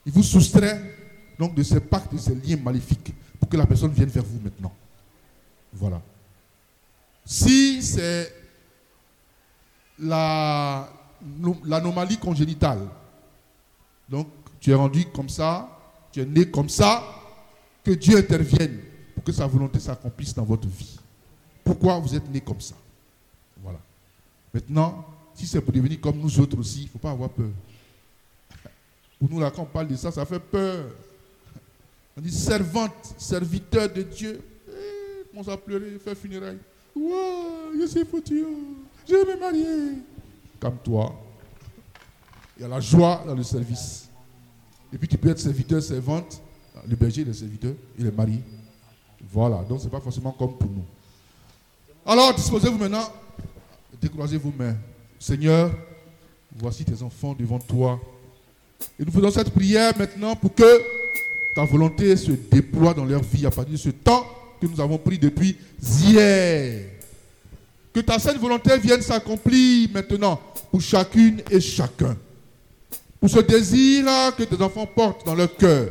[0.04, 1.05] Il vous soustrait
[1.38, 4.40] donc de ces pactes, de ces liens maléfiques, pour que la personne vienne vers vous
[4.40, 4.72] maintenant.
[5.72, 6.00] Voilà.
[7.24, 8.32] Si c'est
[9.98, 10.88] la-
[11.64, 12.86] l'anomalie congénitale,
[14.08, 14.28] donc
[14.60, 15.68] tu es rendu comme ça,
[16.12, 17.02] tu es né comme ça,
[17.84, 18.80] que Dieu intervienne
[19.14, 20.98] pour que sa volonté s'accomplisse dans votre vie.
[21.64, 22.74] Pourquoi vous êtes né comme ça?
[23.62, 23.78] Voilà.
[24.52, 25.04] Maintenant,
[25.34, 27.50] si c'est pour devenir comme nous autres aussi, il ne faut pas avoir peur.
[29.18, 30.84] Pour nous, là, quand on parle de ça, ça fait peur.
[32.16, 34.40] On dit servante, serviteur de Dieu.
[34.68, 34.72] Eh,
[35.34, 36.58] on s'est pleuré, fait funérailles.
[36.94, 38.44] Waouh, je suis foutu.
[38.48, 38.76] oh.
[39.06, 39.98] Je vais me marier.
[40.58, 41.14] Comme toi.
[42.56, 44.08] Il y a la joie dans le service.
[44.92, 46.40] Et puis tu peux être serviteur, servante.
[46.88, 48.40] Le berger, est serviteur, il est marié.
[49.30, 50.84] Voilà, donc ce n'est pas forcément comme pour nous.
[52.04, 53.08] Alors, disposez-vous maintenant,
[54.00, 54.76] décroisez vos mains.
[55.18, 55.70] Seigneur,
[56.56, 58.00] voici tes enfants devant toi.
[58.98, 60.95] Et nous faisons cette prière maintenant pour que
[61.56, 64.26] ta volonté se déploie dans leur vie à partir de ce temps
[64.60, 66.82] que nous avons pris depuis hier.
[67.94, 70.38] Que ta sainte volonté vienne s'accomplir maintenant
[70.70, 72.14] pour chacune et chacun.
[73.18, 74.04] Pour ce désir
[74.36, 75.88] que tes enfants portent dans leur cœur.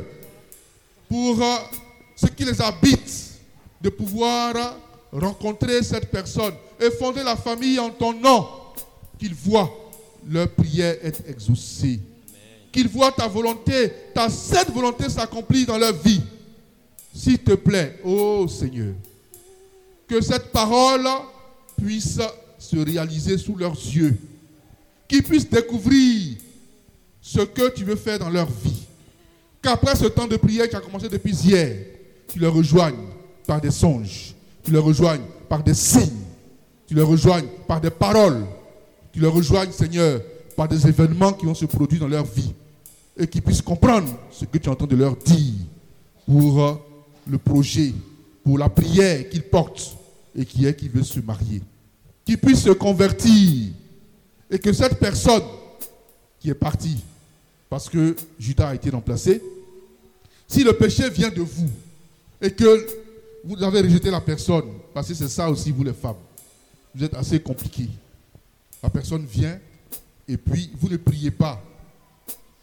[1.08, 1.56] Pour euh,
[2.14, 3.32] ce qui les habite
[3.80, 4.54] de pouvoir
[5.10, 8.46] rencontrer cette personne et fonder la famille en ton nom.
[9.18, 9.72] Qu'ils voient
[10.28, 11.98] leur prière être exaucée.
[12.76, 16.20] Qu'ils voient ta volonté, ta sainte volonté s'accomplir dans leur vie.
[17.14, 18.92] S'il te plaît, ô Seigneur,
[20.06, 21.08] que cette parole
[21.74, 22.20] puisse
[22.58, 24.18] se réaliser sous leurs yeux.
[25.08, 26.36] Qu'ils puissent découvrir
[27.22, 28.82] ce que tu veux faire dans leur vie.
[29.62, 31.78] Qu'après ce temps de prière qui a commencé depuis hier,
[32.28, 33.06] tu les rejoignes
[33.46, 36.24] par des songes, tu les rejoignes par des signes,
[36.86, 38.44] tu les rejoignes par des paroles,
[39.14, 40.20] tu les rejoignes, Seigneur,
[40.54, 42.52] par des événements qui vont se produire dans leur vie
[43.16, 45.54] et qu'ils puissent comprendre ce que tu es en train de leur dire
[46.26, 46.74] pour euh,
[47.28, 47.92] le projet,
[48.44, 49.96] pour la prière qu'ils portent
[50.36, 51.62] et qui est qu'ils veulent se marier.
[52.24, 53.70] Qu'ils puissent se convertir
[54.50, 55.42] et que cette personne
[56.40, 56.98] qui est partie
[57.68, 59.42] parce que Judas a été remplacé,
[60.46, 61.68] si le péché vient de vous
[62.40, 62.86] et que
[63.44, 64.64] vous avez rejeté la personne,
[64.94, 66.16] parce que c'est ça aussi, vous les femmes,
[66.94, 67.88] vous êtes assez compliqués.
[68.82, 69.58] La personne vient
[70.28, 71.62] et puis vous ne priez pas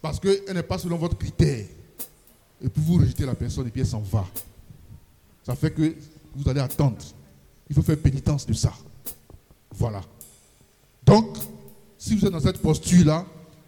[0.03, 1.65] parce qu'elle n'est pas selon votre critère.
[2.61, 4.25] Et puis vous rejetez la personne et puis elle s'en va.
[5.43, 5.95] Ça fait que
[6.35, 6.97] vous allez attendre.
[7.69, 8.73] Il faut faire pénitence de ça.
[9.71, 10.01] Voilà.
[11.05, 11.37] Donc,
[11.97, 13.25] si vous êtes dans cette posture-là,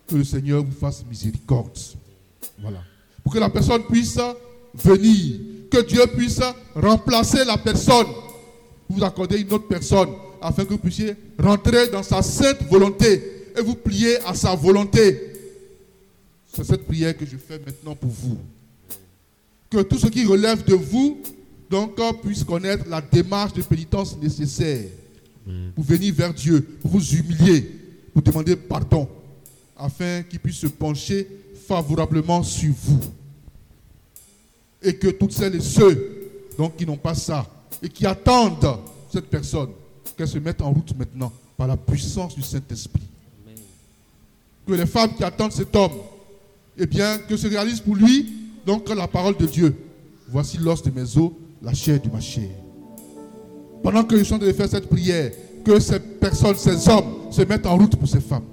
[0.07, 1.71] que le Seigneur vous fasse miséricorde.
[2.59, 2.83] Voilà.
[3.23, 4.19] Pour que la personne puisse
[4.73, 5.39] venir.
[5.71, 6.41] Que Dieu puisse
[6.75, 8.07] remplacer la personne.
[8.89, 10.09] Vous accorder une autre personne
[10.41, 15.34] afin que vous puissiez rentrer dans sa sainte volonté et vous plier à sa volonté.
[16.55, 18.37] C'est cette prière que je fais maintenant pour vous.
[19.69, 21.21] Que tout ce qui relève de vous,
[21.69, 24.85] donc, puisse connaître la démarche de pénitence nécessaire
[25.75, 27.69] pour venir vers Dieu, pour vous humilier,
[28.13, 29.09] pour demander pardon,
[29.75, 31.27] afin qu'il puisse se pencher
[31.67, 33.01] favorablement sur vous.
[34.81, 37.45] Et que toutes celles et ceux donc, qui n'ont pas ça
[37.81, 38.79] et qui attendent
[39.11, 39.71] cette personne,
[40.15, 43.01] qu'elle se mette en route maintenant par la puissance du Saint-Esprit.
[44.65, 45.91] Que les femmes qui attendent cet homme,
[46.77, 48.33] eh bien, que se réalise pour lui
[48.65, 49.75] donc la parole de Dieu.
[50.29, 51.31] Voici l'os de mes os,
[51.61, 52.49] la chair de ma chair.
[53.83, 55.31] Pendant que je suis en de faire cette prière,
[55.63, 58.43] que ces personnes, ces hommes se mettent en route pour ces femmes.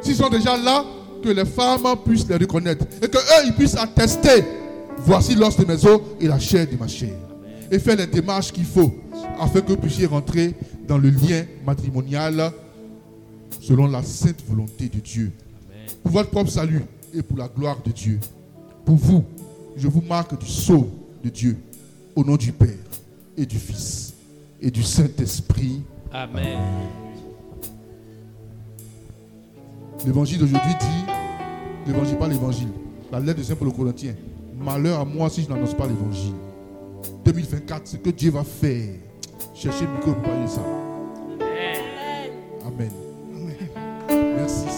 [0.00, 0.84] S'ils sont déjà là,
[1.22, 4.44] que les femmes puissent les reconnaître et que eux ils puissent attester
[4.98, 7.14] voici l'os de mes os et la chair de ma chair
[7.70, 8.94] et faire les démarches qu'il faut
[9.40, 10.54] afin que vous puissiez rentrer
[10.86, 12.52] dans le lien matrimonial
[13.60, 15.32] selon la sainte volonté de Dieu
[16.02, 16.82] pour votre propre salut
[17.14, 18.18] et pour la gloire de Dieu
[18.84, 19.24] pour vous
[19.76, 20.88] je vous marque du sceau
[21.22, 21.56] de Dieu
[22.14, 22.68] au nom du Père
[23.36, 24.14] et du Fils
[24.60, 25.82] et du Saint-Esprit
[26.12, 26.58] Amen.
[30.06, 31.12] L'évangile d'aujourd'hui dit,
[31.86, 32.68] l'évangile, pas l'évangile,
[33.12, 34.14] la lettre de Saint Paul aux Corinthiens.
[34.58, 36.34] Malheur à moi si je n'annonce pas l'évangile.
[37.24, 38.94] 2024, ce que Dieu va faire.
[39.54, 40.62] Cherchez le micro pour parler de ça.
[42.66, 42.90] Amen.
[44.36, 44.77] Merci Seigneur.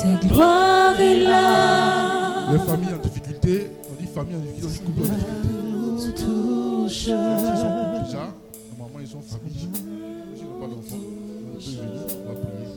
[0.00, 2.52] sa gloire est là.
[2.52, 6.24] Les familles en difficulté, on dit famille en difficulté, on dit couple en difficulté.
[6.24, 7.04] Touche.
[7.04, 8.24] Déjà,
[8.78, 9.68] normalement ils sont famille.
[10.34, 12.68] S'ils n'ont pas d'enfants, on peut venir, on va prier.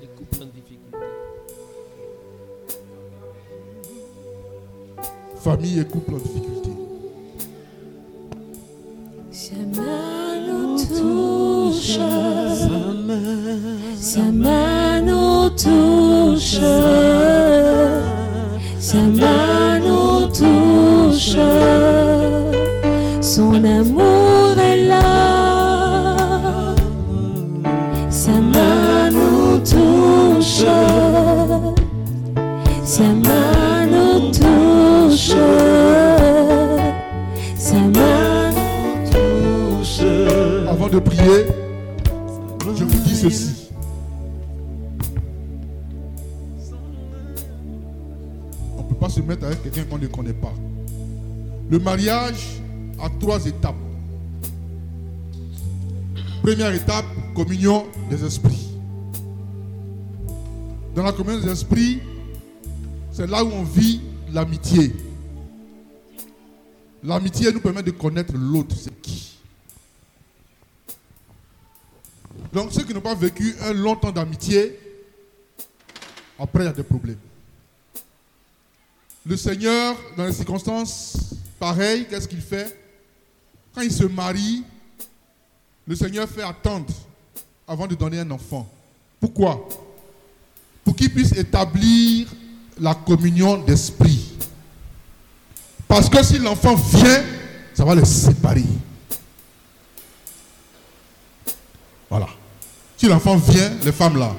[0.00, 0.98] Les couples en difficulté.
[5.36, 6.43] Famille et couple en difficulté.
[14.14, 16.60] Sa main nous touche,
[49.82, 50.54] qu'on ne connaît pas.
[51.70, 52.60] Le mariage
[53.00, 53.74] a trois étapes.
[56.42, 58.68] Première étape, communion des esprits.
[60.94, 62.00] Dans la communion des esprits,
[63.10, 64.00] c'est là où on vit
[64.32, 64.94] l'amitié.
[67.02, 69.38] L'amitié nous permet de connaître l'autre, c'est qui.
[72.52, 74.78] Donc ceux qui n'ont pas vécu un long temps d'amitié,
[76.38, 77.18] après il y a des problèmes.
[79.26, 81.16] Le Seigneur, dans les circonstances
[81.58, 82.78] pareilles, qu'est-ce qu'il fait
[83.74, 84.62] Quand il se marie,
[85.86, 86.92] le Seigneur fait attendre
[87.66, 88.70] avant de donner un enfant.
[89.18, 89.66] Pourquoi
[90.84, 92.28] Pour qu'il puisse établir
[92.78, 94.32] la communion d'esprit.
[95.88, 97.22] Parce que si l'enfant vient,
[97.72, 98.64] ça va les séparer.
[102.10, 102.28] Voilà.
[102.98, 104.34] Si l'enfant vient, les femmes là,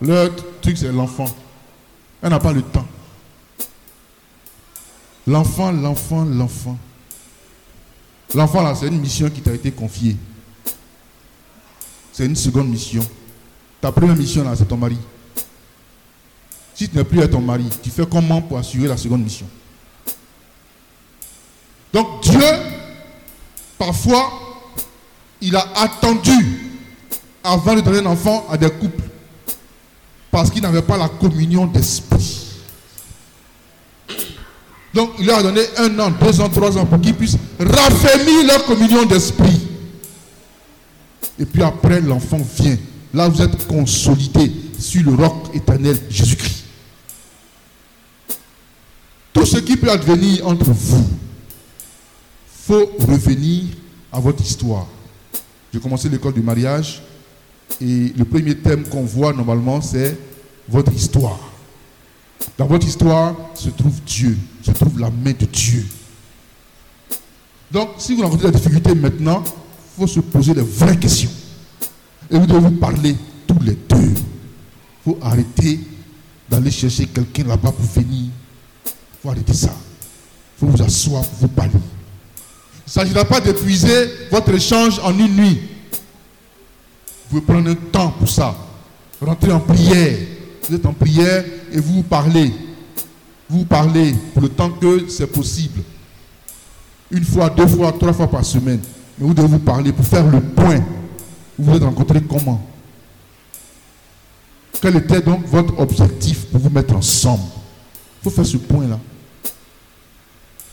[0.00, 0.30] leur
[0.62, 1.28] truc c'est l'enfant.
[2.22, 2.86] Elle n'a pas le temps.
[5.26, 6.78] L'enfant, l'enfant, l'enfant.
[8.34, 10.16] L'enfant là, c'est une mission qui t'a été confiée.
[12.12, 13.06] C'est une seconde mission.
[13.80, 14.98] Ta première mission là, c'est ton mari.
[16.74, 19.46] Si tu n'es plus à ton mari, tu fais comment pour assurer la seconde mission?
[21.92, 22.40] Donc Dieu,
[23.78, 24.32] parfois,
[25.40, 26.70] il a attendu
[27.44, 29.04] avant de donner un enfant à des couples
[30.30, 32.41] parce qu'ils n'avaient pas la communion d'esprit.
[34.94, 38.46] Donc il leur a donné un an, deux ans, trois ans pour qu'ils puissent raffermir
[38.46, 39.60] leur communion d'esprit.
[41.38, 42.76] Et puis après, l'enfant vient.
[43.14, 46.64] Là, vous êtes consolidé sur le roc éternel Jésus-Christ.
[49.32, 51.06] Tout ce qui peut advenir entre vous,
[52.66, 53.64] faut revenir
[54.12, 54.86] à votre histoire.
[55.72, 57.02] J'ai commencé l'école du mariage
[57.80, 60.16] et le premier thème qu'on voit normalement, c'est
[60.68, 61.40] votre histoire.
[62.58, 65.86] Dans votre histoire se trouve Dieu, se trouve la main de Dieu.
[67.70, 71.30] Donc, si vous rencontrez la difficulté maintenant, il faut se poser les vraies questions.
[72.30, 73.16] Et vous devez vous parler
[73.46, 74.12] tous les deux.
[74.12, 75.80] Il faut arrêter
[76.48, 78.30] d'aller chercher quelqu'un là-bas pour venir.
[78.84, 78.90] Il
[79.22, 79.74] faut arrêter ça.
[80.56, 81.72] Il faut vous asseoir vous parler.
[81.74, 81.78] Il
[82.86, 85.58] ne s'agira pas d'épuiser votre échange en une nuit.
[87.30, 88.54] Vous pouvez prendre un temps pour ça.
[89.20, 90.18] Rentrer en prière.
[90.68, 92.52] Vous êtes en prière et vous vous parlez.
[93.52, 95.82] Vous parlez pour le temps que c'est possible.
[97.10, 98.80] Une fois, deux fois, trois fois par semaine.
[99.18, 100.82] Mais vous devez vous parler pour faire le point.
[101.58, 102.66] Vous vous êtes rencontrés comment?
[104.80, 107.42] Quel était donc votre objectif pour vous mettre ensemble?
[107.44, 108.98] Il faut faire ce point-là.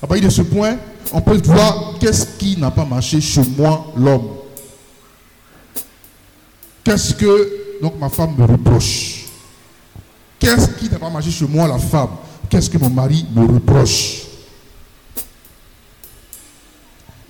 [0.02, 0.78] À partir de ce point,
[1.12, 4.30] on peut voir qu'est-ce qui n'a pas marché chez moi, l'homme.
[6.86, 9.26] Qu'est-ce que donc ma femme me reproche?
[10.40, 12.12] Qu'est-ce qui n'a pas marché chez moi, la femme?
[12.50, 14.24] Qu'est-ce que mon mari me reproche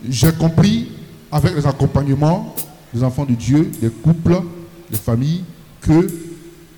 [0.08, 0.91] J'ai compris
[1.30, 2.56] avec les accompagnements
[2.94, 4.41] des enfants de Dieu, des couples,
[4.90, 5.44] des familles,
[5.82, 6.08] que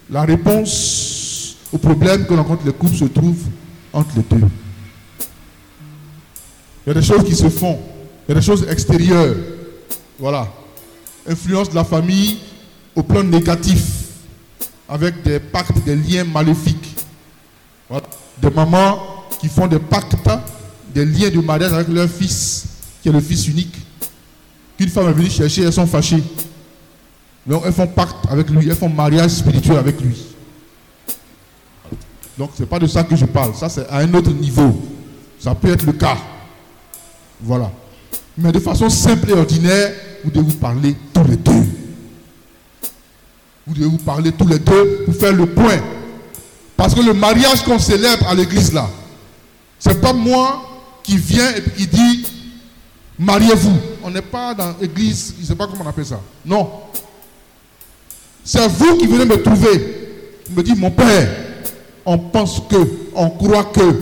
[0.10, 3.38] la réponse au problème que rencontrent les couples se trouve
[3.94, 4.48] entre les deux.
[6.86, 7.80] Il y a des choses qui se font,
[8.28, 9.36] il y a des choses extérieures.
[10.20, 10.48] Voilà.
[11.28, 12.40] Influence de la famille
[12.96, 13.84] au plan négatif,
[14.90, 16.96] avec des pactes, des liens maléfiques.
[17.88, 18.08] Voilà.
[18.42, 19.00] Des mamans
[19.40, 20.16] qui font des pactes,
[20.94, 22.66] des liens de mariage avec leur fils,
[23.02, 23.76] qui est le fils unique
[24.82, 26.24] une femme est venue chercher, elles sont fâchées.
[27.46, 30.18] Donc elles font pacte avec lui, elles font mariage spirituel avec lui.
[32.38, 34.82] Donc ce n'est pas de ça que je parle, ça c'est à un autre niveau.
[35.40, 36.18] Ça peut être le cas.
[37.42, 37.72] Voilà.
[38.38, 39.92] Mais de façon simple et ordinaire,
[40.24, 41.66] vous devez vous parler tous les deux.
[43.68, 45.78] Vous devez vous parler tous les deux pour faire le point.
[46.82, 48.90] Parce que le mariage qu'on célèbre à l'église là,
[49.78, 50.64] c'est pas moi
[51.04, 52.26] qui viens et qui dit
[53.20, 53.78] mariez-vous.
[54.04, 56.20] On n'est pas dans l'église, je ne sais pas comment on appelle ça.
[56.44, 56.72] Non.
[58.44, 60.10] C'est vous qui venez me trouver.
[60.50, 61.30] Il me dit, mon père,
[62.04, 62.78] on pense que,
[63.14, 64.00] on croit que.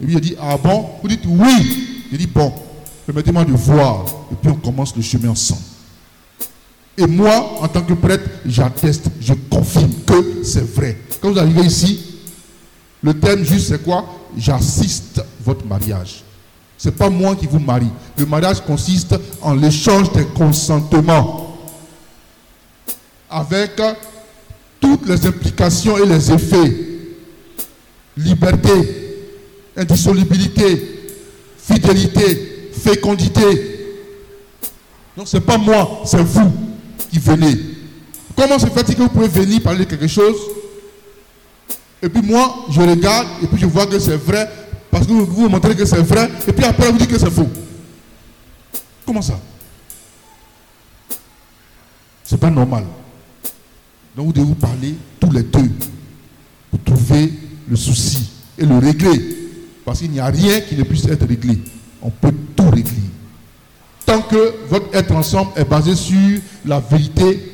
[0.00, 0.86] Et puis il dit, ah bon?
[1.02, 2.06] Vous dites oui.
[2.10, 2.50] Il dit, bon,
[3.04, 4.06] permettez-moi de voir.
[4.32, 5.60] Et puis on commence le chemin ensemble.
[6.96, 10.96] Et moi, en tant que prêtre, j'atteste, je confirme que c'est vrai.
[11.20, 12.00] Quand vous arrivez ici,
[13.02, 14.04] le thème juste c'est quoi?
[14.36, 16.22] J'assiste votre mariage.
[16.78, 17.90] Ce n'est pas moi qui vous marie.
[18.18, 21.56] Le mariage consiste en l'échange des consentements
[23.30, 23.80] avec
[24.80, 26.76] toutes les implications et les effets.
[28.16, 28.70] Liberté,
[29.76, 31.10] indissolubilité,
[31.58, 33.96] fidélité, fécondité.
[35.16, 36.52] Donc ce n'est pas moi, c'est vous
[37.10, 37.58] qui venez.
[38.36, 40.36] Comment se fait-il que vous pouvez venir parler de quelque chose?
[42.06, 44.48] Et puis moi, je regarde et puis je vois que c'est vrai
[44.92, 47.32] parce que vous vous montrez que c'est vrai et puis après vous dites que c'est
[47.32, 47.48] faux.
[49.04, 49.40] Comment ça?
[52.22, 52.84] C'est pas normal.
[54.16, 55.68] Donc vous devez vous parler tous les deux
[56.70, 57.32] pour trouver
[57.68, 59.20] le souci et le régler.
[59.84, 61.58] Parce qu'il n'y a rien qui ne puisse être réglé.
[62.00, 63.02] On peut tout régler.
[64.04, 67.52] Tant que votre être ensemble est basé sur la vérité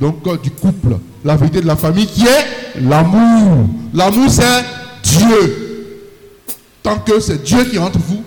[0.00, 3.68] donc, euh, du couple, la vérité de la famille qui est l'amour.
[3.92, 4.64] L'amour, c'est
[5.02, 5.58] Dieu.
[6.82, 8.22] Tant que c'est Dieu qui est entre vous,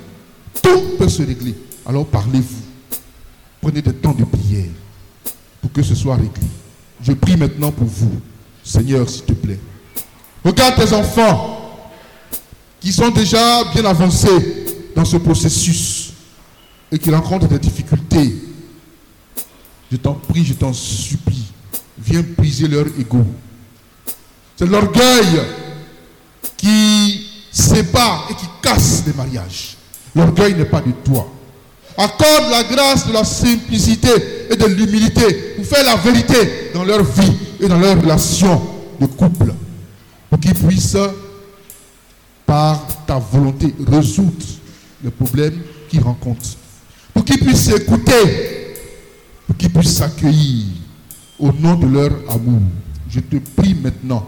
[0.61, 1.55] tout peut se régler.
[1.85, 2.63] Alors parlez-vous.
[3.61, 4.69] Prenez des temps de prière
[5.61, 6.47] pour que ce soit réglé.
[7.01, 8.22] Je prie maintenant pour vous.
[8.63, 9.59] Seigneur, s'il te plaît.
[10.43, 11.80] Regarde tes enfants
[12.80, 14.65] qui sont déjà bien avancés
[14.95, 16.13] dans ce processus
[16.91, 18.35] et qui rencontrent des difficultés.
[19.91, 21.45] Je t'en prie, je t'en supplie.
[21.97, 23.26] Viens briser leur ego.
[24.57, 25.41] C'est l'orgueil
[26.57, 29.77] qui sépare et qui casse les mariages.
[30.15, 31.27] L'orgueil n'est pas de toi.
[31.98, 34.10] Accorde la grâce de la simplicité
[34.49, 38.61] et de l'humilité pour faire la vérité dans leur vie et dans leur relation
[38.99, 39.53] de couple.
[40.30, 40.98] Pour qu'ils puissent,
[42.45, 44.45] par ta volonté, résoudre
[45.03, 46.57] les problèmes qu'ils rencontrent.
[47.14, 48.73] Pour qu'ils puissent écouter,
[49.48, 50.65] pour qu'ils puissent s'accueillir
[51.40, 52.61] au nom de leur amour.
[53.10, 54.27] Je te prie maintenant,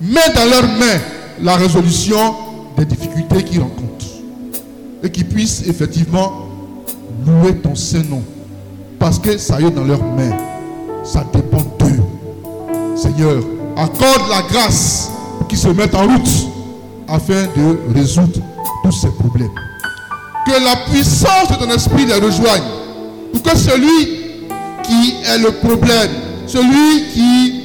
[0.00, 1.00] mets dans leurs mains
[1.42, 2.34] la résolution
[2.76, 4.06] des difficultés qu'ils rencontrent.
[5.02, 6.46] Et qu'ils puissent effectivement
[7.26, 8.22] louer ton Saint-Nom.
[8.98, 10.36] Parce que ça y est dans leurs mains.
[11.02, 12.02] Ça dépend d'eux.
[12.96, 13.42] Seigneur,
[13.76, 15.10] accorde la grâce
[15.48, 16.30] qui se mettent en route
[17.08, 18.40] afin de résoudre
[18.84, 19.50] tous ces problèmes.
[20.46, 22.62] Que la puissance de ton esprit les rejoigne.
[23.32, 24.22] Pour que celui
[24.82, 26.10] qui est le problème,
[26.46, 27.61] celui qui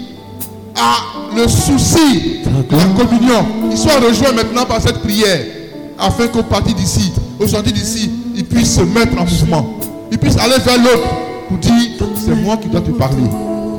[0.77, 5.45] a le souci de la communion, il soit rejoint maintenant par cette prière
[5.97, 9.77] afin qu'au parti d'ici, au sorti d'ici, il puisse se mettre en mouvement.
[10.11, 11.07] Il puisse aller vers l'autre
[11.49, 11.73] pour dire,
[12.15, 13.23] c'est moi qui dois te parler.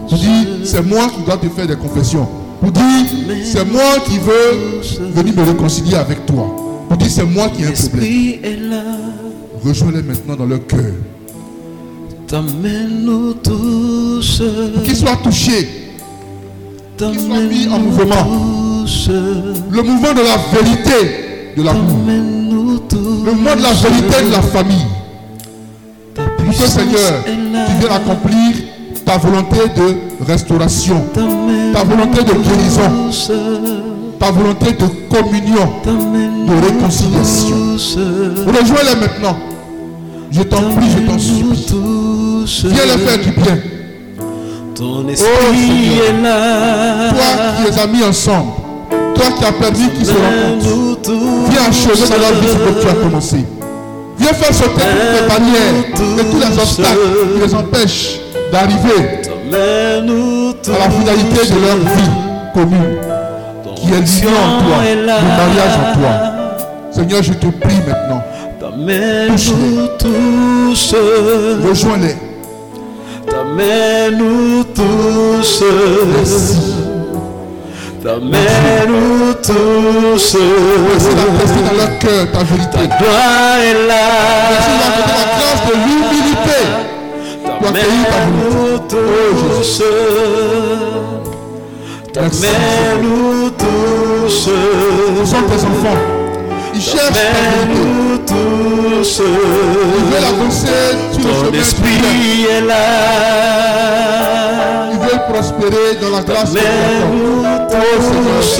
[0.08, 2.28] Pour dire, c'est moi qui dois te faire des confessions.
[2.60, 2.82] Pour dire,
[3.44, 4.80] c'est moi qui veux
[5.12, 6.46] venir me réconcilier avec toi.
[6.88, 8.72] Pour dire, c'est moi qui ai un problème.
[9.64, 10.92] Rejoins-les maintenant dans leur cœur.
[14.84, 15.87] Qu'ils soient touchés.
[16.98, 18.26] Qu'ils soient mis en mouvement.
[19.70, 21.98] Le mouvement de la vérité de l'amour.
[22.08, 24.86] Le mouvement de la vérité de la famille.
[26.14, 28.56] Pour que Seigneur, tu viennes accomplir
[29.04, 32.90] ta volonté de restauration, ta volonté de guérison,
[34.18, 37.76] ta volonté de communion, de réconciliation.
[38.44, 39.38] Rejoins-les maintenant.
[40.32, 42.72] Je t'en prie, je t'en supplie.
[42.72, 43.77] Viens leur faire du bien.
[44.78, 47.10] Ton Oh est là.
[47.10, 47.20] Toi
[47.56, 48.52] qui les as mis ensemble,
[49.12, 51.10] toi qui as permis qu'ils se rencontrent,
[51.50, 53.38] viens achever dans leur vie ce que tu as commencé.
[54.18, 56.98] Viens faire sauter toutes les barrières et tous les obstacles
[57.34, 58.20] qui les empêchent
[58.52, 59.22] d'arriver
[59.52, 62.12] à la finalité de leur vie
[62.54, 62.98] commune,
[63.74, 66.12] qui est liée en toi, le mariage en toi.
[66.92, 68.22] Seigneur, je te prie maintenant,
[69.98, 70.94] tous.
[71.68, 72.27] rejoins-les.
[73.30, 75.62] T'amène-nous tous.
[76.16, 76.58] Merci.
[78.02, 80.36] T'amène-nous tous.
[80.88, 82.78] Merci d'apaiser dans leur cœur ta vérité.
[82.98, 84.78] Gloire est Merci là.
[84.80, 86.60] d'apporter la grâce de l'humilité
[87.58, 88.96] pour accueillir ta volonté.
[88.96, 89.82] T'amène-nous tous.
[92.12, 94.28] T'amène-nous tous.
[94.28, 96.17] Ce sont tes enfants.
[96.78, 97.32] Ils cherchent ta vérité.
[97.66, 99.20] T'amène-nous tous.
[99.20, 100.68] Ils veulent avancer
[101.12, 101.60] sur le Ton chemin du bien.
[101.60, 102.84] esprit est là.
[104.92, 108.56] Ils veulent prospérer dans la grâce de T'amène-nous Oh Seigneur, tous.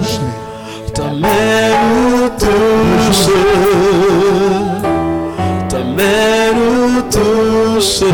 [0.00, 0.92] touche-les.
[0.94, 3.20] T'amène-nous tous.
[5.68, 8.04] T'amène-nous tous.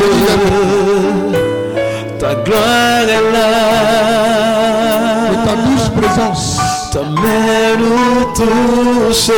[2.19, 3.49] Ta gloire est là.
[5.31, 6.47] De ta douce présence,
[6.97, 9.31] T'amène-nous tous.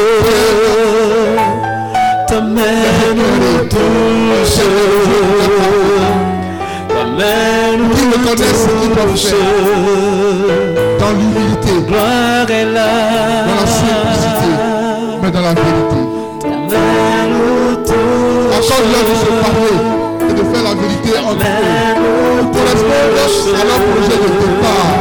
[2.29, 4.61] T'amène-nous tous.
[6.89, 9.35] T'amène-nous Qu'ils reconnaissent ce qu'ils doivent tous.
[11.01, 12.91] dans l'humilité, Gloire est là.
[13.49, 14.51] dans la simplicité,
[15.21, 16.01] mais dans la vérité.
[16.41, 18.55] T'amène-nous tous.
[18.57, 19.79] Accorde-leur de se parler
[20.31, 21.15] et de faire la vérité eux.
[21.27, 24.95] T'amène-nous Pour correspondre à leur projet de départ,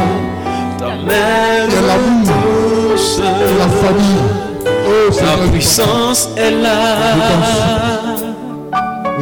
[0.76, 2.37] T'amène-nous Et l'amour.
[3.18, 4.22] De la famille.
[4.64, 6.96] Oh je puissance est là.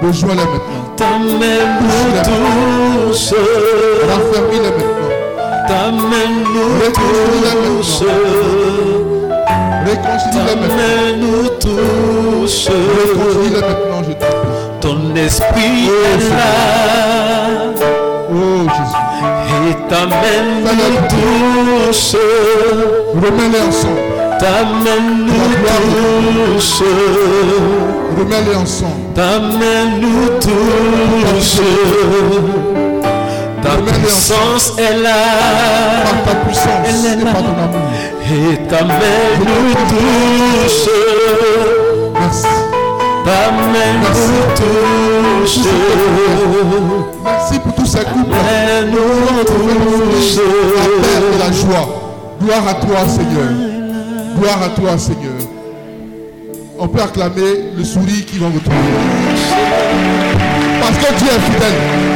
[0.03, 0.83] rejoins-les maintenant.
[0.97, 3.35] T'amène-nous tous.
[4.09, 5.07] Raffermis-les maintenant.
[5.69, 8.05] T'amène-nous tous.
[9.87, 10.77] Réconcilie-les maintenant.
[10.77, 12.69] T'amène-nous tous.
[12.69, 14.81] Réconcilie-les maintenant, je te prie.
[14.81, 19.71] Ton esprit est là Oh Jésus.
[19.71, 22.17] et t'amène-nous tous.
[23.15, 24.01] Remets-les ensemble.
[24.39, 25.49] T'amène-nous
[26.55, 26.83] tous.
[28.19, 28.93] Remets-les ensemble.
[29.15, 31.61] T'amène-nous tous.
[33.63, 35.11] Ta puissance est là
[36.05, 37.33] Par ta puissance Elle est et là.
[37.33, 37.81] par ton amour.
[38.31, 39.75] et t'amène-nous
[43.27, 44.23] Merci.
[44.55, 44.55] T'amène-nous
[45.43, 45.61] tous.
[47.25, 48.33] Merci pour tous ces couples.
[48.33, 50.41] Amène-nous tous.
[51.41, 51.87] La la joie.
[52.41, 53.51] Gloire à toi, Seigneur.
[54.39, 55.33] Gloire à toi, Seigneur.
[56.79, 58.77] On peut acclamer le sourire qui va retrouver.
[60.81, 62.16] Parce que Dieu est fidèle.